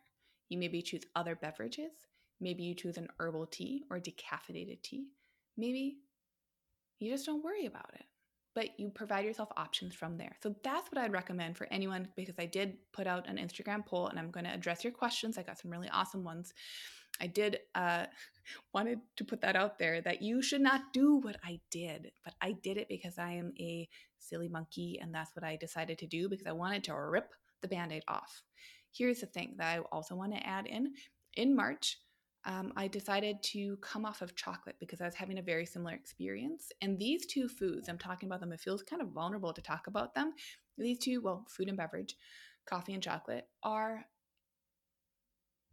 you 0.50 0.58
maybe 0.58 0.82
choose 0.82 1.04
other 1.16 1.36
beverages, 1.36 1.92
maybe 2.40 2.64
you 2.64 2.76
choose 2.76 2.98
an 2.98 3.10
herbal 3.20 3.48
tea 3.48 3.84
or 3.90 4.00
decaffeinated 4.00 4.82
tea, 4.82 5.08
maybe 5.58 5.98
you 7.00 7.12
just 7.12 7.26
don't 7.26 7.44
worry 7.44 7.66
about 7.66 7.92
it 7.96 8.06
but 8.56 8.80
you 8.80 8.90
provide 8.90 9.26
yourself 9.26 9.50
options 9.58 9.94
from 9.94 10.18
there. 10.18 10.38
So 10.42 10.56
that's 10.64 10.90
what 10.90 11.04
I'd 11.04 11.12
recommend 11.12 11.58
for 11.58 11.68
anyone 11.70 12.08
because 12.16 12.36
I 12.40 12.46
did 12.46 12.78
put 12.94 13.06
out 13.06 13.28
an 13.28 13.38
Instagram 13.38 13.86
poll 13.86 14.08
and 14.08 14.18
I'm 14.18 14.32
going 14.32 14.46
to 14.46 14.54
address 14.54 14.84
your 14.84 14.94
questions. 14.94 15.38
I 15.38 15.44
got 15.44 15.60
some 15.60 15.70
really 15.70 15.90
awesome 15.90 16.24
ones. 16.24 16.54
I 17.20 17.28
did 17.28 17.60
uh, 17.76 18.06
wanted 18.74 19.00
to 19.18 19.26
put 19.26 19.42
that 19.42 19.58
out 19.58 19.78
there 19.78 20.02
that 20.02 20.22
you 20.22 20.42
should 20.42 20.62
not 20.62 20.94
do 20.94 21.18
what 21.18 21.36
I 21.44 21.60
did, 21.70 22.12
but 22.24 22.34
I 22.42 22.54
did 22.64 22.78
it 22.78 22.88
because 22.88 23.20
I 23.20 23.34
am 23.34 23.52
a 23.60 23.90
silly 24.20 24.48
monkey 24.48 25.00
and 25.02 25.14
that's 25.14 25.36
what 25.36 25.44
I 25.44 25.58
decided 25.58 26.00
to 26.00 26.08
do 26.08 26.30
because 26.30 26.48
I 26.48 26.54
wanted 26.54 26.86
to 26.86 26.96
rip 26.96 27.34
the 27.62 27.68
band-aid 27.68 28.04
off. 28.08 28.42
Here's 28.92 29.20
the 29.20 29.28
thing 29.28 29.56
that 29.58 29.68
I 29.68 29.80
also 29.92 30.16
want 30.16 30.34
to 30.34 30.48
add 30.48 30.66
in. 30.66 30.94
In 31.34 31.54
March, 31.54 31.98
um, 32.46 32.72
I 32.76 32.88
decided 32.88 33.42
to 33.44 33.78
come 33.78 34.06
off 34.06 34.22
of 34.22 34.36
chocolate 34.36 34.76
because 34.80 35.02
I 35.02 35.06
was 35.06 35.16
having 35.16 35.40
a 35.40 35.44
very 35.44 35.66
similar 35.66 35.94
experience. 35.94 36.72
And 36.82 36.98
these 36.98 37.26
two 37.26 37.48
foods, 37.48 37.90
I'm 37.90 37.98
talking 37.98 38.30
about 38.30 38.40
them, 38.40 38.52
it 38.52 38.60
feels 38.60 38.84
kind 38.84 39.02
of 39.02 39.10
vulnerable 39.10 39.52
to 39.52 39.62
talk 39.62 39.88
about 39.88 40.14
them. 40.14 40.34
These 40.78 41.00
two, 41.00 41.22
well, 41.22 41.46
food 41.50 41.70
and 41.70 41.78
beverage, 41.78 42.16
coffee 42.66 42.94
and 42.94 43.02
chocolate, 43.02 43.48
are 43.64 44.06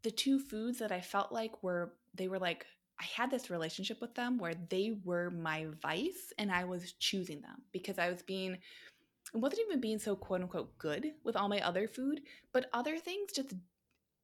the 0.02 0.10
two 0.10 0.38
foods 0.38 0.78
that 0.78 0.92
I 0.92 1.02
felt 1.02 1.30
like 1.30 1.62
were, 1.62 1.92
they 2.14 2.28
were 2.28 2.38
like, 2.38 2.64
I 2.98 3.04
had 3.04 3.30
this 3.30 3.50
relationship 3.50 4.00
with 4.00 4.14
them 4.14 4.38
where 4.38 4.54
they 4.70 4.92
were 5.04 5.30
my 5.30 5.66
vice 5.82 6.32
and 6.38 6.50
I 6.50 6.64
was 6.64 6.92
choosing 6.92 7.42
them 7.42 7.62
because 7.72 7.98
I 7.98 8.10
was 8.10 8.22
being, 8.22 8.52
it 8.52 9.38
wasn't 9.38 9.62
even 9.68 9.80
being 9.80 9.98
so 9.98 10.16
quote 10.16 10.40
unquote 10.40 10.78
good 10.78 11.12
with 11.22 11.36
all 11.36 11.48
my 11.48 11.60
other 11.60 11.86
food, 11.86 12.22
but 12.52 12.66
other 12.72 12.96
things 12.96 13.32
just 13.34 13.54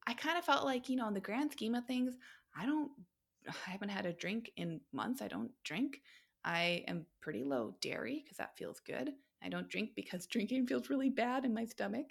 I 0.09 0.15
kind 0.15 0.39
of 0.39 0.45
felt 0.45 0.65
like, 0.65 0.89
you 0.89 0.97
know, 0.97 1.07
in 1.07 1.13
the 1.13 1.21
grand 1.21 1.53
scheme 1.53 1.75
of 1.75 1.85
things, 1.85 2.15
I 2.57 2.67
don't, 2.67 2.91
I 3.49 3.71
haven't 3.71 3.91
had 3.91 4.07
a 4.07 4.13
drink 4.13 4.51
in 4.57 4.81
months. 4.93 5.23
I 5.23 5.29
don't 5.29 5.51
drink. 5.65 6.01
I 6.45 6.85
am 6.87 7.07
pretty 7.21 7.45
low 7.45 7.75
dairy 7.81 8.23
because 8.23 8.39
that 8.39 8.57
feels 8.57 8.81
good. 8.81 9.11
I 9.43 9.49
don't 9.49 9.69
drink 9.69 9.91
because 9.95 10.27
drinking 10.31 10.67
feels 10.67 10.91
really 10.91 11.11
bad 11.11 11.45
in 11.45 11.55
my 11.55 11.65
stomach. 11.65 12.07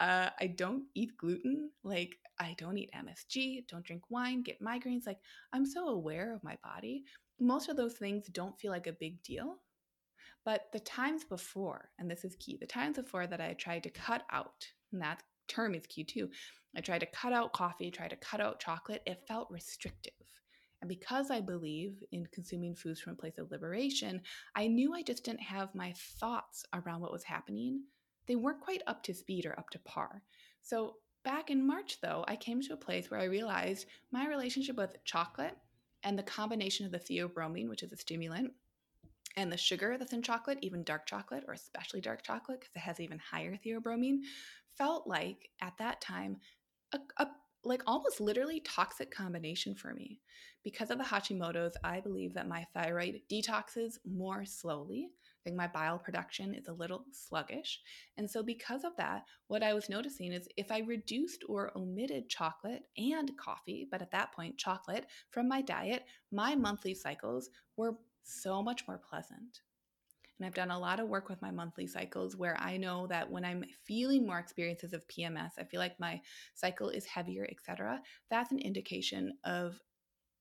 Uh, 0.00 0.30
I 0.40 0.48
don't 0.48 0.84
eat 0.94 1.16
gluten. 1.16 1.70
Like, 1.82 2.16
I 2.38 2.54
don't 2.58 2.78
eat 2.78 2.90
MSG, 2.94 3.68
don't 3.68 3.84
drink 3.84 4.02
wine, 4.10 4.42
get 4.42 4.60
migraines. 4.60 5.06
Like, 5.06 5.18
I'm 5.52 5.64
so 5.64 5.88
aware 5.88 6.34
of 6.34 6.42
my 6.42 6.56
body. 6.64 7.04
Most 7.40 7.68
of 7.68 7.76
those 7.76 7.94
things 7.94 8.26
don't 8.32 8.58
feel 8.58 8.72
like 8.72 8.86
a 8.86 8.92
big 8.92 9.22
deal. 9.22 9.56
But 10.44 10.66
the 10.72 10.80
times 10.80 11.24
before, 11.24 11.90
and 11.98 12.10
this 12.10 12.24
is 12.24 12.36
key, 12.36 12.58
the 12.60 12.66
times 12.66 12.96
before 12.96 13.26
that 13.26 13.40
I 13.40 13.54
tried 13.54 13.82
to 13.84 13.90
cut 13.90 14.24
out, 14.30 14.66
and 14.92 15.00
that 15.00 15.22
term 15.48 15.74
is 15.74 15.86
key 15.86 16.04
too, 16.04 16.28
I 16.76 16.80
tried 16.80 17.00
to 17.00 17.06
cut 17.06 17.32
out 17.32 17.52
coffee, 17.52 17.90
tried 17.90 18.10
to 18.10 18.16
cut 18.16 18.40
out 18.40 18.60
chocolate. 18.60 19.02
It 19.06 19.24
felt 19.26 19.50
restrictive. 19.50 20.12
And 20.80 20.88
because 20.88 21.30
I 21.30 21.40
believe 21.40 22.02
in 22.12 22.26
consuming 22.26 22.74
foods 22.74 23.00
from 23.00 23.14
a 23.14 23.16
place 23.16 23.38
of 23.38 23.50
liberation, 23.50 24.20
I 24.54 24.66
knew 24.66 24.92
I 24.92 25.02
just 25.02 25.24
didn't 25.24 25.40
have 25.40 25.74
my 25.74 25.94
thoughts 26.20 26.64
around 26.74 27.00
what 27.00 27.12
was 27.12 27.24
happening. 27.24 27.84
They 28.26 28.36
weren't 28.36 28.60
quite 28.60 28.82
up 28.86 29.02
to 29.04 29.14
speed 29.14 29.46
or 29.46 29.58
up 29.58 29.70
to 29.70 29.78
par. 29.78 30.22
So 30.62 30.96
back 31.24 31.50
in 31.50 31.66
March, 31.66 32.00
though, 32.02 32.24
I 32.28 32.36
came 32.36 32.60
to 32.60 32.74
a 32.74 32.76
place 32.76 33.10
where 33.10 33.20
I 33.20 33.24
realized 33.24 33.86
my 34.12 34.28
relationship 34.28 34.76
with 34.76 35.02
chocolate 35.04 35.56
and 36.02 36.18
the 36.18 36.22
combination 36.22 36.84
of 36.84 36.92
the 36.92 36.98
theobromine, 36.98 37.68
which 37.68 37.82
is 37.82 37.92
a 37.92 37.96
stimulant, 37.96 38.52
and 39.36 39.50
the 39.50 39.56
sugar 39.56 39.96
that's 39.98 40.12
in 40.12 40.22
chocolate, 40.22 40.58
even 40.60 40.84
dark 40.84 41.06
chocolate 41.06 41.44
or 41.48 41.54
especially 41.54 42.00
dark 42.00 42.22
chocolate 42.22 42.60
because 42.60 42.76
it 42.76 42.80
has 42.80 43.00
even 43.00 43.18
higher 43.18 43.56
theobromine, 43.56 44.20
felt 44.76 45.06
like 45.06 45.48
at 45.60 45.76
that 45.78 46.00
time 46.00 46.36
a, 46.94 47.22
a, 47.22 47.28
like 47.64 47.82
almost 47.86 48.20
literally 48.20 48.60
toxic 48.60 49.10
combination 49.10 49.74
for 49.74 49.94
me. 49.94 50.20
Because 50.62 50.90
of 50.90 50.98
the 50.98 51.04
Hashimoto's, 51.04 51.76
I 51.84 52.00
believe 52.00 52.32
that 52.34 52.48
my 52.48 52.66
thyroid 52.72 53.20
detoxes 53.30 53.98
more 54.06 54.46
slowly. 54.46 55.08
I 55.12 55.40
think 55.44 55.56
my 55.56 55.66
bile 55.66 55.98
production 55.98 56.54
is 56.54 56.68
a 56.68 56.72
little 56.72 57.04
sluggish. 57.12 57.80
And 58.16 58.30
so, 58.30 58.42
because 58.42 58.82
of 58.84 58.96
that, 58.96 59.24
what 59.48 59.62
I 59.62 59.74
was 59.74 59.90
noticing 59.90 60.32
is 60.32 60.48
if 60.56 60.72
I 60.72 60.78
reduced 60.78 61.44
or 61.48 61.70
omitted 61.76 62.30
chocolate 62.30 62.84
and 62.96 63.30
coffee, 63.36 63.86
but 63.90 64.00
at 64.00 64.10
that 64.12 64.32
point, 64.32 64.56
chocolate 64.56 65.06
from 65.30 65.48
my 65.48 65.60
diet, 65.60 66.04
my 66.32 66.54
monthly 66.54 66.94
cycles 66.94 67.50
were 67.76 67.96
so 68.22 68.62
much 68.62 68.88
more 68.88 68.98
pleasant. 68.98 69.60
And 70.38 70.46
I've 70.46 70.54
done 70.54 70.70
a 70.70 70.78
lot 70.78 71.00
of 71.00 71.08
work 71.08 71.28
with 71.28 71.40
my 71.40 71.50
monthly 71.50 71.86
cycles 71.86 72.36
where 72.36 72.56
I 72.58 72.76
know 72.76 73.06
that 73.06 73.30
when 73.30 73.44
I'm 73.44 73.64
feeling 73.84 74.26
more 74.26 74.38
experiences 74.38 74.92
of 74.92 75.06
PMS, 75.06 75.52
I 75.58 75.64
feel 75.64 75.80
like 75.80 76.00
my 76.00 76.20
cycle 76.54 76.88
is 76.88 77.06
heavier, 77.06 77.46
etc. 77.50 78.00
That's 78.30 78.50
an 78.50 78.58
indication 78.58 79.34
of 79.44 79.80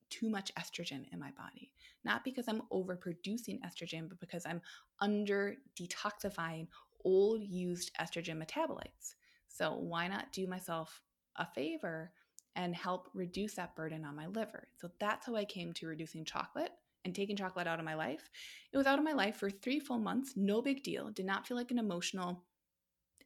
too 0.09 0.29
much 0.29 0.53
estrogen 0.55 1.05
in 1.11 1.19
my 1.19 1.31
body. 1.31 1.71
Not 2.03 2.23
because 2.23 2.47
I'm 2.47 2.63
overproducing 2.71 3.59
estrogen, 3.61 4.09
but 4.09 4.19
because 4.19 4.45
I'm 4.45 4.61
under 4.99 5.55
detoxifying 5.79 6.67
old 7.03 7.41
used 7.41 7.91
estrogen 7.99 8.41
metabolites. 8.43 9.15
So 9.47 9.75
why 9.75 10.07
not 10.07 10.31
do 10.31 10.47
myself 10.47 11.01
a 11.37 11.45
favor 11.45 12.11
and 12.55 12.75
help 12.75 13.09
reduce 13.13 13.55
that 13.55 13.75
burden 13.75 14.05
on 14.05 14.15
my 14.15 14.27
liver? 14.27 14.67
So 14.79 14.89
that's 14.99 15.25
how 15.25 15.35
I 15.35 15.45
came 15.45 15.73
to 15.73 15.87
reducing 15.87 16.25
chocolate 16.25 16.71
and 17.05 17.13
taking 17.13 17.35
chocolate 17.35 17.67
out 17.67 17.79
of 17.79 17.85
my 17.85 17.95
life. 17.95 18.29
It 18.71 18.77
was 18.77 18.87
out 18.87 18.99
of 18.99 19.05
my 19.05 19.13
life 19.13 19.37
for 19.37 19.49
three 19.49 19.79
full 19.79 19.99
months, 19.99 20.33
no 20.35 20.61
big 20.61 20.83
deal. 20.83 21.09
Did 21.09 21.25
not 21.25 21.47
feel 21.47 21.57
like 21.57 21.71
an 21.71 21.79
emotional 21.79 22.43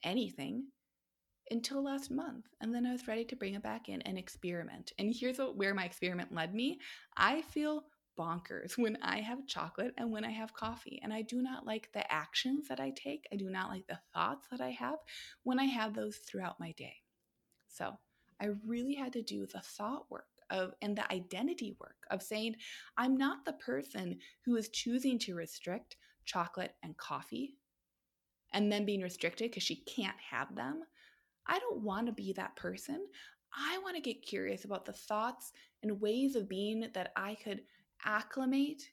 anything 0.03 0.65
until 1.49 1.83
last 1.83 2.11
month. 2.11 2.45
And 2.61 2.73
then 2.73 2.85
I 2.85 2.91
was 2.91 3.07
ready 3.07 3.23
to 3.25 3.35
bring 3.35 3.55
it 3.55 3.63
back 3.63 3.89
in 3.89 4.01
and 4.03 4.17
experiment. 4.17 4.91
And 4.99 5.13
here's 5.13 5.37
what, 5.37 5.55
where 5.55 5.73
my 5.73 5.85
experiment 5.85 6.33
led 6.33 6.53
me 6.53 6.79
I 7.15 7.41
feel 7.41 7.83
bonkers 8.17 8.77
when 8.77 8.97
I 9.01 9.21
have 9.21 9.47
chocolate 9.47 9.93
and 9.97 10.11
when 10.11 10.25
I 10.25 10.31
have 10.31 10.53
coffee. 10.53 10.99
And 11.03 11.13
I 11.13 11.21
do 11.21 11.41
not 11.41 11.65
like 11.65 11.89
the 11.93 12.11
actions 12.11 12.67
that 12.67 12.79
I 12.79 12.91
take, 12.95 13.27
I 13.31 13.35
do 13.35 13.49
not 13.49 13.69
like 13.69 13.87
the 13.87 13.99
thoughts 14.13 14.47
that 14.51 14.61
I 14.61 14.71
have 14.71 14.97
when 15.43 15.59
I 15.59 15.65
have 15.65 15.93
those 15.93 16.17
throughout 16.17 16.59
my 16.59 16.71
day. 16.73 16.95
So 17.67 17.93
I 18.41 18.49
really 18.65 18.95
had 18.95 19.13
to 19.13 19.21
do 19.21 19.45
the 19.45 19.61
thought 19.61 20.09
work 20.09 20.27
of 20.49 20.73
and 20.81 20.97
the 20.97 21.11
identity 21.13 21.75
work 21.79 21.97
of 22.11 22.21
saying 22.21 22.55
i'm 22.97 23.15
not 23.15 23.45
the 23.45 23.53
person 23.53 24.17
who 24.45 24.55
is 24.55 24.69
choosing 24.69 25.19
to 25.19 25.35
restrict 25.35 25.97
chocolate 26.25 26.73
and 26.83 26.95
coffee 26.97 27.55
and 28.53 28.71
then 28.71 28.85
being 28.85 29.01
restricted 29.01 29.49
because 29.49 29.63
she 29.63 29.75
can't 29.75 30.17
have 30.31 30.55
them. 30.55 30.83
I 31.47 31.59
don't 31.59 31.81
want 31.81 32.07
to 32.07 32.13
be 32.13 32.33
that 32.33 32.55
person. 32.55 33.05
I 33.53 33.77
want 33.79 33.95
to 33.95 34.01
get 34.01 34.25
curious 34.25 34.65
about 34.65 34.85
the 34.85 34.93
thoughts 34.93 35.51
and 35.83 36.01
ways 36.01 36.35
of 36.35 36.49
being 36.49 36.87
that 36.93 37.11
i 37.15 37.35
could 37.35 37.61
acclimate 38.05 38.83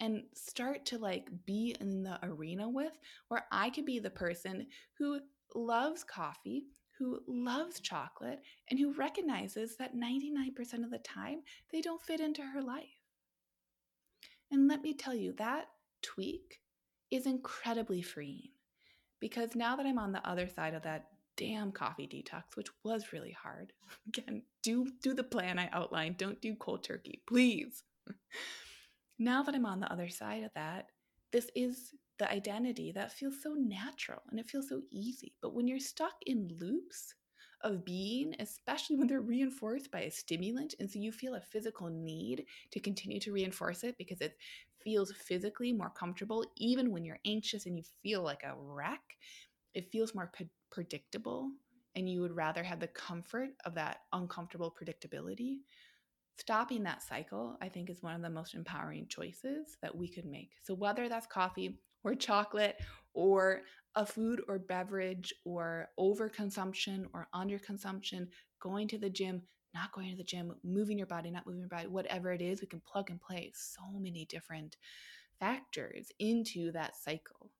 and 0.00 0.22
start 0.34 0.84
to 0.86 0.98
like 0.98 1.28
be 1.46 1.74
in 1.80 2.02
the 2.02 2.18
arena 2.22 2.68
with 2.68 2.92
where 3.28 3.46
i 3.50 3.70
could 3.70 3.84
be 3.84 3.98
the 3.98 4.10
person 4.10 4.66
who 4.98 5.20
loves 5.54 6.04
coffee 6.04 6.66
who 7.02 7.18
loves 7.26 7.80
chocolate 7.80 8.40
and 8.70 8.78
who 8.78 8.92
recognizes 8.92 9.76
that 9.76 9.96
99% 9.96 10.84
of 10.84 10.90
the 10.90 10.98
time 10.98 11.40
they 11.72 11.80
don't 11.80 12.00
fit 12.00 12.20
into 12.20 12.42
her 12.42 12.62
life. 12.62 12.84
And 14.52 14.68
let 14.68 14.82
me 14.82 14.94
tell 14.94 15.14
you, 15.14 15.32
that 15.38 15.66
tweak 16.02 16.60
is 17.10 17.26
incredibly 17.26 18.02
freeing 18.02 18.50
because 19.18 19.56
now 19.56 19.74
that 19.74 19.86
I'm 19.86 19.98
on 19.98 20.12
the 20.12 20.26
other 20.28 20.46
side 20.46 20.74
of 20.74 20.82
that 20.82 21.06
damn 21.36 21.72
coffee 21.72 22.06
detox, 22.06 22.54
which 22.54 22.68
was 22.84 23.12
really 23.12 23.32
hard. 23.32 23.72
Again, 24.08 24.42
do 24.62 24.86
do 25.02 25.12
the 25.12 25.24
plan 25.24 25.58
I 25.58 25.68
outlined. 25.72 26.18
Don't 26.18 26.40
do 26.40 26.54
cold 26.54 26.84
turkey, 26.84 27.22
please. 27.26 27.82
now 29.18 29.42
that 29.42 29.54
I'm 29.54 29.66
on 29.66 29.80
the 29.80 29.92
other 29.92 30.08
side 30.08 30.44
of 30.44 30.50
that, 30.54 30.86
this 31.32 31.50
is 31.56 31.94
the 32.22 32.30
identity 32.30 32.92
that 32.92 33.10
feels 33.10 33.42
so 33.42 33.54
natural 33.54 34.22
and 34.30 34.38
it 34.38 34.48
feels 34.48 34.68
so 34.68 34.80
easy. 34.92 35.34
But 35.42 35.54
when 35.54 35.66
you're 35.66 35.80
stuck 35.80 36.14
in 36.24 36.48
loops 36.60 37.16
of 37.62 37.84
being, 37.84 38.36
especially 38.38 38.94
when 38.94 39.08
they're 39.08 39.20
reinforced 39.20 39.90
by 39.90 40.02
a 40.02 40.10
stimulant, 40.10 40.76
and 40.78 40.88
so 40.88 41.00
you 41.00 41.10
feel 41.10 41.34
a 41.34 41.40
physical 41.40 41.88
need 41.90 42.44
to 42.70 42.78
continue 42.78 43.18
to 43.18 43.32
reinforce 43.32 43.82
it 43.82 43.96
because 43.98 44.20
it 44.20 44.36
feels 44.84 45.10
physically 45.10 45.72
more 45.72 45.90
comfortable, 45.90 46.44
even 46.56 46.92
when 46.92 47.04
you're 47.04 47.18
anxious 47.26 47.66
and 47.66 47.76
you 47.76 47.82
feel 48.04 48.22
like 48.22 48.44
a 48.44 48.54
wreck, 48.56 49.02
it 49.74 49.90
feels 49.90 50.14
more 50.14 50.30
predictable. 50.70 51.50
And 51.96 52.08
you 52.08 52.20
would 52.20 52.36
rather 52.36 52.62
have 52.62 52.78
the 52.78 52.86
comfort 52.86 53.50
of 53.64 53.74
that 53.74 54.02
uncomfortable 54.12 54.72
predictability 54.80 55.56
stopping 56.38 56.82
that 56.84 57.02
cycle, 57.02 57.56
I 57.60 57.68
think, 57.68 57.90
is 57.90 58.02
one 58.02 58.14
of 58.14 58.22
the 58.22 58.30
most 58.30 58.54
empowering 58.54 59.06
choices 59.08 59.76
that 59.82 59.94
we 59.94 60.08
could 60.08 60.24
make. 60.24 60.50
So, 60.62 60.74
whether 60.74 61.08
that's 61.08 61.26
coffee 61.26 61.78
or 62.04 62.14
chocolate 62.14 62.76
or 63.14 63.62
a 63.94 64.06
food 64.06 64.42
or 64.48 64.58
beverage 64.58 65.34
or 65.44 65.88
overconsumption 65.98 67.06
or 67.12 67.28
underconsumption, 67.34 68.26
going 68.60 68.88
to 68.88 68.98
the 68.98 69.10
gym, 69.10 69.42
not 69.74 69.92
going 69.92 70.10
to 70.10 70.16
the 70.16 70.24
gym, 70.24 70.54
moving 70.64 70.98
your 70.98 71.06
body, 71.06 71.30
not 71.30 71.46
moving 71.46 71.60
your 71.60 71.68
body, 71.68 71.88
whatever 71.88 72.32
it 72.32 72.40
is, 72.40 72.60
we 72.60 72.66
can 72.66 72.80
plug 72.80 73.10
and 73.10 73.20
play 73.20 73.52
so 73.54 73.82
many 73.98 74.24
different 74.26 74.76
factors 75.38 76.10
into 76.18 76.72
that 76.72 76.96
cycle 76.96 77.50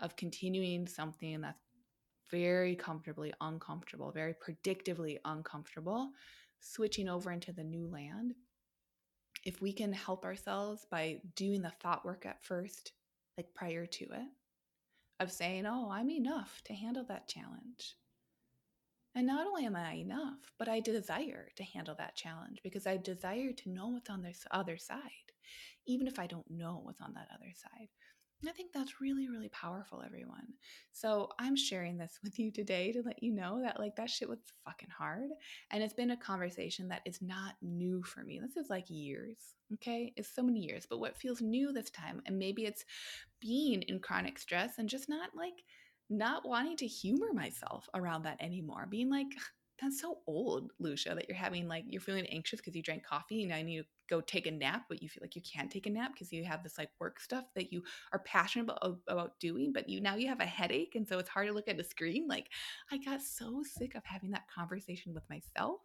of 0.00 0.16
continuing 0.16 0.86
something 0.86 1.40
that's 1.40 1.58
very 2.30 2.76
comfortably 2.76 3.32
uncomfortable, 3.40 4.12
very 4.12 4.34
predictably 4.34 5.18
uncomfortable, 5.24 6.10
switching 6.60 7.08
over 7.08 7.32
into 7.32 7.52
the 7.52 7.64
new 7.64 7.88
land. 7.88 8.34
If 9.44 9.60
we 9.60 9.72
can 9.72 9.92
help 9.92 10.24
ourselves 10.24 10.86
by 10.90 11.20
doing 11.34 11.62
the 11.62 11.72
thought 11.82 12.04
work 12.04 12.26
at 12.26 12.44
first, 12.44 12.92
like 13.36 13.54
prior 13.54 13.86
to 13.86 14.04
it, 14.04 14.28
of 15.20 15.30
saying, 15.30 15.66
oh, 15.66 15.90
I'm 15.90 16.10
enough 16.10 16.62
to 16.64 16.72
handle 16.72 17.04
that 17.08 17.28
challenge. 17.28 17.96
And 19.14 19.26
not 19.26 19.46
only 19.46 19.66
am 19.66 19.76
I 19.76 19.94
enough, 19.94 20.52
but 20.58 20.68
I 20.68 20.80
desire 20.80 21.48
to 21.56 21.64
handle 21.64 21.96
that 21.98 22.14
challenge 22.14 22.60
because 22.62 22.86
I 22.86 22.96
desire 22.96 23.52
to 23.52 23.70
know 23.70 23.88
what's 23.88 24.08
on 24.08 24.22
this 24.22 24.44
other 24.50 24.78
side, 24.78 25.00
even 25.86 26.06
if 26.06 26.18
I 26.18 26.26
don't 26.26 26.48
know 26.50 26.80
what's 26.84 27.00
on 27.00 27.14
that 27.14 27.28
other 27.34 27.52
side. 27.54 27.88
I 28.48 28.52
think 28.52 28.72
that's 28.72 29.00
really, 29.00 29.28
really 29.28 29.50
powerful, 29.50 30.02
everyone. 30.04 30.46
So 30.92 31.28
I'm 31.38 31.56
sharing 31.56 31.96
this 31.98 32.18
with 32.24 32.38
you 32.38 32.50
today 32.50 32.92
to 32.92 33.02
let 33.02 33.22
you 33.22 33.32
know 33.32 33.60
that 33.62 33.78
like 33.78 33.96
that 33.96 34.10
shit 34.10 34.28
was 34.28 34.38
fucking 34.64 34.88
hard. 34.96 35.28
And 35.70 35.82
it's 35.82 35.94
been 35.94 36.12
a 36.12 36.16
conversation 36.16 36.88
that 36.88 37.02
is 37.04 37.20
not 37.20 37.54
new 37.62 38.02
for 38.02 38.24
me. 38.24 38.40
This 38.40 38.56
is 38.56 38.70
like 38.70 38.88
years. 38.88 39.36
Okay. 39.74 40.12
It's 40.16 40.34
so 40.34 40.42
many 40.42 40.60
years. 40.60 40.86
But 40.88 41.00
what 41.00 41.16
feels 41.16 41.40
new 41.40 41.72
this 41.72 41.90
time, 41.90 42.22
and 42.26 42.38
maybe 42.38 42.64
it's 42.64 42.84
being 43.40 43.82
in 43.82 44.00
chronic 44.00 44.38
stress 44.38 44.78
and 44.78 44.88
just 44.88 45.08
not 45.08 45.30
like 45.36 45.64
not 46.08 46.46
wanting 46.46 46.76
to 46.76 46.86
humor 46.86 47.32
myself 47.32 47.88
around 47.94 48.24
that 48.24 48.40
anymore. 48.40 48.86
Being 48.90 49.10
like, 49.10 49.28
that's 49.80 50.00
so 50.00 50.18
old, 50.26 50.72
Lucia, 50.78 51.14
that 51.14 51.28
you're 51.28 51.36
having 51.36 51.68
like 51.68 51.84
you're 51.88 52.00
feeling 52.00 52.26
anxious 52.26 52.60
because 52.60 52.74
you 52.74 52.82
drank 52.82 53.04
coffee 53.04 53.42
and 53.42 53.52
I 53.52 53.62
need 53.62 53.78
to 53.78 53.84
go 54.08 54.20
take 54.20 54.46
a 54.46 54.50
nap, 54.50 54.84
but 54.88 55.02
you 55.02 55.08
feel 55.08 55.22
like 55.22 55.36
you 55.36 55.42
can't 55.42 55.70
take 55.70 55.86
a 55.86 55.90
nap 55.90 56.12
because 56.12 56.32
you 56.32 56.44
have 56.44 56.62
this 56.62 56.76
like 56.78 56.90
work 56.98 57.20
stuff 57.20 57.44
that 57.54 57.72
you 57.72 57.82
are 58.12 58.18
passionate 58.20 58.64
about, 58.64 58.98
about 59.08 59.40
doing, 59.40 59.72
but 59.72 59.88
you 59.88 60.00
now 60.00 60.16
you 60.16 60.28
have 60.28 60.40
a 60.40 60.46
headache 60.46 60.94
and 60.94 61.08
so 61.08 61.18
it's 61.18 61.28
hard 61.28 61.48
to 61.48 61.54
look 61.54 61.68
at 61.68 61.80
a 61.80 61.84
screen. 61.84 62.26
Like 62.28 62.48
I 62.90 62.98
got 62.98 63.22
so 63.22 63.62
sick 63.62 63.94
of 63.94 64.04
having 64.04 64.32
that 64.32 64.50
conversation 64.54 65.14
with 65.14 65.28
myself 65.30 65.80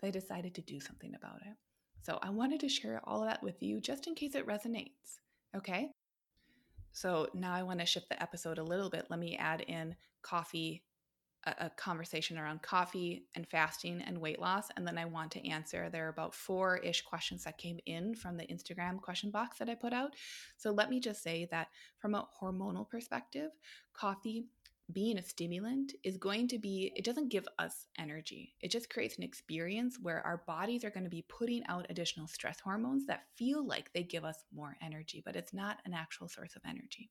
that 0.00 0.08
I 0.08 0.10
decided 0.10 0.54
to 0.54 0.60
do 0.60 0.78
something 0.78 1.14
about 1.14 1.40
it. 1.42 1.56
So 2.02 2.18
I 2.22 2.30
wanted 2.30 2.60
to 2.60 2.68
share 2.68 3.00
all 3.04 3.22
of 3.22 3.28
that 3.28 3.42
with 3.42 3.62
you 3.62 3.80
just 3.80 4.06
in 4.06 4.14
case 4.14 4.34
it 4.34 4.46
resonates. 4.46 5.18
Okay. 5.56 5.90
So 6.92 7.28
now 7.32 7.54
I 7.54 7.62
want 7.62 7.80
to 7.80 7.86
shift 7.86 8.08
the 8.10 8.22
episode 8.22 8.58
a 8.58 8.64
little 8.64 8.90
bit. 8.90 9.06
Let 9.08 9.18
me 9.18 9.36
add 9.36 9.62
in 9.62 9.96
coffee 10.20 10.82
a, 11.44 11.70
conversation 11.70 12.38
around 12.38 12.62
coffee 12.62 13.24
and 13.34 13.46
fasting 13.48 14.02
and 14.02 14.18
weight 14.18 14.40
loss. 14.40 14.68
And 14.76 14.86
then 14.86 14.98
I 14.98 15.04
want 15.04 15.32
to 15.32 15.48
answer, 15.48 15.88
there 15.90 16.06
are 16.06 16.10
about 16.10 16.34
four 16.34 16.78
ish 16.78 17.02
questions 17.02 17.44
that 17.44 17.58
came 17.58 17.78
in 17.86 18.14
from 18.14 18.36
the 18.36 18.46
Instagram 18.46 19.00
question 19.00 19.30
box 19.30 19.58
that 19.58 19.68
I 19.68 19.74
put 19.74 19.92
out. 19.92 20.14
So 20.56 20.70
let 20.70 20.90
me 20.90 21.00
just 21.00 21.22
say 21.22 21.48
that 21.50 21.68
from 21.98 22.14
a 22.14 22.26
hormonal 22.40 22.88
perspective, 22.88 23.50
coffee 23.92 24.46
being 24.92 25.18
a 25.18 25.22
stimulant 25.22 25.92
is 26.04 26.16
going 26.16 26.48
to 26.48 26.58
be, 26.58 26.92
it 26.96 27.04
doesn't 27.04 27.30
give 27.30 27.48
us 27.58 27.86
energy. 27.98 28.54
It 28.60 28.70
just 28.70 28.90
creates 28.90 29.16
an 29.16 29.22
experience 29.22 29.98
where 30.00 30.20
our 30.26 30.42
bodies 30.46 30.84
are 30.84 30.90
going 30.90 31.04
to 31.04 31.10
be 31.10 31.24
putting 31.28 31.64
out 31.66 31.86
additional 31.88 32.26
stress 32.26 32.60
hormones 32.60 33.06
that 33.06 33.24
feel 33.36 33.66
like 33.66 33.92
they 33.92 34.02
give 34.02 34.24
us 34.24 34.44
more 34.54 34.76
energy, 34.82 35.22
but 35.24 35.36
it's 35.36 35.54
not 35.54 35.78
an 35.86 35.94
actual 35.94 36.28
source 36.28 36.56
of 36.56 36.62
energy. 36.68 37.10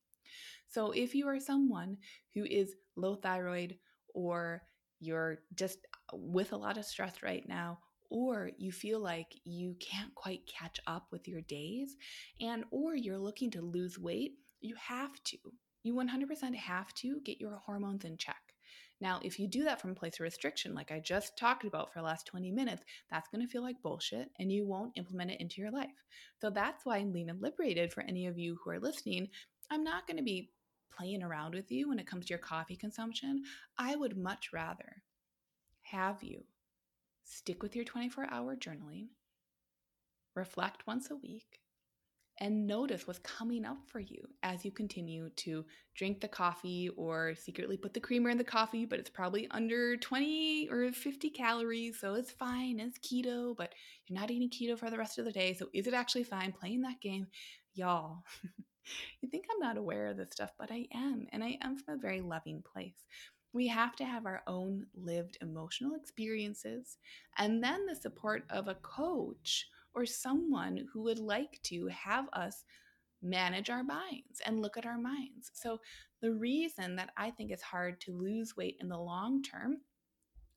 So 0.67 0.91
if 0.91 1.15
you 1.15 1.27
are 1.27 1.39
someone 1.39 1.97
who 2.33 2.45
is 2.45 2.75
low 2.95 3.15
thyroid, 3.15 3.77
or 4.13 4.63
you're 4.99 5.39
just 5.55 5.79
uh, 6.13 6.17
with 6.17 6.53
a 6.53 6.57
lot 6.57 6.77
of 6.77 6.85
stress 6.85 7.23
right 7.23 7.47
now 7.47 7.79
or 8.09 8.51
you 8.57 8.71
feel 8.71 8.99
like 8.99 9.33
you 9.45 9.75
can't 9.79 10.13
quite 10.15 10.41
catch 10.45 10.79
up 10.85 11.07
with 11.11 11.27
your 11.27 11.41
days 11.41 11.95
and 12.41 12.65
or 12.71 12.95
you're 12.95 13.17
looking 13.17 13.49
to 13.51 13.61
lose 13.61 13.97
weight 13.97 14.33
you 14.59 14.75
have 14.75 15.11
to 15.23 15.37
you 15.83 15.95
100% 15.95 16.55
have 16.55 16.93
to 16.93 17.19
get 17.21 17.39
your 17.41 17.57
hormones 17.65 18.05
in 18.05 18.17
check 18.17 18.41
Now, 18.99 19.19
if 19.23 19.39
you 19.39 19.47
do 19.47 19.63
that 19.63 19.81
from 19.81 19.91
a 19.91 19.95
place 19.95 20.15
of 20.15 20.19
restriction, 20.21 20.75
like 20.75 20.91
I 20.91 20.99
just 20.99 21.35
talked 21.37 21.65
about 21.65 21.91
for 21.91 21.99
the 21.99 22.05
last 22.05 22.27
20 22.27 22.51
minutes, 22.51 22.83
that's 23.09 23.27
going 23.29 23.41
to 23.45 23.51
feel 23.51 23.63
like 23.63 23.81
bullshit 23.81 24.29
and 24.39 24.51
you 24.51 24.67
won't 24.67 24.95
implement 24.95 25.31
it 25.31 25.41
into 25.41 25.59
your 25.59 25.71
life. 25.71 25.89
So 26.39 26.51
that's 26.51 26.85
why 26.85 26.99
Lean 26.99 27.29
and 27.31 27.41
Liberated, 27.41 27.91
for 27.91 28.03
any 28.03 28.27
of 28.27 28.37
you 28.37 28.59
who 28.63 28.69
are 28.69 28.79
listening, 28.79 29.29
I'm 29.71 29.83
not 29.83 30.05
going 30.05 30.17
to 30.17 30.23
be 30.23 30.51
playing 30.95 31.23
around 31.23 31.55
with 31.55 31.71
you 31.71 31.89
when 31.89 31.99
it 31.99 32.07
comes 32.07 32.25
to 32.25 32.29
your 32.31 32.39
coffee 32.39 32.75
consumption. 32.75 33.43
I 33.77 33.95
would 33.95 34.17
much 34.17 34.51
rather 34.53 35.03
have 35.83 36.23
you 36.23 36.43
stick 37.23 37.63
with 37.63 37.75
your 37.75 37.85
24 37.85 38.27
hour 38.29 38.55
journaling, 38.55 39.07
reflect 40.35 40.85
once 40.87 41.09
a 41.11 41.15
week, 41.15 41.61
and 42.39 42.65
notice 42.65 43.05
what's 43.05 43.19
coming 43.19 43.65
up 43.65 43.77
for 43.85 43.99
you 43.99 44.27
as 44.41 44.65
you 44.65 44.71
continue 44.71 45.29
to 45.35 45.63
drink 45.95 46.21
the 46.21 46.27
coffee 46.27 46.89
or 46.97 47.35
secretly 47.35 47.77
put 47.77 47.93
the 47.93 47.99
creamer 47.99 48.29
in 48.29 48.37
the 48.37 48.43
coffee, 48.43 48.85
but 48.85 48.99
it's 48.99 49.09
probably 49.09 49.47
under 49.51 49.95
20 49.97 50.69
or 50.71 50.91
50 50.91 51.29
calories, 51.29 51.99
so 51.99 52.15
it's 52.15 52.31
fine. 52.31 52.79
It's 52.79 52.97
keto, 52.97 53.55
but 53.55 53.73
you're 54.07 54.19
not 54.19 54.31
eating 54.31 54.49
keto 54.49 54.77
for 54.77 54.89
the 54.89 54.97
rest 54.97 55.19
of 55.19 55.25
the 55.25 55.31
day. 55.31 55.53
So 55.53 55.67
is 55.73 55.85
it 55.87 55.93
actually 55.93 56.23
fine 56.23 56.51
playing 56.51 56.81
that 56.81 56.99
game? 56.99 57.27
Y'all, 57.75 58.23
you 59.21 59.29
think 59.29 59.45
I'm 59.51 59.59
not 59.59 59.77
aware 59.77 60.07
of 60.07 60.17
this 60.17 60.31
stuff, 60.31 60.51
but 60.57 60.71
I 60.71 60.87
am, 60.93 61.27
and 61.31 61.43
I 61.43 61.57
am 61.61 61.77
from 61.77 61.95
a 61.95 62.01
very 62.01 62.21
loving 62.21 62.61
place. 62.61 63.05
We 63.53 63.67
have 63.67 63.95
to 63.97 64.05
have 64.05 64.25
our 64.25 64.43
own 64.47 64.85
lived 64.95 65.37
emotional 65.41 65.95
experiences 65.95 66.97
and 67.37 67.61
then 67.61 67.85
the 67.85 67.95
support 67.95 68.43
of 68.49 68.67
a 68.67 68.75
coach 68.75 69.67
or 69.93 70.05
someone 70.05 70.87
who 70.93 71.01
would 71.03 71.19
like 71.19 71.59
to 71.63 71.87
have 71.87 72.27
us 72.31 72.63
manage 73.21 73.69
our 73.69 73.83
minds 73.83 74.41
and 74.45 74.61
look 74.61 74.77
at 74.77 74.85
our 74.85 74.97
minds. 74.97 75.51
So, 75.53 75.79
the 76.21 76.31
reason 76.31 76.95
that 76.97 77.11
I 77.17 77.31
think 77.31 77.51
it's 77.51 77.63
hard 77.63 77.99
to 78.01 78.13
lose 78.13 78.55
weight 78.55 78.77
in 78.79 78.87
the 78.87 78.97
long 78.97 79.41
term 79.41 79.77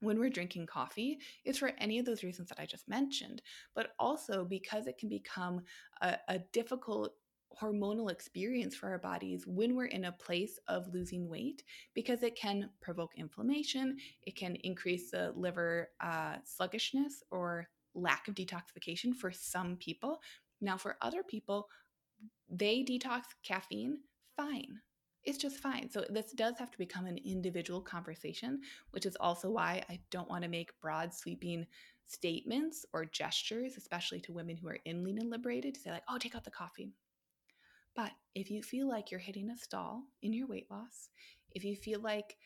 when 0.01 0.19
we're 0.19 0.31
drinking 0.31 0.67
coffee 0.67 1.19
is 1.45 1.59
for 1.59 1.73
any 1.79 1.99
of 1.99 2.05
those 2.05 2.23
reasons 2.23 2.49
that 2.51 2.61
I 2.61 2.67
just 2.67 2.89
mentioned, 2.89 3.43
but 3.75 3.93
also 3.99 4.45
because 4.45 4.87
it 4.87 4.99
can 4.99 5.09
become 5.09 5.63
a, 6.03 6.19
a 6.29 6.39
difficult 6.53 7.15
hormonal 7.61 8.11
experience 8.11 8.75
for 8.75 8.89
our 8.89 8.99
bodies 8.99 9.47
when 9.47 9.75
we're 9.75 9.87
in 9.87 10.07
a 10.07 10.13
place 10.13 10.59
of 10.69 10.93
losing 10.93 11.29
weight 11.29 11.63
because 11.95 12.23
it 12.23 12.37
can 12.37 12.71
provoke 12.81 13.13
inflammation, 13.17 13.97
it 14.23 14.37
can 14.37 14.57
increase 14.57 15.11
the 15.11 15.33
liver 15.37 15.91
uh, 16.01 16.37
sluggishness 16.45 17.23
or 17.31 17.69
lack 17.95 18.29
of 18.29 18.35
detoxification 18.35 19.15
for 19.15 19.31
some 19.31 19.77
people. 19.77 20.21
Now, 20.61 20.77
for 20.77 20.97
other 21.01 21.23
people, 21.23 21.69
they 22.49 22.83
detox 22.83 23.23
caffeine 23.43 23.99
fine. 24.37 24.81
It's 25.25 25.39
just 25.39 25.57
fine. 25.57 25.89
So, 25.91 26.05
this 26.11 26.33
does 26.33 26.59
have 26.59 26.71
to 26.71 26.79
become 26.79 27.07
an 27.07 27.19
individual 27.25 27.81
conversation, 27.81 28.61
which 28.91 29.07
is 29.07 29.17
also 29.21 29.51
why 29.51 29.83
I 29.89 30.01
don't 30.11 30.29
want 30.29 30.43
to 30.43 30.51
make 30.51 30.79
broad, 30.81 31.15
sweeping 31.15 31.67
statements 32.07 32.85
or 32.93 33.07
gestures, 33.07 33.77
especially 33.79 34.21
to 34.21 34.33
women 34.33 34.57
who 34.57 34.69
are 34.69 34.79
in 34.85 35.03
lean 35.03 35.19
and 35.19 35.31
liberated, 35.31 35.75
to 35.75 35.81
say, 35.81 35.91
like, 35.91 36.03
oh, 36.11 36.19
take 36.19 36.35
out 36.35 36.45
the 36.45 36.51
coffee. 36.51 36.93
But 37.95 38.13
if 38.35 38.51
you 38.51 38.63
feel 38.63 38.89
like 38.89 39.11
you're 39.11 39.21
hitting 39.21 39.51
a 39.51 39.57
stall 39.57 40.05
in 40.23 40.33
your 40.33 40.47
weight 40.47 40.71
loss, 40.71 41.09
if 41.53 41.65
you 41.65 41.77
feel 41.77 42.01
like 42.01 42.37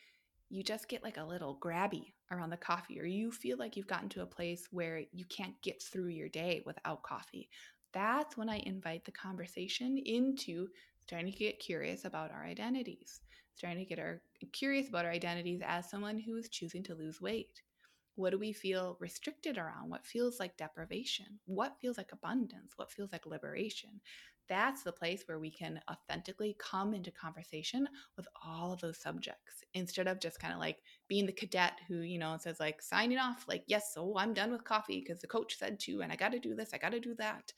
you 0.49 0.63
just 0.63 0.87
get 0.87 1.03
like 1.03 1.17
a 1.17 1.23
little 1.23 1.57
grabby 1.61 2.13
around 2.31 2.49
the 2.49 2.57
coffee, 2.57 2.99
or 2.99 3.05
you 3.05 3.31
feel 3.31 3.57
like 3.57 3.75
you've 3.75 3.87
gotten 3.87 4.09
to 4.09 4.21
a 4.21 4.27
place 4.27 4.67
where 4.71 5.03
you 5.11 5.25
can't 5.25 5.59
get 5.61 5.81
through 5.81 6.07
your 6.07 6.29
day 6.29 6.61
without 6.65 7.03
coffee, 7.03 7.49
that's 7.93 8.37
when 8.37 8.49
I 8.49 8.57
invite 8.65 9.05
the 9.05 9.11
conversation 9.11 9.97
into 9.97 10.67
starting 11.01 11.31
to 11.31 11.37
get 11.37 11.59
curious 11.59 12.05
about 12.05 12.31
our 12.31 12.45
identities, 12.45 13.21
starting 13.55 13.79
to 13.79 13.85
get 13.85 13.99
our 13.99 14.21
curious 14.53 14.89
about 14.89 15.05
our 15.05 15.11
identities 15.11 15.61
as 15.65 15.89
someone 15.89 16.19
who 16.19 16.37
is 16.37 16.49
choosing 16.49 16.83
to 16.83 16.95
lose 16.95 17.19
weight. 17.21 17.61
What 18.15 18.31
do 18.31 18.39
we 18.39 18.53
feel 18.53 18.97
restricted 18.99 19.57
around? 19.57 19.89
What 19.89 20.05
feels 20.05 20.39
like 20.39 20.57
deprivation? 20.57 21.39
What 21.45 21.77
feels 21.79 21.97
like 21.97 22.11
abundance? 22.11 22.73
What 22.75 22.91
feels 22.91 23.11
like 23.11 23.25
liberation? 23.25 24.01
That's 24.49 24.83
the 24.83 24.91
place 24.91 25.23
where 25.25 25.39
we 25.39 25.51
can 25.51 25.79
authentically 25.89 26.57
come 26.59 26.93
into 26.93 27.11
conversation 27.11 27.87
with 28.17 28.27
all 28.45 28.73
of 28.73 28.81
those 28.81 28.99
subjects 28.99 29.63
instead 29.73 30.07
of 30.07 30.19
just 30.19 30.39
kind 30.39 30.53
of 30.53 30.59
like 30.59 30.77
being 31.07 31.25
the 31.25 31.31
cadet 31.31 31.73
who, 31.87 31.99
you 31.99 32.17
know, 32.17 32.35
says 32.37 32.59
like 32.59 32.81
signing 32.81 33.19
off, 33.19 33.45
like, 33.47 33.63
yes, 33.67 33.93
so 33.93 34.15
I'm 34.17 34.33
done 34.33 34.51
with 34.51 34.63
coffee 34.63 34.99
because 34.99 35.21
the 35.21 35.27
coach 35.27 35.57
said 35.57 35.79
to, 35.81 36.01
and 36.01 36.11
I 36.11 36.15
got 36.15 36.31
to 36.31 36.39
do 36.39 36.55
this, 36.55 36.73
I 36.73 36.77
got 36.79 36.91
to 36.91 36.99
do 36.99 37.15
that. 37.15 37.53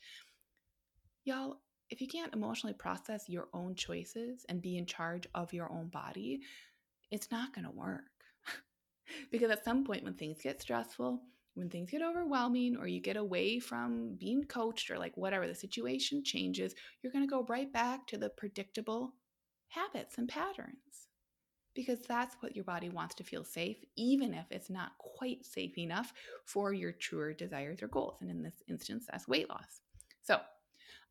Y'all, 1.23 1.61
if 1.89 2.01
you 2.01 2.07
can't 2.07 2.33
emotionally 2.33 2.73
process 2.73 3.29
your 3.29 3.47
own 3.53 3.75
choices 3.75 4.45
and 4.49 4.61
be 4.61 4.77
in 4.77 4.85
charge 4.85 5.27
of 5.33 5.53
your 5.53 5.71
own 5.71 5.87
body, 5.87 6.41
it's 7.09 7.31
not 7.31 7.53
going 7.53 7.65
to 7.65 7.71
work. 7.71 8.03
because 9.31 9.51
at 9.51 9.63
some 9.63 9.85
point 9.85 10.03
when 10.03 10.13
things 10.13 10.39
get 10.41 10.61
stressful, 10.61 11.21
when 11.53 11.69
things 11.69 11.91
get 11.91 12.01
overwhelming 12.01 12.77
or 12.77 12.87
you 12.87 13.01
get 13.01 13.17
away 13.17 13.59
from 13.59 14.15
being 14.19 14.43
coached 14.43 14.89
or 14.89 14.97
like 14.97 15.15
whatever 15.17 15.47
the 15.47 15.55
situation 15.55 16.23
changes, 16.23 16.73
you're 17.01 17.11
going 17.11 17.25
to 17.25 17.29
go 17.29 17.45
right 17.49 17.71
back 17.71 18.07
to 18.07 18.17
the 18.17 18.29
predictable 18.29 19.13
habits 19.69 20.17
and 20.17 20.29
patterns 20.29 21.07
because 21.73 21.99
that's 22.01 22.35
what 22.41 22.55
your 22.55 22.65
body 22.65 22.89
wants 22.89 23.15
to 23.15 23.23
feel 23.23 23.43
safe, 23.43 23.77
even 23.95 24.33
if 24.33 24.45
it's 24.51 24.69
not 24.69 24.91
quite 24.97 25.45
safe 25.45 25.77
enough 25.77 26.13
for 26.45 26.73
your 26.73 26.91
truer 26.91 27.33
desires 27.33 27.81
or 27.81 27.87
goals. 27.87 28.17
And 28.21 28.29
in 28.29 28.43
this 28.43 28.61
instance, 28.67 29.05
that's 29.09 29.27
weight 29.27 29.49
loss. 29.49 29.81
So 30.21 30.39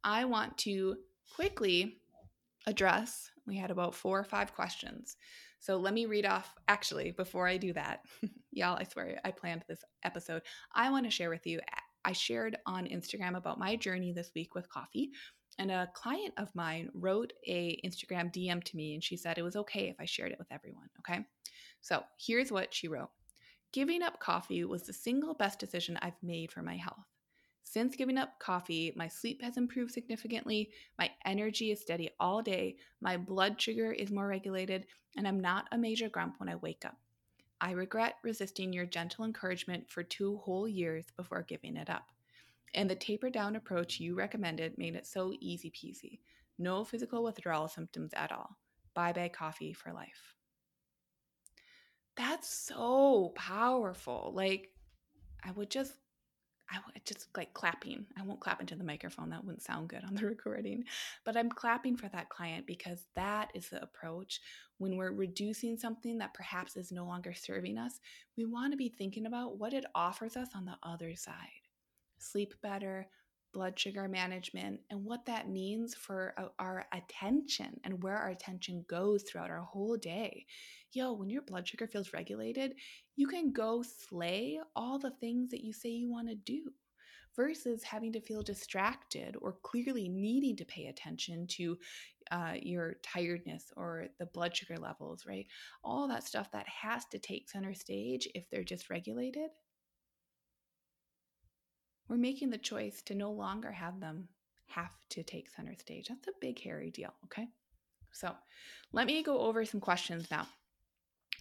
I 0.05 0.25
want 0.25 0.57
to 0.59 0.97
quickly 1.35 1.97
address, 2.67 3.31
we 3.47 3.57
had 3.57 3.71
about 3.71 3.95
four 3.95 4.19
or 4.19 4.25
five 4.25 4.55
questions. 4.55 5.17
So 5.61 5.77
let 5.77 5.95
me 5.95 6.07
read 6.07 6.25
off, 6.25 6.55
actually, 6.69 7.13
before 7.13 7.47
I 7.47 7.59
do 7.59 7.73
that, 7.75 8.01
y'all, 8.51 8.79
I 8.79 8.85
swear 8.85 9.21
I 9.25 9.31
planned 9.31 9.65
this 9.69 9.85
episode. 10.05 10.43
I 10.75 10.91
want 10.91 11.05
to 11.05 11.11
share 11.11 11.31
with 11.31 11.47
you, 11.47 11.61
I 12.05 12.13
shared 12.13 12.57
on 12.67 12.87
Instagram 12.87 13.37
about 13.37 13.59
my 13.59 13.77
journey 13.77 14.13
this 14.13 14.33
week 14.35 14.55
with 14.55 14.71
coffee. 14.71 15.11
And 15.59 15.71
a 15.71 15.91
client 15.95 16.33
of 16.39 16.55
mine 16.55 16.89
wrote 16.95 17.35
a 17.47 17.79
Instagram 17.85 18.33
DM 18.33 18.65
to 18.65 18.77
me 18.77 18.95
and 18.95 19.05
she 19.05 19.19
said 19.19 19.37
it 19.37 19.43
was 19.43 19.57
okay 19.57 19.91
if 19.91 19.97
I 20.01 20.07
shared 20.07 20.33
it 20.33 20.39
with 20.39 20.51
everyone. 20.51 20.89
Okay. 21.01 21.27
So 21.83 22.03
here's 22.19 22.51
what 22.51 22.73
she 22.73 22.89
wrote 22.89 23.11
Giving 23.73 24.03
up 24.03 24.19
coffee 24.19 24.65
was 24.65 24.83
the 24.83 24.93
single 24.95 25.35
best 25.35 25.59
decision 25.59 25.99
I've 26.01 26.23
made 26.23 26.51
for 26.51 26.63
my 26.63 26.77
health. 26.77 27.05
Since 27.71 27.95
giving 27.95 28.19
up 28.19 28.41
coffee, 28.41 28.93
my 28.97 29.07
sleep 29.07 29.41
has 29.43 29.57
improved 29.57 29.93
significantly, 29.93 30.73
my 30.99 31.09
energy 31.25 31.71
is 31.71 31.81
steady 31.81 32.11
all 32.19 32.43
day, 32.43 32.75
my 33.01 33.17
blood 33.17 33.61
sugar 33.61 33.93
is 33.93 34.11
more 34.11 34.27
regulated, 34.27 34.87
and 35.17 35.29
I'm 35.29 35.39
not 35.39 35.69
a 35.71 35.79
major 35.79 36.09
grump 36.09 36.41
when 36.41 36.49
I 36.49 36.57
wake 36.57 36.85
up. 36.85 36.97
I 37.61 37.71
regret 37.71 38.17
resisting 38.25 38.73
your 38.73 38.87
gentle 38.87 39.25
encouragement 39.25 39.89
for 39.89 40.03
two 40.03 40.39
whole 40.39 40.67
years 40.67 41.05
before 41.17 41.45
giving 41.45 41.77
it 41.77 41.89
up. 41.89 42.09
And 42.75 42.91
the 42.91 42.97
taper 42.97 43.31
down 43.31 43.55
approach 43.55 44.01
you 44.01 44.17
recommended 44.17 44.77
made 44.77 44.97
it 44.97 45.07
so 45.07 45.33
easy 45.39 45.71
peasy. 45.71 46.19
No 46.59 46.83
physical 46.83 47.23
withdrawal 47.23 47.69
symptoms 47.69 48.11
at 48.15 48.33
all. 48.33 48.57
Bye 48.95 49.13
bye 49.13 49.29
coffee 49.29 49.75
for 49.75 49.93
life. 49.93 50.35
That's 52.17 52.49
so 52.49 53.33
powerful. 53.37 54.33
Like, 54.35 54.73
I 55.45 55.53
would 55.53 55.71
just 55.71 55.95
I 56.73 56.79
just 57.05 57.27
like 57.37 57.53
clapping. 57.53 58.07
I 58.19 58.23
won't 58.23 58.41
clap 58.41 58.61
into 58.61 58.77
the 58.77 58.85
microphone. 58.85 59.31
That 59.31 59.45
wouldn't 59.45 59.63
sound 59.63 59.89
good 59.89 60.05
on 60.05 60.15
the 60.15 60.27
recording. 60.27 60.85
But 61.25 61.37
I'm 61.37 61.51
clapping 61.51 61.97
for 61.97 62.09
that 62.09 62.29
client 62.29 62.67
because 62.67 63.05
that 63.17 63.51
is 63.55 63.69
the 63.69 63.83
approach. 63.83 64.41
When 64.79 64.97
we're 64.97 65.13
reducing 65.13 65.77
something 65.77 66.19
that 66.19 66.35
perhaps 66.35 66.77
is 66.77 66.93
no 66.93 67.05
longer 67.05 67.35
serving 67.35 67.77
us, 67.77 68.01
we 68.37 68.45
want 68.45 68.73
to 68.73 68.77
be 68.77 68.89
thinking 68.89 69.27
about 69.27 69.59
what 69.59 69.75
it 69.75 69.85
offers 69.95 70.37
us 70.37 70.49
on 70.55 70.65
the 70.65 70.77
other 70.83 71.17
side. 71.17 71.35
Sleep 72.19 72.55
better, 72.63 73.09
blood 73.53 73.79
sugar 73.79 74.09
management, 74.09 74.81
and 74.91 75.05
what 75.05 75.27
that 75.27 75.49
means 75.49 75.95
for 75.95 76.35
our 76.59 76.87
attention 76.93 77.81
and 77.85 78.03
where 78.03 78.17
our 78.17 78.31
attention 78.31 78.85
goes 78.89 79.23
throughout 79.23 79.51
our 79.51 79.63
whole 79.63 79.97
day. 79.97 80.47
Yo, 80.93 81.13
when 81.13 81.31
your 81.31 81.43
blood 81.43 81.67
sugar 81.67 81.87
feels 81.87 82.13
regulated, 82.13 82.75
you 83.17 83.27
can 83.27 83.53
go 83.53 83.83
slay 83.83 84.61
all 84.75 84.99
the 84.99 85.13
things 85.21 85.51
that 85.51 85.65
you 85.65 85.73
say 85.73 85.89
you 85.89 86.11
want 86.11 86.29
to 86.29 86.35
do 86.35 86.71
versus 87.37 87.83
having 87.85 88.13
to 88.13 88.21
feel 88.21 88.43
distracted 88.43 89.37
or 89.41 89.57
clearly 89.63 90.09
needing 90.09 90.57
to 90.57 90.65
pay 90.65 90.87
attention 90.87 91.47
to 91.47 91.79
uh, 92.31 92.55
your 92.61 92.97
tiredness 93.03 93.73
or 93.77 94.07
the 94.19 94.27
blood 94.27 94.55
sugar 94.55 94.77
levels, 94.77 95.25
right? 95.27 95.47
All 95.85 96.09
that 96.09 96.25
stuff 96.25 96.51
that 96.53 96.67
has 96.69 97.05
to 97.07 97.19
take 97.19 97.49
center 97.49 97.75
stage 97.75 98.29
if 98.35 98.49
they're 98.51 98.65
just 98.65 98.91
regulated. 98.91 99.51
We're 102.11 102.17
making 102.17 102.51
the 102.51 102.59
choice 102.59 103.03
to 103.03 103.15
no 103.15 103.31
longer 103.31 103.71
have 103.71 104.01
them 104.01 104.27
have 104.67 104.91
to 105.11 105.23
take 105.23 105.49
center 105.49 105.77
stage. 105.79 106.09
That's 106.09 106.27
a 106.27 106.33
big, 106.41 106.61
hairy 106.61 106.91
deal, 106.91 107.15
okay? 107.27 107.47
So 108.11 108.33
let 108.93 109.07
me 109.07 109.23
go 109.23 109.39
over 109.39 109.65
some 109.65 109.79
questions 109.81 110.29
now. 110.29 110.49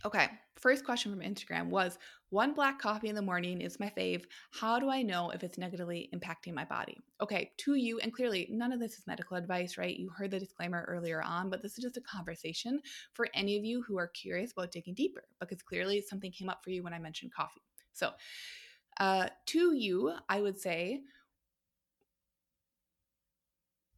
Okay, 0.06 0.30
first 0.58 0.86
question 0.86 1.12
from 1.12 1.22
Instagram 1.22 1.70
was 1.70 1.98
one 2.30 2.54
black 2.54 2.80
coffee 2.80 3.10
in 3.10 3.16
the 3.16 3.22
morning 3.22 3.62
is 3.62 3.80
my 3.80 3.92
fave. 3.98 4.26
How 4.52 4.80
do 4.80 4.92
I 4.92 5.02
know 5.02 5.32
if 5.32 5.44
it's 5.44 5.58
negatively 5.58 6.08
impacting 6.16 6.54
my 6.54 6.66
body? 6.66 6.98
Okay, 7.20 7.52
to 7.58 7.74
you, 7.74 8.00
and 8.00 8.14
clearly 8.14 8.48
none 8.52 8.72
of 8.72 8.80
this 8.80 8.94
is 9.00 9.08
medical 9.08 9.38
advice, 9.38 9.76
right? 9.76 9.98
You 9.98 10.10
heard 10.10 10.30
the 10.30 10.40
disclaimer 10.40 10.86
earlier 10.88 11.24
on, 11.24 11.50
but 11.50 11.64
this 11.64 11.80
is 11.80 11.84
just 11.84 11.98
a 11.98 12.02
conversation 12.02 12.80
for 13.14 13.28
any 13.34 13.58
of 13.58 13.66
you 13.66 13.82
who 13.82 13.98
are 13.98 14.08
curious 14.08 14.52
about 14.52 14.72
digging 14.72 14.94
deeper 14.94 15.24
because 15.40 15.64
clearly 15.64 16.00
something 16.00 16.32
came 16.32 16.48
up 16.48 16.64
for 16.64 16.70
you 16.70 16.84
when 16.84 16.94
I 16.94 17.00
mentioned 17.00 17.34
coffee. 17.34 17.64
So, 17.92 18.12
uh, 19.00 19.30
to 19.48 19.74
you, 19.74 20.14
I 20.28 20.42
would 20.42 20.60
say, 20.60 21.02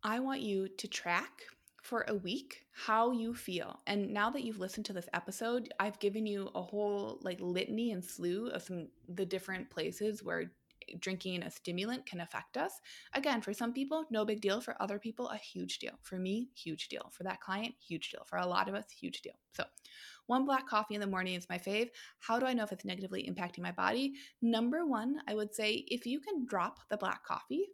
I 0.04 0.20
want 0.20 0.42
you 0.42 0.68
to 0.68 0.88
track 0.88 1.42
for 1.82 2.06
a 2.08 2.16
week 2.16 2.66
how 2.74 3.12
you 3.12 3.34
feel. 3.34 3.80
And 3.88 4.14
now 4.14 4.30
that 4.30 4.44
you've 4.44 4.60
listened 4.60 4.86
to 4.88 4.94
this 4.94 5.10
episode, 5.14 5.74
I've 5.80 6.00
given 6.00 6.26
you 6.26 6.50
a 6.56 6.62
whole 6.62 7.20
like 7.22 7.40
litany 7.42 7.92
and 7.92 8.04
slew 8.04 8.50
of 8.50 8.64
some 8.64 8.88
the 9.10 9.26
different 9.26 9.70
places 9.70 10.24
where 10.24 10.52
drinking 11.00 11.44
a 11.44 11.52
stimulant 11.52 12.06
can 12.06 12.22
affect 12.22 12.58
us. 12.58 12.74
Again, 13.14 13.42
for 13.42 13.54
some 13.54 13.74
people, 13.74 14.06
no 14.10 14.26
big 14.26 14.42
deal. 14.42 14.62
For 14.62 14.76
other 14.82 15.00
people, 15.00 15.30
a 15.30 15.38
huge 15.38 15.80
deal. 15.80 15.94
For 16.04 16.18
me, 16.18 16.50
huge 16.56 16.90
deal. 16.90 17.12
For 17.12 17.24
that 17.24 17.42
client, 17.42 17.76
huge 17.80 18.12
deal. 18.12 18.24
For 18.26 18.38
a 18.38 18.46
lot 18.46 18.68
of 18.68 18.76
us, 18.76 18.86
huge 18.92 19.22
deal. 19.22 19.34
So, 19.54 19.64
one 20.28 20.46
black 20.46 20.68
coffee 20.68 20.96
in 20.96 21.02
the 21.02 21.08
morning 21.08 21.36
is 21.36 21.50
my 21.50 21.58
fave. 21.58 21.90
How 22.20 22.40
do 22.40 22.46
I 22.46 22.54
know 22.54 22.64
if 22.64 22.72
it's 22.72 22.86
negatively 22.86 23.24
impacting 23.30 23.64
my 23.64 23.72
body? 23.72 24.14
Number 24.42 24.86
one, 24.86 25.18
I 25.28 25.36
would 25.36 25.54
say 25.54 25.86
if 25.88 26.06
you 26.06 26.20
can 26.20 26.46
drop 26.46 26.80
the 26.90 26.98
black 26.98 27.24
coffee, 27.26 27.68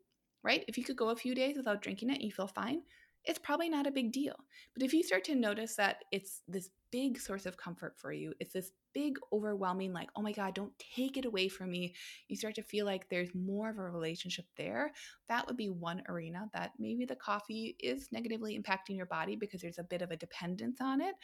right? 0.43 0.63
If 0.68 0.78
you 0.78 0.84
could 0.84 0.97
go 0.97 1.09
a 1.09 1.15
few 1.15 1.36
days 1.36 1.57
without 1.57 1.82
drinking 1.82 2.09
it 2.09 2.22
you 2.22 2.32
feel 2.32 2.47
fine, 2.47 2.82
it's 3.28 3.39
probably 3.39 3.69
not 3.69 3.86
a 3.86 3.91
big 3.91 4.11
deal. 4.11 4.36
But 4.73 4.84
if 4.84 4.93
you 4.93 5.03
start 5.03 5.25
to 5.25 5.36
notice 5.36 5.75
that 5.75 6.05
it's 6.11 6.41
this 6.47 6.69
big 6.91 7.19
source 7.19 7.45
of 7.45 7.57
comfort 7.57 7.95
for 7.97 8.13
you, 8.13 8.34
it's 8.39 8.53
this 8.53 8.71
big, 8.93 9.19
overwhelming, 9.34 9.91
like, 9.91 10.09
oh 10.15 10.21
my 10.21 10.32
God, 10.32 10.55
don't 10.55 10.71
take 10.95 11.17
it 11.17 11.25
away 11.25 11.49
from 11.49 11.69
me. 11.69 11.93
You 12.30 12.38
start 12.38 12.55
to 12.55 12.63
feel 12.63 12.86
like 12.86 13.09
there's 13.09 13.36
more 13.36 13.69
of 13.69 13.78
a 13.78 13.84
relationship 13.84 14.45
there. 14.55 14.93
That 15.28 15.45
would 15.45 15.57
be 15.57 15.69
one 15.69 16.01
arena 16.07 16.49
that 16.53 16.71
maybe 16.80 17.05
the 17.05 17.15
coffee 17.15 17.75
is 17.80 18.07
negatively 18.13 18.57
impacting 18.57 18.95
your 18.95 19.05
body 19.05 19.36
because 19.36 19.61
there's 19.61 19.78
a 19.78 19.84
bit 19.84 20.01
of 20.01 20.11
a 20.11 20.17
dependence 20.17 20.80
on 20.80 21.01
it. 21.01 21.15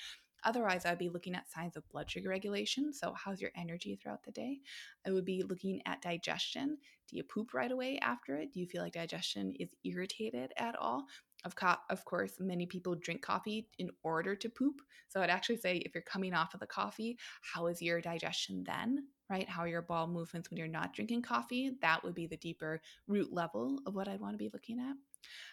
Otherwise, 0.44 0.86
I'd 0.86 0.98
be 0.98 1.10
looking 1.10 1.36
at 1.36 1.50
signs 1.50 1.78
of 1.78 1.88
blood 1.90 2.12
sugar 2.12 2.30
regulation. 2.30 2.92
So, 2.92 3.14
how's 3.14 3.40
your 3.40 3.52
energy 3.56 3.96
throughout 3.96 4.24
the 4.24 4.32
day? 4.32 4.60
I 5.08 5.12
would 5.12 5.26
be 5.26 5.42
looking 5.42 5.82
at 5.86 6.02
digestion. 6.02 6.78
Do 7.10 7.16
you 7.16 7.24
poop 7.24 7.54
right 7.54 7.72
away 7.72 7.98
after 8.00 8.36
it? 8.36 8.54
Do 8.54 8.60
you 8.60 8.68
feel 8.68 8.82
like 8.82 8.94
digestion 8.94 9.54
is 9.60 9.70
irritated 9.86 10.52
at 10.58 10.76
all? 10.76 11.06
Of, 11.46 11.56
co- 11.56 11.76
of 11.90 12.06
course, 12.06 12.34
many 12.40 12.66
people 12.66 12.96
drink 12.96 13.22
coffee 13.22 13.68
in 13.78 13.90
order 14.04 14.36
to 14.36 14.50
poop. 14.50 14.82
So 15.10 15.22
I'd 15.22 15.30
actually 15.30 15.58
say 15.58 15.78
if 15.78 15.94
you're 15.94 16.02
coming 16.04 16.34
off 16.34 16.54
of 16.54 16.60
the 16.60 16.68
coffee, 16.68 17.18
how 17.42 17.68
is 17.68 17.82
your 17.82 18.02
digestion 18.02 18.64
then? 18.64 19.08
Right? 19.30 19.48
How 19.50 19.62
are 19.64 19.68
your 19.68 19.82
bowel 19.82 20.08
movements 20.08 20.50
when 20.50 20.58
you're 20.58 20.68
not 20.68 20.94
drinking 20.94 21.24
coffee? 21.24 21.72
That 21.82 22.04
would 22.04 22.14
be 22.14 22.28
the 22.28 22.38
deeper 22.38 22.82
root 23.08 23.34
level 23.34 23.80
of 23.86 23.96
what 23.96 24.08
I'd 24.08 24.20
want 24.20 24.34
to 24.34 24.38
be 24.38 24.50
looking 24.54 24.80
at. 24.80 24.96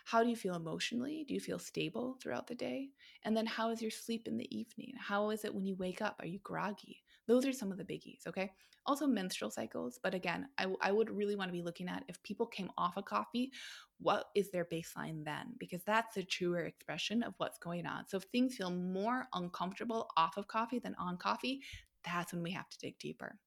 How 0.05 0.22
do 0.22 0.28
you 0.28 0.36
feel 0.36 0.55
emotionally? 0.55 1.24
Do 1.26 1.34
you 1.34 1.41
feel 1.41 1.59
stable 1.59 2.18
throughout 2.20 2.47
the 2.47 2.55
day? 2.55 2.91
And 3.24 3.36
then 3.36 3.47
how 3.47 3.70
is 3.70 3.80
your 3.82 3.91
sleep 3.91 4.28
in 4.28 4.36
the 4.36 4.55
evening? 4.57 4.95
How 4.99 5.30
is 5.30 5.45
it 5.45 5.55
when 5.55 5.66
you 5.66 5.76
wake 5.76 6.03
up? 6.03 6.16
Are 6.20 6.26
you 6.26 6.41
groggy? 6.43 7.03
Those 7.31 7.47
are 7.47 7.53
some 7.53 7.70
of 7.70 7.78
the 7.78 7.85
biggies, 7.85 8.26
okay? 8.26 8.51
Also, 8.87 9.07
menstrual 9.07 9.51
cycles. 9.53 10.01
But 10.03 10.14
again, 10.14 10.49
I, 10.59 10.62
w- 10.64 10.78
I 10.83 10.91
would 10.91 11.11
really 11.11 11.37
want 11.37 11.49
to 11.49 11.53
be 11.53 11.62
looking 11.62 11.89
at 11.89 12.05
if 12.09 12.20
people 12.24 12.47
came 12.47 12.70
off 12.76 12.97
of 12.97 13.05
coffee, 13.05 13.53
what 13.99 14.26
is 14.35 14.51
their 14.51 14.64
baseline 14.64 15.24
then? 15.24 15.55
Because 15.59 15.85
that's 15.85 16.14
the 16.16 16.24
truer 16.24 16.64
expression 16.64 17.22
of 17.22 17.35
what's 17.37 17.59
going 17.59 17.87
on. 17.87 18.09
So 18.09 18.16
if 18.16 18.24
things 18.24 18.57
feel 18.57 18.70
more 18.70 19.28
uncomfortable 19.33 20.11
off 20.16 20.37
of 20.37 20.49
coffee 20.49 20.81
than 20.81 20.97
on 20.97 21.18
coffee, 21.18 21.62
that's 22.05 22.33
when 22.33 22.43
we 22.43 22.51
have 22.53 22.68
to 22.70 22.78
dig 22.78 22.99
deeper. 22.99 23.39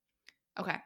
Okay. 0.60 0.78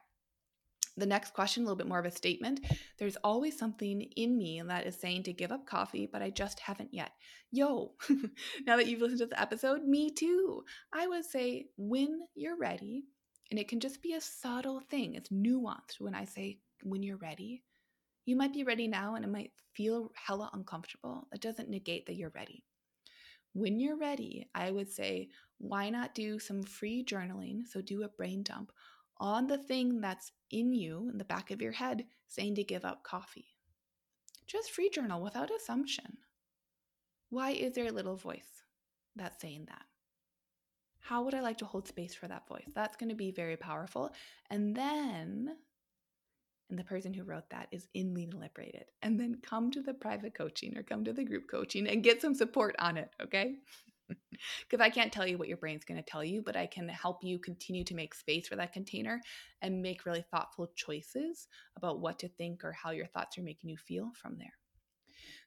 The 0.98 1.06
next 1.06 1.36
question, 1.36 1.62
a 1.62 1.66
little 1.66 1.78
bit 1.78 1.88
more 1.88 2.00
of 2.00 2.06
a 2.06 2.12
statement. 2.12 2.62
There's 2.98 3.18
always 3.24 3.58
something 3.58 4.02
in 4.02 4.36
me 4.36 4.62
that 4.66 4.88
is 4.88 4.96
saying 4.96 5.24
to 5.24 5.34
give 5.34 5.52
up 5.52 5.68
coffee, 5.68 6.10
but 6.12 6.24
I 6.24 6.32
just 6.32 6.60
haven't 6.60 6.92
yet. 6.92 7.12
Yo, 7.52 7.94
now 8.66 8.78
that 8.78 8.88
you've 8.88 9.02
listened 9.02 9.20
to 9.20 9.28
the 9.28 9.40
episode, 9.40 9.84
me 9.84 10.10
too. 10.10 10.64
I 10.92 11.06
would 11.06 11.24
say 11.24 11.68
when 11.78 12.22
you're 12.34 12.58
ready, 12.58 13.04
and 13.52 13.60
it 13.60 13.68
can 13.68 13.80
just 13.80 14.02
be 14.02 14.14
a 14.14 14.22
subtle 14.22 14.80
thing, 14.80 15.14
it's 15.14 15.30
nuanced 15.30 16.00
when 16.00 16.16
I 16.16 16.26
say 16.26 16.60
when 16.82 17.04
you're 17.04 17.18
ready. 17.18 17.64
You 18.26 18.36
might 18.36 18.54
be 18.54 18.64
ready 18.64 18.88
now 18.88 19.16
and 19.16 19.24
it 19.24 19.32
might 19.32 19.52
feel 19.74 20.12
hella 20.16 20.50
uncomfortable. 20.52 21.28
That 21.32 21.42
doesn't 21.42 21.70
negate 21.70 22.08
that 22.08 22.16
you're 22.16 22.34
ready. 22.36 22.64
When 23.54 23.80
you're 23.80 23.98
ready, 23.98 24.50
I 24.54 24.72
would 24.72 24.92
say, 24.92 25.30
why 25.60 25.90
not 25.90 26.14
do 26.14 26.40
some 26.40 26.62
free 26.64 27.06
journaling? 27.06 27.66
So 27.66 27.82
do 27.82 28.04
a 28.04 28.10
brain 28.10 28.44
dump 28.44 28.72
on 29.20 29.48
the 29.48 29.58
thing 29.58 30.02
that's 30.02 30.32
in 30.52 30.74
you, 30.74 31.10
in 31.12 31.18
the 31.18 31.26
back 31.26 31.52
of 31.52 31.62
your 31.62 31.72
head, 31.72 32.06
saying 32.28 32.56
to 32.56 32.64
give 32.64 32.86
up 32.86 33.04
coffee. 33.04 33.56
Just 34.46 34.72
free 34.72 34.90
journal 34.90 35.22
without 35.22 35.52
assumption. 35.52 36.18
Why 37.30 37.52
is 37.52 37.74
there 37.74 37.88
a 37.88 37.92
little 37.92 38.16
voice 38.16 38.64
that's 39.16 39.42
saying 39.42 39.66
that? 39.68 39.84
How 41.00 41.24
would 41.24 41.34
I 41.34 41.42
like 41.42 41.58
to 41.60 41.66
hold 41.66 41.88
space 41.88 42.14
for 42.14 42.28
that 42.28 42.48
voice? 42.48 42.70
That's 42.74 42.98
going 42.98 43.10
to 43.10 43.16
be 43.16 43.32
very 43.32 43.58
powerful. 43.58 44.12
And 44.50 44.76
then, 44.76 45.56
and 46.70 46.78
the 46.78 46.84
person 46.84 47.14
who 47.14 47.24
wrote 47.24 47.50
that 47.50 47.68
is 47.72 47.88
in 47.94 48.14
Lean 48.14 48.32
Liberated. 48.32 48.86
And 49.02 49.20
then 49.20 49.38
come 49.42 49.72
to 49.72 49.82
the 49.82 49.94
private 49.94 50.34
coaching 50.34 50.78
or 50.78 50.84
come 50.84 51.06
to 51.06 51.14
the 51.14 51.24
group 51.24 51.50
coaching 51.50 51.88
and 51.88 52.04
get 52.04 52.22
some 52.22 52.36
support 52.36 52.76
on 52.80 52.98
it, 52.98 53.10
okay? 53.22 53.56
Because 54.08 54.84
I 54.84 54.90
can't 54.90 55.12
tell 55.12 55.28
you 55.28 55.38
what 55.38 55.48
your 55.48 55.58
brain's 55.58 55.86
going 55.86 56.02
to 56.02 56.10
tell 56.10 56.24
you, 56.24 56.42
but 56.42 56.56
I 56.56 56.66
can 56.66 56.88
help 56.90 57.24
you 57.24 57.40
continue 57.40 57.84
to 57.86 57.96
make 57.96 58.14
space 58.14 58.48
for 58.48 58.56
that 58.56 58.74
container 58.74 59.22
and 59.62 59.82
make 59.82 60.06
really 60.06 60.26
thoughtful 60.32 60.72
choices 60.76 61.48
about 61.76 62.00
what 62.00 62.20
to 62.20 62.28
think 62.28 62.64
or 62.64 62.72
how 62.72 62.92
your 62.92 63.08
thoughts 63.08 63.38
are 63.38 63.44
making 63.44 63.70
you 63.70 63.78
feel 63.78 64.12
from 64.22 64.38
there. 64.38 64.54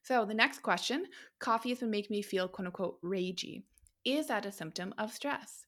So, 0.02 0.24
the 0.24 0.34
next 0.34 0.62
question 0.62 1.06
coffee 1.38 1.68
has 1.70 1.80
been 1.80 1.90
making 1.90 2.14
me 2.14 2.22
feel 2.22 2.48
quote 2.48 2.66
unquote 2.66 3.00
ragey. 3.02 3.62
Is 4.04 4.28
that 4.28 4.46
a 4.46 4.52
symptom 4.52 4.94
of 4.98 5.12
stress? 5.12 5.66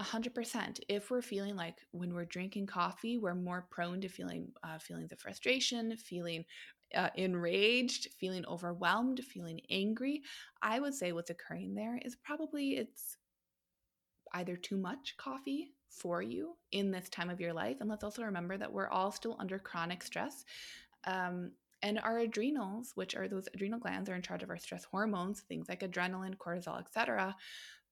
100% 0.00 0.80
if 0.88 1.10
we're 1.10 1.20
feeling 1.20 1.56
like 1.56 1.78
when 1.90 2.14
we're 2.14 2.24
drinking 2.24 2.66
coffee 2.66 3.18
we're 3.18 3.34
more 3.34 3.66
prone 3.70 4.00
to 4.00 4.08
feeling 4.08 4.52
uh, 4.62 4.78
feelings 4.78 5.10
of 5.10 5.18
frustration 5.18 5.96
feeling 5.96 6.44
uh, 6.94 7.10
enraged, 7.14 8.08
feeling 8.18 8.44
overwhelmed, 8.46 9.20
feeling 9.20 9.60
angry, 9.70 10.22
I 10.62 10.80
would 10.80 10.94
say 10.94 11.12
what's 11.12 11.30
occurring 11.30 11.74
there 11.74 11.98
is 12.04 12.16
probably 12.16 12.76
it's 12.76 13.16
either 14.32 14.56
too 14.56 14.76
much 14.76 15.16
coffee 15.16 15.72
for 15.90 16.20
you 16.22 16.56
in 16.72 16.90
this 16.90 17.08
time 17.08 17.30
of 17.30 17.40
your 17.40 17.52
life. 17.52 17.78
And 17.80 17.88
let's 17.88 18.04
also 18.04 18.22
remember 18.22 18.56
that 18.58 18.72
we're 18.72 18.88
all 18.88 19.10
still 19.10 19.36
under 19.38 19.58
chronic 19.58 20.02
stress. 20.02 20.44
Um, 21.04 21.52
and 21.82 21.98
our 22.00 22.18
adrenals, 22.18 22.92
which 22.96 23.14
are 23.14 23.28
those 23.28 23.48
adrenal 23.54 23.78
glands, 23.78 24.10
are 24.10 24.14
in 24.14 24.22
charge 24.22 24.42
of 24.42 24.50
our 24.50 24.58
stress 24.58 24.84
hormones, 24.84 25.40
things 25.40 25.68
like 25.68 25.80
adrenaline, 25.80 26.36
cortisol, 26.36 26.78
etc 26.78 27.36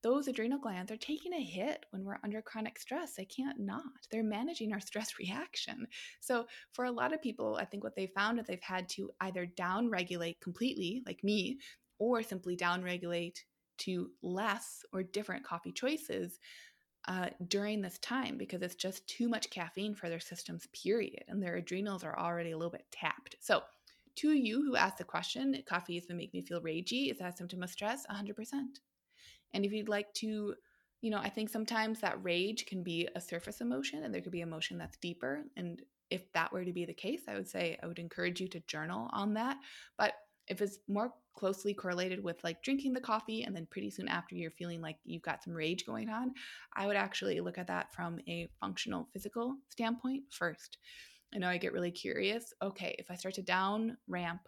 those 0.07 0.29
adrenal 0.29 0.61
glands 0.61 0.93
are 0.93 0.97
taking 0.97 1.33
a 1.33 1.43
hit 1.43 1.85
when 1.91 2.05
we're 2.05 2.21
under 2.23 2.41
chronic 2.41 2.79
stress. 2.79 3.15
They 3.15 3.25
can't 3.25 3.59
not. 3.59 4.07
They're 4.09 4.23
managing 4.23 4.73
our 4.73 4.79
stress 4.79 5.15
reaction. 5.19 5.85
So, 6.21 6.47
for 6.75 6.85
a 6.85 6.93
lot 6.93 7.13
of 7.13 7.21
people, 7.21 7.59
I 7.61 7.65
think 7.65 7.83
what 7.83 7.97
they 7.97 8.07
found 8.07 8.39
is 8.39 8.47
they've 8.47 8.61
had 8.63 8.89
to 8.91 9.11
either 9.21 9.47
down 9.47 9.91
regulate 9.91 10.39
completely, 10.41 11.03
like 11.07 11.25
me, 11.25 11.59
or 11.99 12.23
simply 12.23 12.55
down 12.55 12.85
regulate 12.85 13.45
to 13.79 14.13
less 14.23 14.85
or 14.93 15.03
different 15.03 15.45
coffee 15.45 15.73
choices 15.73 16.39
uh, 17.09 17.31
during 17.49 17.83
this 17.83 17.99
time 17.99 18.39
because 18.39 18.63
it's 18.63 18.77
just 18.77 19.09
too 19.09 19.29
much 19.29 19.51
caffeine 19.51 19.97
for 19.97 20.09
their 20.09 20.21
systems, 20.21 20.69
period. 20.73 21.25
And 21.27 21.43
their 21.43 21.57
adrenals 21.57 22.05
are 22.05 22.17
already 22.17 22.53
a 22.53 22.57
little 22.57 22.71
bit 22.71 22.87
tapped. 22.93 23.35
So, 23.41 23.63
to 24.19 24.31
you 24.31 24.63
who 24.63 24.77
asked 24.77 24.99
the 24.99 25.05
question, 25.05 25.61
coffee 25.69 25.97
has 25.97 26.07
been 26.07 26.17
making 26.17 26.39
me 26.39 26.47
feel 26.47 26.63
ragey. 26.63 27.11
Is 27.11 27.19
that 27.19 27.35
a 27.35 27.37
symptom 27.37 27.65
of 27.65 27.71
stress? 27.71 28.07
100%. 28.09 28.35
And 29.55 29.65
if 29.65 29.73
you'd 29.73 29.89
like 29.89 30.13
to, 30.15 30.55
you 31.01 31.11
know, 31.11 31.19
I 31.19 31.29
think 31.29 31.49
sometimes 31.49 32.01
that 32.01 32.23
rage 32.23 32.67
can 32.67 32.83
be 32.83 33.09
a 33.15 33.21
surface 33.21 33.61
emotion 33.61 34.05
and 34.05 34.13
there 34.13 34.21
could 34.21 34.33
be 34.33 34.41
emotion 34.41 34.79
that's 34.79 34.99
deeper. 34.99 35.45
And 35.57 35.83
if 36.11 36.31
that 36.33 36.53
were 36.53 36.65
to 36.65 36.73
be 36.73 36.85
the 36.85 36.95
case, 36.95 37.23
I 37.29 37.35
would 37.35 37.49
say 37.49 37.79
I 37.83 37.87
would 37.87 37.99
encourage 37.99 38.41
you 38.41 38.49
to 38.49 38.61
journal 38.61 39.09
on 39.13 39.35
that. 39.35 39.57
But 39.99 40.15
if 40.49 40.61
it's 40.61 40.79
more 40.89 41.13
closely 41.35 41.75
correlated 41.75 42.23
with 42.23 42.43
like 42.45 42.63
drinking 42.63 42.93
the 42.93 43.01
coffee 43.01 43.43
and 43.43 43.55
then 43.55 43.67
pretty 43.71 43.91
soon 43.91 44.09
after 44.09 44.35
you're 44.35 44.51
feeling 44.51 44.81
like 44.81 44.97
you've 45.05 45.23
got 45.23 45.43
some 45.43 45.53
rage 45.53 45.85
going 45.85 46.09
on, 46.09 46.33
I 46.75 46.87
would 46.87 46.97
actually 46.97 47.41
look 47.41 47.59
at 47.59 47.67
that 47.67 47.93
from 47.93 48.21
a 48.29 48.49
functional 48.61 49.09
physical 49.13 49.57
standpoint 49.69 50.25
first. 50.31 50.79
I 51.35 51.39
know 51.39 51.49
I 51.49 51.59
get 51.59 51.73
really 51.73 51.91
curious. 51.91 52.53
Okay, 52.63 52.95
if 52.99 53.11
I 53.11 53.17
start 53.17 53.35
to 53.35 53.43
down 53.43 53.97
ramp, 54.09 54.43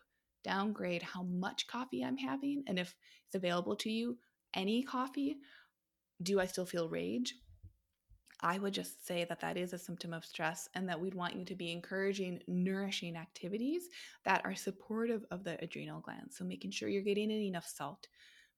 downgrade 0.44 1.02
how 1.02 1.24
much 1.24 1.66
coffee 1.66 2.04
I'm 2.04 2.16
having, 2.16 2.62
and 2.66 2.78
if 2.78 2.94
it's 3.26 3.34
available 3.34 3.76
to 3.76 3.90
you, 3.90 4.16
any 4.54 4.82
coffee, 4.82 5.36
do 6.22 6.40
I 6.40 6.46
still 6.46 6.66
feel 6.66 6.88
rage? 6.88 7.34
I 8.40 8.58
would 8.58 8.72
just 8.72 9.04
say 9.04 9.24
that 9.24 9.40
that 9.40 9.56
is 9.56 9.72
a 9.72 9.78
symptom 9.78 10.12
of 10.12 10.24
stress 10.24 10.68
and 10.74 10.88
that 10.88 11.00
we'd 11.00 11.14
want 11.14 11.34
you 11.34 11.44
to 11.44 11.56
be 11.56 11.72
encouraging 11.72 12.40
nourishing 12.46 13.16
activities 13.16 13.88
that 14.24 14.42
are 14.44 14.54
supportive 14.54 15.24
of 15.30 15.42
the 15.42 15.62
adrenal 15.62 16.00
glands. 16.00 16.36
So, 16.36 16.44
making 16.44 16.70
sure 16.70 16.88
you're 16.88 17.02
getting 17.02 17.32
in 17.32 17.42
enough 17.42 17.66
salt, 17.66 18.06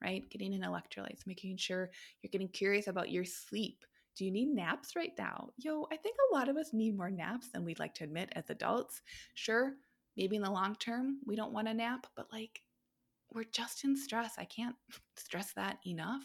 right? 0.03 0.29
Getting 0.31 0.53
in 0.53 0.61
electrolytes, 0.61 1.27
making 1.27 1.57
sure 1.57 1.91
you're 2.23 2.31
getting 2.31 2.49
curious 2.49 2.89
about 2.89 3.11
your 3.11 3.25
sleep. 3.25 3.85
Do 4.17 4.27
you 4.27 4.31
need 4.31 4.49
naps 4.49 4.97
right 4.97 5.13
now? 5.17 5.51
Yo, 5.57 5.87
I 5.91 5.97
think 5.97 6.17
a 6.31 6.35
lot 6.35 6.49
of 6.51 6.57
us 6.57 6.75
need 6.75 6.97
more 6.97 7.11
naps 7.11 7.49
than 7.49 7.65
we'd 7.65 7.79
like 7.79 7.95
to 7.95 8.05
admit 8.05 8.31
as 8.33 8.51
adults. 8.51 9.01
Sure, 9.35 9.77
maybe 10.15 10.37
in 10.37 10.43
the 10.43 10.51
long 10.51 10.77
term, 10.77 11.21
we 11.27 11.37
don't 11.37 11.55
want 11.55 11.69
a 11.69 11.75
nap, 11.75 12.07
but 12.17 12.27
like, 12.31 12.61
we're 13.35 13.45
just 13.45 13.85
in 13.85 13.97
stress. 13.97 14.35
I 14.39 14.45
can't 14.45 14.77
stress 15.17 15.53
that 15.55 15.79
enough. 15.87 16.23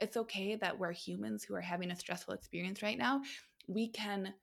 It's 0.00 0.16
okay 0.16 0.56
that 0.56 0.78
we're 0.78 0.92
humans 0.92 1.42
who 1.44 1.54
are 1.54 1.60
having 1.60 1.90
a 1.90 1.96
stressful 1.96 2.34
experience 2.34 2.82
right 2.82 2.98
now. 2.98 3.22
We 3.66 3.88
can 3.88 4.34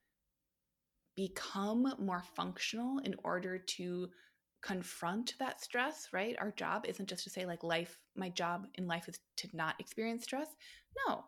become 1.16 1.94
more 1.98 2.24
functional 2.36 3.00
in 3.00 3.16
order 3.24 3.58
to 3.58 4.10
confront 4.62 5.36
that 5.40 5.62
stress, 5.62 6.10
right? 6.12 6.36
Our 6.40 6.52
job 6.52 6.86
isn't 6.88 7.08
just 7.08 7.24
to 7.24 7.30
say, 7.30 7.46
like, 7.46 7.64
life, 7.64 8.00
my 8.16 8.30
job 8.30 8.68
in 8.76 8.88
life 8.88 9.08
is 9.08 9.20
to 9.38 9.48
not 9.54 9.76
experience 9.80 10.24
stress. 10.24 10.50
No, 11.08 11.26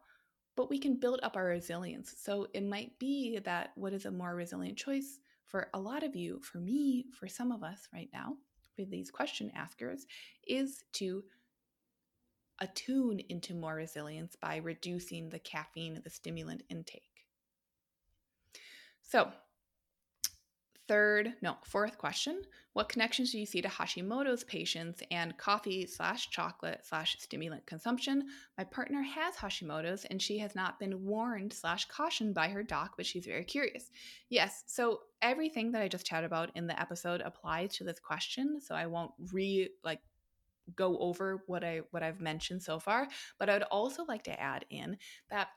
but 0.55 0.69
we 0.69 0.80
can 0.80 0.99
build 0.99 1.19
up 1.23 1.38
our 1.38 1.45
resilience. 1.45 2.15
So 2.17 2.47
it 2.53 2.63
might 2.63 2.97
be 2.99 3.39
that 3.45 3.71
what 3.75 3.93
is 3.93 4.05
a 4.05 4.11
more 4.11 4.36
resilient 4.36 4.78
choice 4.78 5.19
for 5.45 5.69
a 5.73 5.80
lot 5.80 6.03
of 6.03 6.15
you, 6.15 6.41
for 6.41 6.57
me, 6.57 7.05
for 7.17 7.28
some 7.28 7.51
of 7.51 7.63
us 7.63 7.88
right 7.93 8.09
now, 8.11 8.36
for 8.78 8.86
these 8.86 9.11
question 9.11 9.51
askers, 9.55 10.05
is 10.47 10.84
to 10.93 11.23
attune 12.59 13.19
into 13.28 13.53
more 13.53 13.75
resilience 13.75 14.38
by 14.41 14.57
reducing 14.57 15.30
the 15.30 15.39
caffeine, 15.39 15.99
the 16.03 16.09
stimulant 16.09 16.63
intake. 16.69 17.25
So, 19.01 19.32
third, 20.88 21.33
no, 21.41 21.57
fourth 21.63 21.97
question 21.97 22.41
What 22.73 22.89
connections 22.89 23.31
do 23.31 23.39
you 23.39 23.45
see 23.45 23.61
to 23.61 23.67
Hashimoto's 23.67 24.43
patients 24.43 25.01
and 25.11 25.38
coffee 25.38 25.85
slash 25.85 26.29
chocolate 26.29 26.81
slash 26.83 27.17
stimulant 27.19 27.65
consumption? 27.65 28.27
My 28.57 28.63
partner 28.63 29.01
has 29.01 29.35
Hashimoto's 29.35 30.05
and 30.05 30.21
she 30.21 30.38
has 30.39 30.55
not 30.55 30.79
been 30.79 31.05
warned 31.05 31.53
slash 31.53 31.85
cautioned 31.85 32.33
by 32.33 32.49
her 32.49 32.63
doc, 32.63 32.93
but 32.97 33.05
she's 33.05 33.25
very 33.25 33.43
curious. 33.43 33.91
Yes, 34.29 34.63
so 34.67 35.01
everything 35.21 35.71
that 35.71 35.81
I 35.81 35.88
just 35.88 36.05
chatted 36.05 36.25
about 36.25 36.51
in 36.55 36.67
the 36.67 36.79
episode 36.79 37.21
applies 37.21 37.75
to 37.77 37.83
this 37.83 37.99
question. 37.99 38.59
So 38.61 38.75
I 38.75 38.88
won't 38.88 39.11
re 39.31 39.69
like 39.83 40.01
go 40.75 40.97
over 40.99 41.43
what 41.47 41.63
I 41.63 41.81
what 41.91 42.03
I've 42.03 42.21
mentioned 42.21 42.61
so 42.61 42.79
far, 42.79 43.07
but 43.39 43.49
I 43.49 43.53
would 43.53 43.63
also 43.63 44.03
like 44.05 44.23
to 44.23 44.39
add 44.39 44.65
in 44.69 44.97
that 45.29 45.49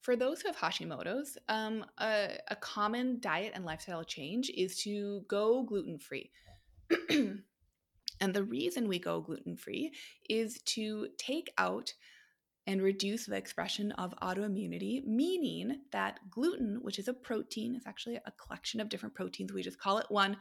for 0.00 0.16
those 0.16 0.40
who 0.40 0.48
have 0.48 0.56
Hashimoto's, 0.56 1.36
um, 1.48 1.84
a, 1.98 2.38
a 2.48 2.56
common 2.56 3.20
diet 3.20 3.52
and 3.54 3.64
lifestyle 3.64 4.04
change 4.04 4.50
is 4.50 4.80
to 4.82 5.24
go 5.28 5.62
gluten 5.62 5.98
free. 5.98 6.30
and 7.10 8.34
the 8.34 8.44
reason 8.44 8.88
we 8.88 8.98
go 8.98 9.20
gluten 9.20 9.56
free 9.56 9.92
is 10.28 10.60
to 10.62 11.08
take 11.18 11.50
out 11.58 11.92
and 12.66 12.82
reduce 12.82 13.24
the 13.24 13.34
expression 13.34 13.92
of 13.92 14.14
autoimmunity, 14.22 15.02
meaning 15.06 15.80
that 15.90 16.20
gluten, 16.30 16.78
which 16.82 16.98
is 16.98 17.08
a 17.08 17.14
protein, 17.14 17.74
is 17.74 17.86
actually 17.86 18.16
a 18.16 18.32
collection 18.32 18.78
of 18.78 18.90
different 18.90 19.14
proteins. 19.14 19.54
We 19.54 19.62
just 19.62 19.80
call 19.80 19.96
it 19.96 20.06
one 20.10 20.36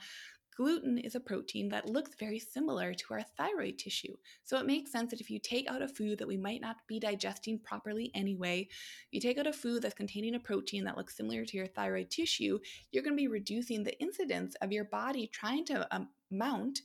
gluten 0.58 0.98
is 0.98 1.14
a 1.14 1.20
protein 1.20 1.70
that 1.70 1.88
looks 1.88 2.16
very 2.20 2.40
similar 2.40 2.92
to 2.92 3.14
our 3.14 3.24
thyroid 3.38 3.78
tissue. 3.78 4.18
So 4.44 4.58
it 4.58 4.66
makes 4.66 4.92
sense 4.92 5.12
that 5.12 5.22
if 5.22 5.30
you 5.30 5.40
take 5.40 5.70
out 5.70 5.84
a 5.84 5.88
food 5.88 6.18
that 6.18 6.28
we 6.28 6.36
might 6.36 6.62
not 6.62 6.78
be 6.88 7.00
digesting 7.00 7.60
properly 7.60 8.12
anyway, 8.16 8.68
you 9.12 9.22
take 9.22 9.38
out 9.38 9.46
a 9.46 9.54
food 9.54 9.84
that's 9.84 9.94
containing 9.94 10.34
a 10.34 10.40
protein 10.40 10.84
that 10.86 10.98
looks 10.98 11.16
similar 11.16 11.46
to 11.46 11.58
your 11.58 11.68
thyroid 11.68 12.10
tissue, 12.10 12.58
you're 12.92 13.04
going 13.04 13.16
to 13.16 13.22
be 13.22 13.28
reducing 13.28 13.84
the 13.84 13.98
incidence 14.02 14.56
of 14.56 14.72
your 14.72 14.86
body 14.86 15.30
trying 15.32 15.64
to 15.66 15.88
um, 15.96 16.10
mount. 16.32 16.80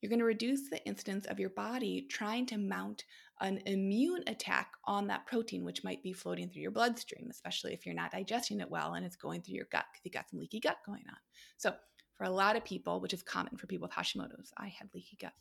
You're 0.00 0.10
going 0.10 0.20
to 0.20 0.24
reduce 0.24 0.70
the 0.70 0.84
incidence 0.86 1.26
of 1.26 1.38
your 1.38 1.50
body 1.50 2.06
trying 2.10 2.46
to 2.46 2.58
mount 2.58 3.04
an 3.42 3.60
immune 3.66 4.22
attack 4.28 4.72
on 4.84 5.06
that 5.08 5.26
protein, 5.26 5.62
which 5.62 5.84
might 5.84 6.02
be 6.02 6.14
floating 6.14 6.48
through 6.48 6.62
your 6.62 6.70
bloodstream, 6.70 7.28
especially 7.30 7.74
if 7.74 7.84
you're 7.84 7.94
not 7.94 8.12
digesting 8.12 8.60
it 8.60 8.70
well 8.70 8.94
and 8.94 9.04
it's 9.04 9.16
going 9.16 9.42
through 9.42 9.56
your 9.56 9.68
gut 9.70 9.84
because 9.92 10.04
you 10.04 10.10
got 10.10 10.30
some 10.30 10.40
leaky 10.40 10.60
gut 10.60 10.78
going 10.86 11.04
on. 11.08 11.18
So, 11.58 11.74
for 12.16 12.24
a 12.24 12.30
lot 12.30 12.56
of 12.56 12.64
people, 12.64 13.00
which 13.00 13.12
is 13.12 13.22
common 13.22 13.56
for 13.56 13.66
people 13.66 13.88
with 13.88 13.96
Hashimoto's. 13.96 14.52
I 14.56 14.68
had 14.68 14.88
leaky 14.94 15.16
gut. 15.20 15.32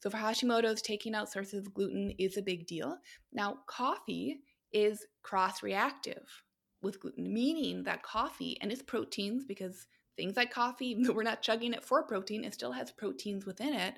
So 0.00 0.10
for 0.10 0.18
Hashimoto's, 0.18 0.82
taking 0.82 1.14
out 1.14 1.32
sources 1.32 1.66
of 1.66 1.74
gluten 1.74 2.12
is 2.18 2.36
a 2.36 2.42
big 2.42 2.66
deal. 2.66 2.98
Now, 3.32 3.58
coffee 3.66 4.40
is 4.72 5.06
cross-reactive 5.22 6.42
with 6.82 7.00
gluten, 7.00 7.32
meaning 7.32 7.84
that 7.84 8.02
coffee 8.02 8.58
and 8.60 8.70
its 8.70 8.82
proteins, 8.82 9.44
because 9.44 9.86
things 10.16 10.36
like 10.36 10.50
coffee, 10.50 10.88
even 10.88 11.02
though 11.02 11.12
we're 11.14 11.22
not 11.22 11.42
chugging 11.42 11.72
it 11.72 11.84
for 11.84 12.02
protein, 12.02 12.44
it 12.44 12.54
still 12.54 12.72
has 12.72 12.90
proteins 12.90 13.46
within 13.46 13.72
it. 13.72 13.94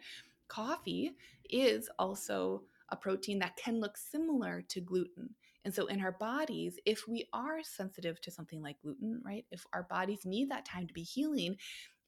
Coffee 0.46 1.16
is 1.50 1.90
also 1.98 2.62
a 2.90 2.96
protein 2.96 3.38
that 3.40 3.56
can 3.56 3.80
look 3.80 3.96
similar 3.96 4.62
to 4.68 4.80
gluten. 4.80 5.34
And 5.68 5.74
so, 5.74 5.84
in 5.84 6.00
our 6.00 6.12
bodies, 6.12 6.78
if 6.86 7.06
we 7.06 7.28
are 7.34 7.62
sensitive 7.62 8.22
to 8.22 8.30
something 8.30 8.62
like 8.62 8.80
gluten, 8.80 9.20
right, 9.22 9.44
if 9.50 9.66
our 9.74 9.82
bodies 9.82 10.24
need 10.24 10.50
that 10.50 10.64
time 10.64 10.86
to 10.86 10.94
be 10.94 11.02
healing, 11.02 11.58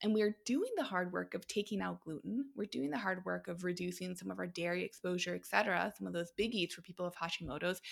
and 0.02 0.14
we're 0.14 0.34
doing 0.46 0.70
the 0.78 0.82
hard 0.82 1.12
work 1.12 1.34
of 1.34 1.46
taking 1.46 1.82
out 1.82 2.00
gluten, 2.00 2.46
we're 2.56 2.64
doing 2.64 2.88
the 2.88 2.96
hard 2.96 3.22
work 3.26 3.48
of 3.48 3.62
reducing 3.62 4.14
some 4.14 4.30
of 4.30 4.38
our 4.38 4.46
dairy 4.46 4.82
exposure, 4.82 5.34
et 5.34 5.44
cetera, 5.44 5.92
some 5.94 6.06
of 6.06 6.14
those 6.14 6.32
biggies 6.40 6.72
for 6.72 6.80
people 6.80 7.04
with 7.04 7.14
Hashimoto's, 7.16 7.82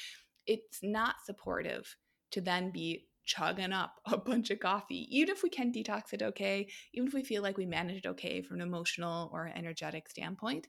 it's 0.47 0.79
not 0.83 1.17
supportive 1.27 1.95
to 2.31 2.41
then 2.41 2.71
be 2.71 3.05
chugging 3.27 3.75
up 3.75 4.01
a 4.07 4.17
bunch 4.17 4.49
of 4.49 4.61
coffee, 4.61 5.07
even 5.15 5.29
if 5.29 5.43
we 5.43 5.51
can 5.51 5.71
detox 5.71 6.15
it 6.15 6.23
okay, 6.23 6.67
even 6.95 7.09
if 7.09 7.13
we 7.13 7.23
feel 7.23 7.43
like 7.43 7.59
we 7.59 7.67
managed 7.67 8.07
it 8.07 8.09
okay 8.09 8.41
from 8.41 8.57
an 8.57 8.67
emotional 8.67 9.29
or 9.35 9.53
energetic 9.55 10.09
standpoint. 10.09 10.67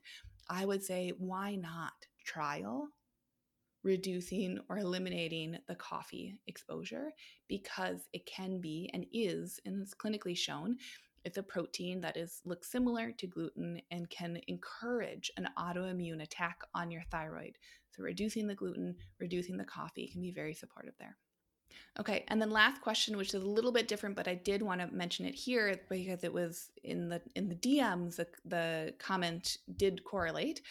I 0.50 0.66
would 0.66 0.84
say, 0.84 1.14
why 1.16 1.54
not 1.54 1.94
trial 2.26 2.90
reducing 3.82 4.58
or 4.68 4.78
eliminating 4.78 5.58
the 5.68 5.74
coffee 5.74 6.38
exposure 6.46 7.10
because 7.48 8.08
it 8.12 8.26
can 8.26 8.60
be 8.60 8.90
and 8.92 9.06
is 9.12 9.58
and 9.64 9.80
it's 9.80 9.94
clinically 9.94 10.36
shown 10.36 10.76
it's 11.24 11.38
a 11.38 11.42
protein 11.42 12.00
that 12.00 12.16
is 12.16 12.40
looks 12.44 12.70
similar 12.70 13.12
to 13.12 13.26
gluten 13.26 13.80
and 13.90 14.08
can 14.10 14.38
encourage 14.48 15.30
an 15.36 15.48
autoimmune 15.58 16.22
attack 16.22 16.60
on 16.74 16.90
your 16.90 17.02
thyroid 17.10 17.56
so 17.90 18.02
reducing 18.02 18.46
the 18.46 18.54
gluten 18.54 18.94
reducing 19.18 19.56
the 19.56 19.64
coffee 19.64 20.08
can 20.08 20.20
be 20.20 20.30
very 20.30 20.54
supportive 20.54 20.94
there 20.98 21.16
Okay, 21.98 22.24
and 22.28 22.40
then 22.40 22.50
last 22.50 22.80
question, 22.80 23.16
which 23.16 23.34
is 23.34 23.42
a 23.42 23.46
little 23.46 23.72
bit 23.72 23.88
different, 23.88 24.16
but 24.16 24.28
I 24.28 24.34
did 24.34 24.62
want 24.62 24.80
to 24.80 24.86
mention 24.94 25.26
it 25.26 25.34
here 25.34 25.74
because 25.88 26.22
it 26.24 26.32
was 26.32 26.70
in 26.84 27.08
the 27.08 27.20
in 27.34 27.48
the 27.48 27.54
DMs. 27.56 28.16
The, 28.16 28.26
the 28.44 28.94
comment 28.98 29.58
did 29.76 30.04
correlate. 30.04 30.62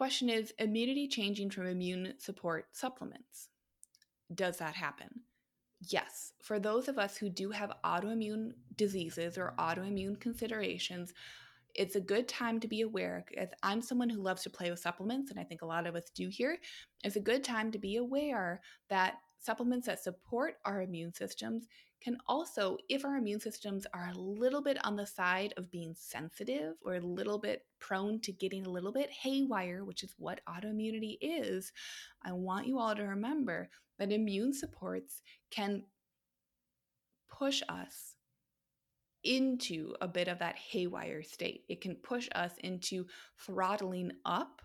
Question 0.00 0.30
is 0.30 0.54
immunity 0.58 1.06
changing 1.06 1.50
from 1.50 1.66
immune 1.66 2.14
support 2.16 2.68
supplements? 2.72 3.50
Does 4.34 4.56
that 4.56 4.74
happen? 4.74 5.10
Yes. 5.90 6.32
For 6.40 6.58
those 6.58 6.88
of 6.88 6.98
us 6.98 7.18
who 7.18 7.28
do 7.28 7.50
have 7.50 7.74
autoimmune 7.84 8.52
diseases 8.76 9.36
or 9.36 9.52
autoimmune 9.58 10.18
considerations, 10.18 11.12
it's 11.74 11.96
a 11.96 12.00
good 12.00 12.28
time 12.28 12.60
to 12.60 12.66
be 12.66 12.80
aware. 12.80 13.26
I'm 13.62 13.82
someone 13.82 14.08
who 14.08 14.22
loves 14.22 14.42
to 14.44 14.48
play 14.48 14.70
with 14.70 14.80
supplements, 14.80 15.30
and 15.30 15.38
I 15.38 15.44
think 15.44 15.60
a 15.60 15.66
lot 15.66 15.86
of 15.86 15.94
us 15.94 16.08
do 16.14 16.28
here, 16.28 16.56
it's 17.04 17.16
a 17.16 17.20
good 17.20 17.44
time 17.44 17.70
to 17.70 17.78
be 17.78 17.96
aware 17.96 18.62
that 18.88 19.18
supplements 19.40 19.86
that 19.86 20.02
support 20.02 20.54
our 20.64 20.82
immune 20.82 21.12
systems 21.12 21.66
can 22.02 22.16
also, 22.26 22.78
if 22.88 23.04
our 23.04 23.16
immune 23.16 23.40
systems 23.40 23.86
are 23.92 24.08
a 24.08 24.18
little 24.18 24.62
bit 24.62 24.78
on 24.84 24.96
the 24.96 25.06
side 25.06 25.52
of 25.56 25.70
being 25.70 25.94
sensitive 25.94 26.74
or 26.82 26.94
a 26.94 27.00
little 27.00 27.38
bit 27.38 27.64
prone 27.78 28.20
to 28.20 28.32
getting 28.32 28.64
a 28.64 28.70
little 28.70 28.92
bit 28.92 29.10
haywire, 29.10 29.84
which 29.84 30.02
is 30.02 30.14
what 30.18 30.40
autoimmunity 30.48 31.18
is, 31.20 31.72
I 32.22 32.32
want 32.32 32.66
you 32.66 32.78
all 32.78 32.94
to 32.94 33.02
remember 33.02 33.68
that 33.98 34.12
immune 34.12 34.54
supports 34.54 35.20
can 35.50 35.84
push 37.28 37.62
us 37.68 38.16
into 39.24 39.94
a 40.00 40.08
bit 40.08 40.28
of 40.28 40.38
that 40.38 40.56
haywire 40.56 41.22
state. 41.22 41.64
It 41.68 41.82
can 41.82 41.96
push 41.96 42.28
us 42.34 42.52
into 42.62 43.06
throttling 43.38 44.12
up 44.24 44.62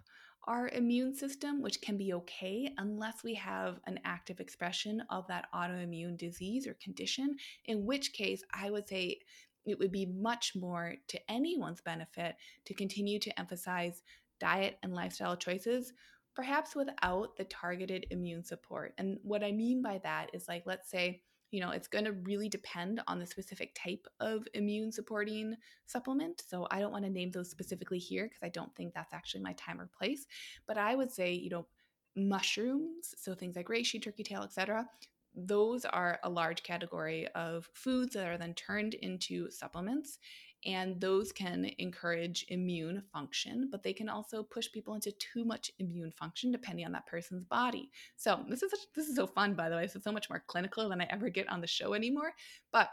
our 0.47 0.69
immune 0.69 1.13
system, 1.13 1.61
which 1.61 1.81
can 1.81 1.97
be 1.97 2.13
okay 2.13 2.69
unless 2.77 3.23
we 3.23 3.33
have 3.35 3.79
an 3.87 3.99
active 4.05 4.39
expression 4.39 5.01
of 5.09 5.27
that 5.27 5.47
autoimmune 5.53 6.17
disease 6.17 6.67
or 6.67 6.75
condition, 6.75 7.35
in 7.65 7.85
which 7.85 8.13
case 8.13 8.43
I 8.53 8.69
would 8.69 8.87
say 8.87 9.19
it 9.65 9.79
would 9.79 9.91
be 9.91 10.05
much 10.05 10.53
more 10.55 10.95
to 11.07 11.31
anyone's 11.31 11.81
benefit 11.81 12.35
to 12.65 12.73
continue 12.73 13.19
to 13.19 13.39
emphasize 13.39 14.03
diet 14.39 14.77
and 14.83 14.93
lifestyle 14.93 15.35
choices, 15.35 15.93
perhaps 16.35 16.75
without 16.75 17.35
the 17.37 17.45
targeted 17.45 18.05
immune 18.11 18.43
support. 18.43 18.93
And 18.97 19.17
what 19.23 19.43
I 19.43 19.51
mean 19.51 19.81
by 19.81 19.99
that 20.03 20.29
is 20.33 20.47
like, 20.47 20.63
let's 20.65 20.89
say, 20.89 21.23
you 21.51 21.61
know, 21.61 21.71
it's 21.71 21.87
going 21.87 22.05
to 22.05 22.11
really 22.11 22.49
depend 22.49 23.01
on 23.07 23.19
the 23.19 23.25
specific 23.25 23.75
type 23.75 24.07
of 24.19 24.47
immune 24.53 24.91
supporting 24.91 25.55
supplement. 25.85 26.43
So 26.47 26.67
I 26.71 26.79
don't 26.79 26.91
want 26.91 27.05
to 27.05 27.11
name 27.11 27.31
those 27.31 27.49
specifically 27.49 27.99
here 27.99 28.25
because 28.25 28.43
I 28.43 28.49
don't 28.49 28.75
think 28.75 28.93
that's 28.93 29.13
actually 29.13 29.41
my 29.41 29.53
time 29.53 29.79
or 29.79 29.89
place. 29.97 30.25
But 30.67 30.77
I 30.77 30.95
would 30.95 31.11
say, 31.11 31.33
you 31.33 31.49
know, 31.49 31.67
mushrooms, 32.15 33.13
so 33.17 33.35
things 33.35 33.55
like 33.55 33.67
reishi, 33.67 34.01
turkey 34.01 34.23
tail, 34.23 34.43
etc. 34.43 34.87
Those 35.35 35.85
are 35.85 36.19
a 36.23 36.29
large 36.29 36.63
category 36.63 37.27
of 37.35 37.69
foods 37.73 38.13
that 38.13 38.27
are 38.27 38.37
then 38.37 38.53
turned 38.53 38.93
into 38.93 39.51
supplements. 39.51 40.19
And 40.65 40.99
those 40.99 41.31
can 41.31 41.69
encourage 41.77 42.45
immune 42.49 43.03
function, 43.13 43.69
but 43.71 43.83
they 43.83 43.93
can 43.93 44.09
also 44.09 44.41
push 44.41 44.71
people 44.71 44.95
into 44.95 45.11
too 45.11 45.45
much 45.45 45.69
immune 45.77 46.11
function 46.11 46.51
depending 46.51 46.85
on 46.85 46.91
that 46.93 47.05
person's 47.05 47.45
body. 47.45 47.91
So 48.15 48.43
this 48.49 48.63
is 48.63 48.71
such, 48.71 48.79
this 48.95 49.07
is 49.07 49.15
so 49.15 49.27
fun, 49.27 49.53
by 49.53 49.69
the 49.69 49.75
way. 49.75 49.83
This 49.83 49.95
is 49.95 50.03
so 50.03 50.11
much 50.11 50.29
more 50.29 50.43
clinical 50.47 50.89
than 50.89 51.01
I 51.01 51.07
ever 51.11 51.29
get 51.29 51.49
on 51.49 51.61
the 51.61 51.67
show 51.67 51.93
anymore. 51.93 52.33
But 52.71 52.89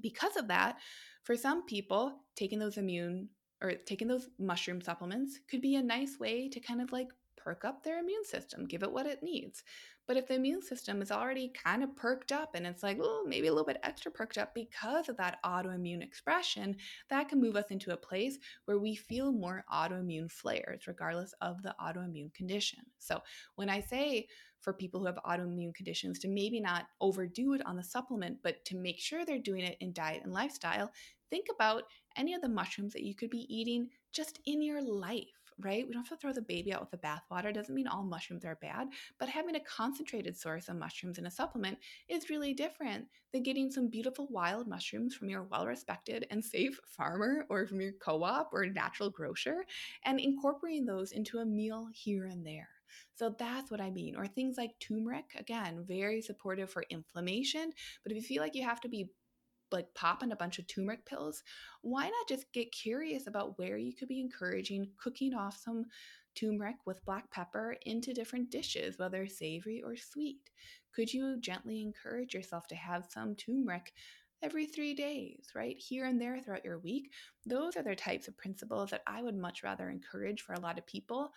because 0.00 0.36
of 0.36 0.48
that, 0.48 0.78
for 1.24 1.36
some 1.36 1.66
people, 1.66 2.20
taking 2.36 2.58
those 2.58 2.78
immune 2.78 3.28
or 3.60 3.72
taking 3.72 4.08
those 4.08 4.28
mushroom 4.38 4.80
supplements 4.80 5.40
could 5.50 5.60
be 5.60 5.76
a 5.76 5.82
nice 5.82 6.18
way 6.18 6.48
to 6.48 6.60
kind 6.60 6.80
of 6.80 6.92
like 6.92 7.08
perk 7.48 7.64
up 7.64 7.82
their 7.82 7.98
immune 7.98 8.26
system, 8.26 8.66
give 8.66 8.82
it 8.82 8.92
what 8.92 9.06
it 9.06 9.22
needs. 9.22 9.62
But 10.06 10.18
if 10.18 10.28
the 10.28 10.34
immune 10.34 10.60
system 10.60 11.00
is 11.00 11.10
already 11.10 11.48
kind 11.48 11.82
of 11.82 11.96
perked 11.96 12.30
up 12.30 12.54
and 12.54 12.66
it's 12.66 12.82
like, 12.82 12.98
oh, 13.00 13.24
maybe 13.26 13.46
a 13.46 13.50
little 13.50 13.64
bit 13.64 13.80
extra 13.82 14.12
perked 14.12 14.36
up 14.36 14.54
because 14.54 15.08
of 15.08 15.16
that 15.16 15.38
autoimmune 15.46 16.02
expression, 16.02 16.76
that 17.08 17.30
can 17.30 17.40
move 17.40 17.56
us 17.56 17.70
into 17.70 17.94
a 17.94 17.96
place 17.96 18.36
where 18.66 18.78
we 18.78 18.94
feel 18.94 19.32
more 19.32 19.64
autoimmune 19.72 20.30
flares, 20.30 20.86
regardless 20.86 21.32
of 21.40 21.62
the 21.62 21.74
autoimmune 21.80 22.34
condition. 22.34 22.80
So 22.98 23.22
when 23.54 23.70
I 23.70 23.80
say 23.80 24.26
for 24.60 24.74
people 24.74 25.00
who 25.00 25.06
have 25.06 25.18
autoimmune 25.24 25.74
conditions 25.74 26.18
to 26.18 26.28
maybe 26.28 26.60
not 26.60 26.84
overdo 27.00 27.54
it 27.54 27.64
on 27.64 27.76
the 27.76 27.82
supplement, 27.82 28.36
but 28.42 28.62
to 28.66 28.76
make 28.76 28.98
sure 28.98 29.24
they're 29.24 29.38
doing 29.38 29.64
it 29.64 29.78
in 29.80 29.94
diet 29.94 30.20
and 30.22 30.34
lifestyle, 30.34 30.90
think 31.30 31.46
about 31.50 31.84
any 32.14 32.34
of 32.34 32.42
the 32.42 32.48
mushrooms 32.48 32.92
that 32.92 33.04
you 33.04 33.14
could 33.14 33.30
be 33.30 33.46
eating 33.48 33.88
just 34.12 34.38
in 34.44 34.60
your 34.60 34.82
life 34.82 35.37
right? 35.60 35.86
We 35.86 35.92
don't 35.92 36.06
have 36.06 36.18
to 36.18 36.20
throw 36.20 36.32
the 36.32 36.42
baby 36.42 36.72
out 36.72 36.80
with 36.80 36.90
the 36.90 36.98
bathwater. 36.98 37.52
Doesn't 37.52 37.74
mean 37.74 37.86
all 37.86 38.02
mushrooms 38.02 38.44
are 38.44 38.58
bad, 38.60 38.88
but 39.18 39.28
having 39.28 39.56
a 39.56 39.60
concentrated 39.60 40.36
source 40.36 40.68
of 40.68 40.76
mushrooms 40.76 41.18
in 41.18 41.26
a 41.26 41.30
supplement 41.30 41.78
is 42.08 42.30
really 42.30 42.54
different 42.54 43.06
than 43.32 43.42
getting 43.42 43.70
some 43.70 43.88
beautiful 43.88 44.26
wild 44.30 44.66
mushrooms 44.66 45.14
from 45.14 45.28
your 45.28 45.44
well 45.44 45.66
respected 45.66 46.26
and 46.30 46.44
safe 46.44 46.78
farmer 46.86 47.44
or 47.48 47.66
from 47.66 47.80
your 47.80 47.92
co 48.00 48.22
op 48.22 48.50
or 48.52 48.66
natural 48.66 49.10
grocer 49.10 49.64
and 50.04 50.20
incorporating 50.20 50.86
those 50.86 51.12
into 51.12 51.38
a 51.38 51.44
meal 51.44 51.88
here 51.92 52.26
and 52.26 52.46
there. 52.46 52.68
So 53.14 53.34
that's 53.38 53.70
what 53.70 53.80
I 53.80 53.90
mean. 53.90 54.16
Or 54.16 54.26
things 54.26 54.56
like 54.56 54.78
turmeric, 54.80 55.34
again, 55.36 55.84
very 55.86 56.22
supportive 56.22 56.70
for 56.70 56.84
inflammation. 56.88 57.72
But 58.02 58.12
if 58.12 58.16
you 58.16 58.22
feel 58.22 58.42
like 58.42 58.54
you 58.54 58.62
have 58.62 58.80
to 58.82 58.88
be 58.88 59.10
like 59.72 59.92
popping 59.94 60.32
a 60.32 60.36
bunch 60.36 60.58
of 60.58 60.66
turmeric 60.66 61.04
pills, 61.06 61.42
why 61.82 62.04
not 62.04 62.28
just 62.28 62.52
get 62.52 62.72
curious 62.72 63.26
about 63.26 63.58
where 63.58 63.76
you 63.76 63.92
could 63.94 64.08
be 64.08 64.20
encouraging 64.20 64.90
cooking 65.02 65.34
off 65.34 65.56
some 65.56 65.84
turmeric 66.34 66.76
with 66.86 67.04
black 67.04 67.30
pepper 67.30 67.76
into 67.86 68.12
different 68.12 68.50
dishes, 68.50 68.98
whether 68.98 69.26
savory 69.26 69.82
or 69.82 69.96
sweet? 69.96 70.50
Could 70.94 71.12
you 71.12 71.38
gently 71.40 71.82
encourage 71.82 72.34
yourself 72.34 72.66
to 72.68 72.74
have 72.74 73.06
some 73.10 73.34
turmeric 73.34 73.92
every 74.42 74.66
three 74.66 74.94
days, 74.94 75.48
right? 75.54 75.76
Here 75.78 76.04
and 76.06 76.20
there 76.20 76.40
throughout 76.40 76.64
your 76.64 76.78
week? 76.78 77.10
Those 77.44 77.76
are 77.76 77.82
the 77.82 77.94
types 77.94 78.28
of 78.28 78.36
principles 78.36 78.90
that 78.90 79.02
I 79.06 79.22
would 79.22 79.36
much 79.36 79.62
rather 79.62 79.90
encourage 79.90 80.42
for 80.42 80.54
a 80.54 80.60
lot 80.60 80.78
of 80.78 80.86
people 80.86 81.32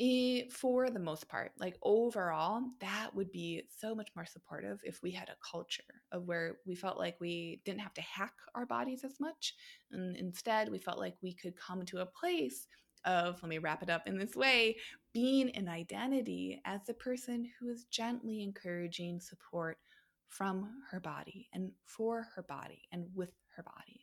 Eh, 0.00 0.44
for 0.48 0.90
the 0.90 1.00
most 1.00 1.28
part, 1.28 1.50
like 1.58 1.76
overall, 1.82 2.62
that 2.80 3.12
would 3.14 3.32
be 3.32 3.64
so 3.68 3.96
much 3.96 4.08
more 4.14 4.24
supportive 4.26 4.80
if 4.84 5.02
we 5.02 5.10
had 5.10 5.28
a 5.28 5.36
culture 5.50 5.82
of 6.12 6.24
where 6.28 6.58
we 6.66 6.76
felt 6.76 6.98
like 6.98 7.16
we 7.20 7.60
didn't 7.64 7.80
have 7.80 7.94
to 7.94 8.00
hack 8.02 8.34
our 8.54 8.64
bodies 8.64 9.02
as 9.02 9.18
much. 9.18 9.54
And 9.90 10.16
instead, 10.16 10.70
we 10.70 10.78
felt 10.78 11.00
like 11.00 11.16
we 11.20 11.34
could 11.34 11.56
come 11.56 11.84
to 11.86 11.98
a 11.98 12.06
place 12.06 12.68
of, 13.04 13.42
let 13.42 13.48
me 13.48 13.58
wrap 13.58 13.82
it 13.82 13.90
up 13.90 14.06
in 14.06 14.16
this 14.18 14.36
way, 14.36 14.76
being 15.12 15.50
an 15.56 15.68
identity 15.68 16.60
as 16.64 16.84
the 16.86 16.94
person 16.94 17.50
who 17.58 17.68
is 17.68 17.84
gently 17.86 18.42
encouraging 18.42 19.18
support 19.18 19.78
from 20.28 20.70
her 20.92 21.00
body 21.00 21.48
and 21.52 21.72
for 21.84 22.28
her 22.36 22.42
body 22.44 22.82
and 22.92 23.06
with 23.14 23.32
her 23.56 23.64
body 23.64 23.97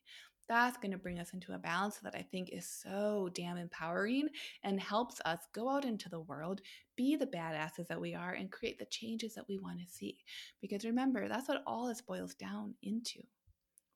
that's 0.47 0.77
going 0.77 0.91
to 0.91 0.97
bring 0.97 1.19
us 1.19 1.33
into 1.33 1.53
a 1.53 1.57
balance 1.57 1.97
that 1.97 2.15
I 2.15 2.21
think 2.21 2.49
is 2.51 2.67
so 2.67 3.29
damn 3.33 3.57
empowering 3.57 4.29
and 4.63 4.79
helps 4.79 5.19
us 5.25 5.39
go 5.53 5.69
out 5.69 5.85
into 5.85 6.09
the 6.09 6.19
world, 6.19 6.61
be 6.95 7.15
the 7.15 7.27
badasses 7.27 7.87
that 7.87 8.01
we 8.01 8.13
are, 8.13 8.33
and 8.33 8.51
create 8.51 8.77
the 8.77 8.85
changes 8.85 9.33
that 9.35 9.47
we 9.47 9.57
want 9.57 9.79
to 9.79 9.85
see. 9.85 10.17
Because 10.61 10.85
remember, 10.85 11.27
that's 11.27 11.47
what 11.47 11.63
all 11.65 11.87
this 11.87 12.01
boils 12.01 12.35
down 12.35 12.75
into. 12.83 13.21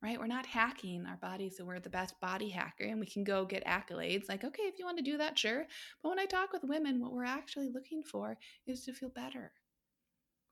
Right? 0.02 0.18
We're 0.18 0.28
not 0.28 0.46
hacking 0.46 1.06
our 1.06 1.18
bodies 1.18 1.58
so 1.58 1.66
we're 1.66 1.82
the 1.82 1.90
best 1.90 2.18
body 2.22 2.48
hacker 2.48 2.86
and 2.86 3.02
we 3.02 3.06
can 3.06 3.26
go 3.26 3.44
get 3.44 3.66
accolades. 3.66 4.30
Like, 4.30 4.46
okay, 4.46 4.64
if 4.64 4.80
you 4.80 4.86
want 4.86 4.98
to 4.98 5.04
do 5.04 5.18
that, 5.18 5.38
sure. 5.38 5.66
But 6.02 6.10
when 6.10 6.20
I 6.20 6.26
talk 6.26 6.54
with 6.54 6.64
women, 6.64 7.02
what 7.02 7.12
we're 7.12 7.26
actually 7.26 7.68
looking 7.68 8.02
for 8.02 8.38
is 8.66 8.86
to 8.86 8.94
feel 8.94 9.10
better 9.10 9.52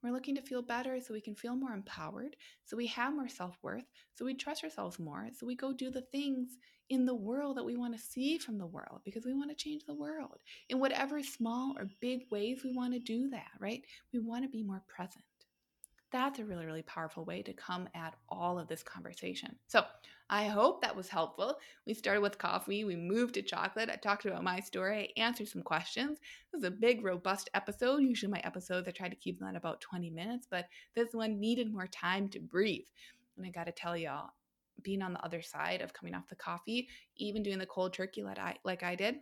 we're 0.03 0.11
looking 0.11 0.35
to 0.35 0.41
feel 0.41 0.61
better 0.61 0.99
so 1.01 1.13
we 1.13 1.21
can 1.21 1.35
feel 1.35 1.55
more 1.55 1.73
empowered, 1.73 2.35
so 2.65 2.77
we 2.77 2.87
have 2.87 3.13
more 3.13 3.27
self 3.27 3.57
worth, 3.61 3.85
so 4.15 4.25
we 4.25 4.33
trust 4.33 4.63
ourselves 4.63 4.99
more, 4.99 5.27
so 5.37 5.45
we 5.45 5.55
go 5.55 5.73
do 5.73 5.89
the 5.89 6.03
things 6.11 6.57
in 6.89 7.05
the 7.05 7.15
world 7.15 7.57
that 7.57 7.65
we 7.65 7.75
want 7.75 7.93
to 7.93 8.01
see 8.01 8.37
from 8.37 8.57
the 8.57 8.65
world 8.65 9.01
because 9.03 9.25
we 9.25 9.33
want 9.33 9.49
to 9.49 9.55
change 9.55 9.83
the 9.85 9.93
world 9.93 10.39
in 10.69 10.79
whatever 10.79 11.21
small 11.21 11.75
or 11.77 11.89
big 11.99 12.21
ways 12.31 12.61
we 12.63 12.71
want 12.71 12.93
to 12.93 12.99
do 12.99 13.29
that, 13.29 13.51
right? 13.59 13.83
We 14.13 14.19
want 14.19 14.43
to 14.43 14.49
be 14.49 14.63
more 14.63 14.83
present 14.87 15.23
that's 16.11 16.39
a 16.39 16.45
really, 16.45 16.65
really 16.65 16.83
powerful 16.83 17.25
way 17.25 17.41
to 17.41 17.53
come 17.53 17.89
at 17.93 18.15
all 18.29 18.57
of 18.57 18.67
this 18.67 18.83
conversation. 18.83 19.55
So 19.67 19.83
I 20.29 20.45
hope 20.45 20.81
that 20.81 20.95
was 20.95 21.09
helpful. 21.09 21.57
We 21.85 21.93
started 21.93 22.21
with 22.21 22.37
coffee, 22.37 22.83
we 22.83 22.95
moved 22.95 23.35
to 23.35 23.41
chocolate. 23.41 23.89
I 23.89 23.95
talked 23.95 24.25
about 24.25 24.43
my 24.43 24.59
story, 24.59 25.13
I 25.17 25.21
answered 25.21 25.47
some 25.47 25.63
questions. 25.63 26.19
This 26.51 26.59
is 26.59 26.67
a 26.67 26.71
big, 26.71 27.03
robust 27.03 27.49
episode. 27.53 28.01
Usually, 28.01 28.31
my 28.31 28.41
episodes, 28.43 28.87
I 28.87 28.91
try 28.91 29.09
to 29.09 29.15
keep 29.15 29.39
them 29.39 29.47
at 29.47 29.55
about 29.55 29.81
20 29.81 30.09
minutes, 30.09 30.47
but 30.49 30.65
this 30.95 31.13
one 31.13 31.39
needed 31.39 31.73
more 31.73 31.87
time 31.87 32.29
to 32.29 32.39
breathe. 32.39 32.85
And 33.37 33.45
I 33.45 33.49
got 33.49 33.65
to 33.65 33.71
tell 33.71 33.95
y'all, 33.95 34.31
being 34.83 35.01
on 35.01 35.13
the 35.13 35.25
other 35.25 35.41
side 35.41 35.81
of 35.81 35.93
coming 35.93 36.13
off 36.13 36.29
the 36.29 36.35
coffee, 36.35 36.87
even 37.17 37.43
doing 37.43 37.57
the 37.57 37.65
cold 37.65 37.93
turkey 37.93 38.23
like 38.23 38.39
I, 38.39 38.55
like 38.63 38.83
I 38.83 38.95
did, 38.95 39.15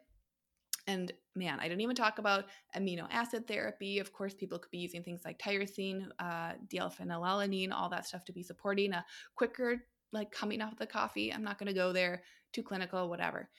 and 0.88 1.12
man, 1.36 1.60
I 1.60 1.64
didn't 1.68 1.82
even 1.82 1.96
talk 1.96 2.20
about 2.20 2.46
amino 2.76 3.08
acid 3.10 3.48
therapy. 3.48 4.00
Of 4.00 4.14
course, 4.14 4.34
people 4.34 4.60
could 4.60 4.72
be 4.72 4.78
using 4.78 5.04
things 5.04 5.22
like 5.26 5.40
tyrosine, 5.40 6.08
uh, 6.20 6.54
D-L-phenylalanine, 6.70 7.72
all 7.72 7.90
that 7.90 8.06
stuff 8.06 8.26
to 8.26 8.34
be 8.34 8.44
supporting 8.44 8.94
a 8.94 9.06
quicker, 9.36 9.84
like 10.12 10.32
coming 10.32 10.62
off 10.62 10.78
the 10.78 10.86
coffee. 10.86 11.34
I'm 11.34 11.44
not 11.44 11.58
going 11.58 11.68
to 11.68 11.74
go 11.74 11.92
there, 11.92 12.24
too 12.54 12.64
clinical, 12.64 13.10
whatever. 13.10 13.50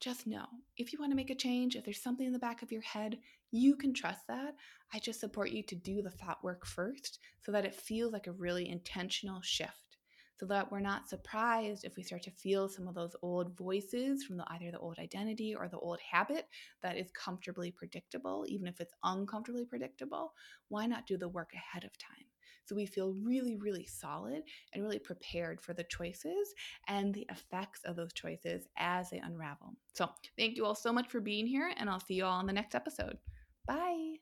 Just 0.00 0.26
know 0.26 0.46
if 0.76 0.92
you 0.92 0.98
want 0.98 1.12
to 1.12 1.16
make 1.16 1.30
a 1.30 1.34
change, 1.34 1.76
if 1.76 1.84
there's 1.84 2.02
something 2.02 2.26
in 2.26 2.32
the 2.32 2.38
back 2.38 2.62
of 2.62 2.72
your 2.72 2.82
head, 2.82 3.18
you 3.50 3.76
can 3.76 3.92
trust 3.92 4.26
that. 4.28 4.54
I 4.92 4.98
just 4.98 5.20
support 5.20 5.50
you 5.50 5.62
to 5.64 5.74
do 5.74 6.02
the 6.02 6.10
thought 6.10 6.42
work 6.42 6.66
first 6.66 7.18
so 7.40 7.52
that 7.52 7.64
it 7.64 7.74
feels 7.74 8.12
like 8.12 8.26
a 8.26 8.32
really 8.32 8.68
intentional 8.68 9.40
shift 9.42 9.91
so 10.42 10.46
that 10.46 10.72
we're 10.72 10.80
not 10.80 11.08
surprised 11.08 11.84
if 11.84 11.94
we 11.94 12.02
start 12.02 12.20
to 12.20 12.30
feel 12.32 12.68
some 12.68 12.88
of 12.88 12.96
those 12.96 13.14
old 13.22 13.56
voices 13.56 14.24
from 14.24 14.36
the, 14.36 14.44
either 14.48 14.72
the 14.72 14.78
old 14.80 14.98
identity 14.98 15.54
or 15.54 15.68
the 15.68 15.78
old 15.78 16.00
habit 16.00 16.48
that 16.82 16.96
is 16.96 17.12
comfortably 17.12 17.70
predictable, 17.70 18.44
even 18.48 18.66
if 18.66 18.80
it's 18.80 18.92
uncomfortably 19.04 19.64
predictable. 19.64 20.32
Why 20.66 20.86
not 20.86 21.06
do 21.06 21.16
the 21.16 21.28
work 21.28 21.52
ahead 21.54 21.84
of 21.84 21.96
time? 21.96 22.26
So 22.64 22.74
we 22.74 22.86
feel 22.86 23.14
really, 23.22 23.54
really 23.54 23.86
solid 23.86 24.42
and 24.74 24.82
really 24.82 24.98
prepared 24.98 25.60
for 25.60 25.74
the 25.74 25.84
choices 25.84 26.52
and 26.88 27.14
the 27.14 27.26
effects 27.30 27.84
of 27.84 27.94
those 27.94 28.12
choices 28.12 28.66
as 28.76 29.10
they 29.10 29.18
unravel. 29.18 29.76
So 29.94 30.10
thank 30.36 30.56
you 30.56 30.66
all 30.66 30.74
so 30.74 30.92
much 30.92 31.08
for 31.08 31.20
being 31.20 31.46
here, 31.46 31.72
and 31.76 31.88
I'll 31.88 32.00
see 32.00 32.14
you 32.14 32.24
all 32.24 32.40
in 32.40 32.48
the 32.48 32.52
next 32.52 32.74
episode. 32.74 33.16
Bye. 33.64 34.21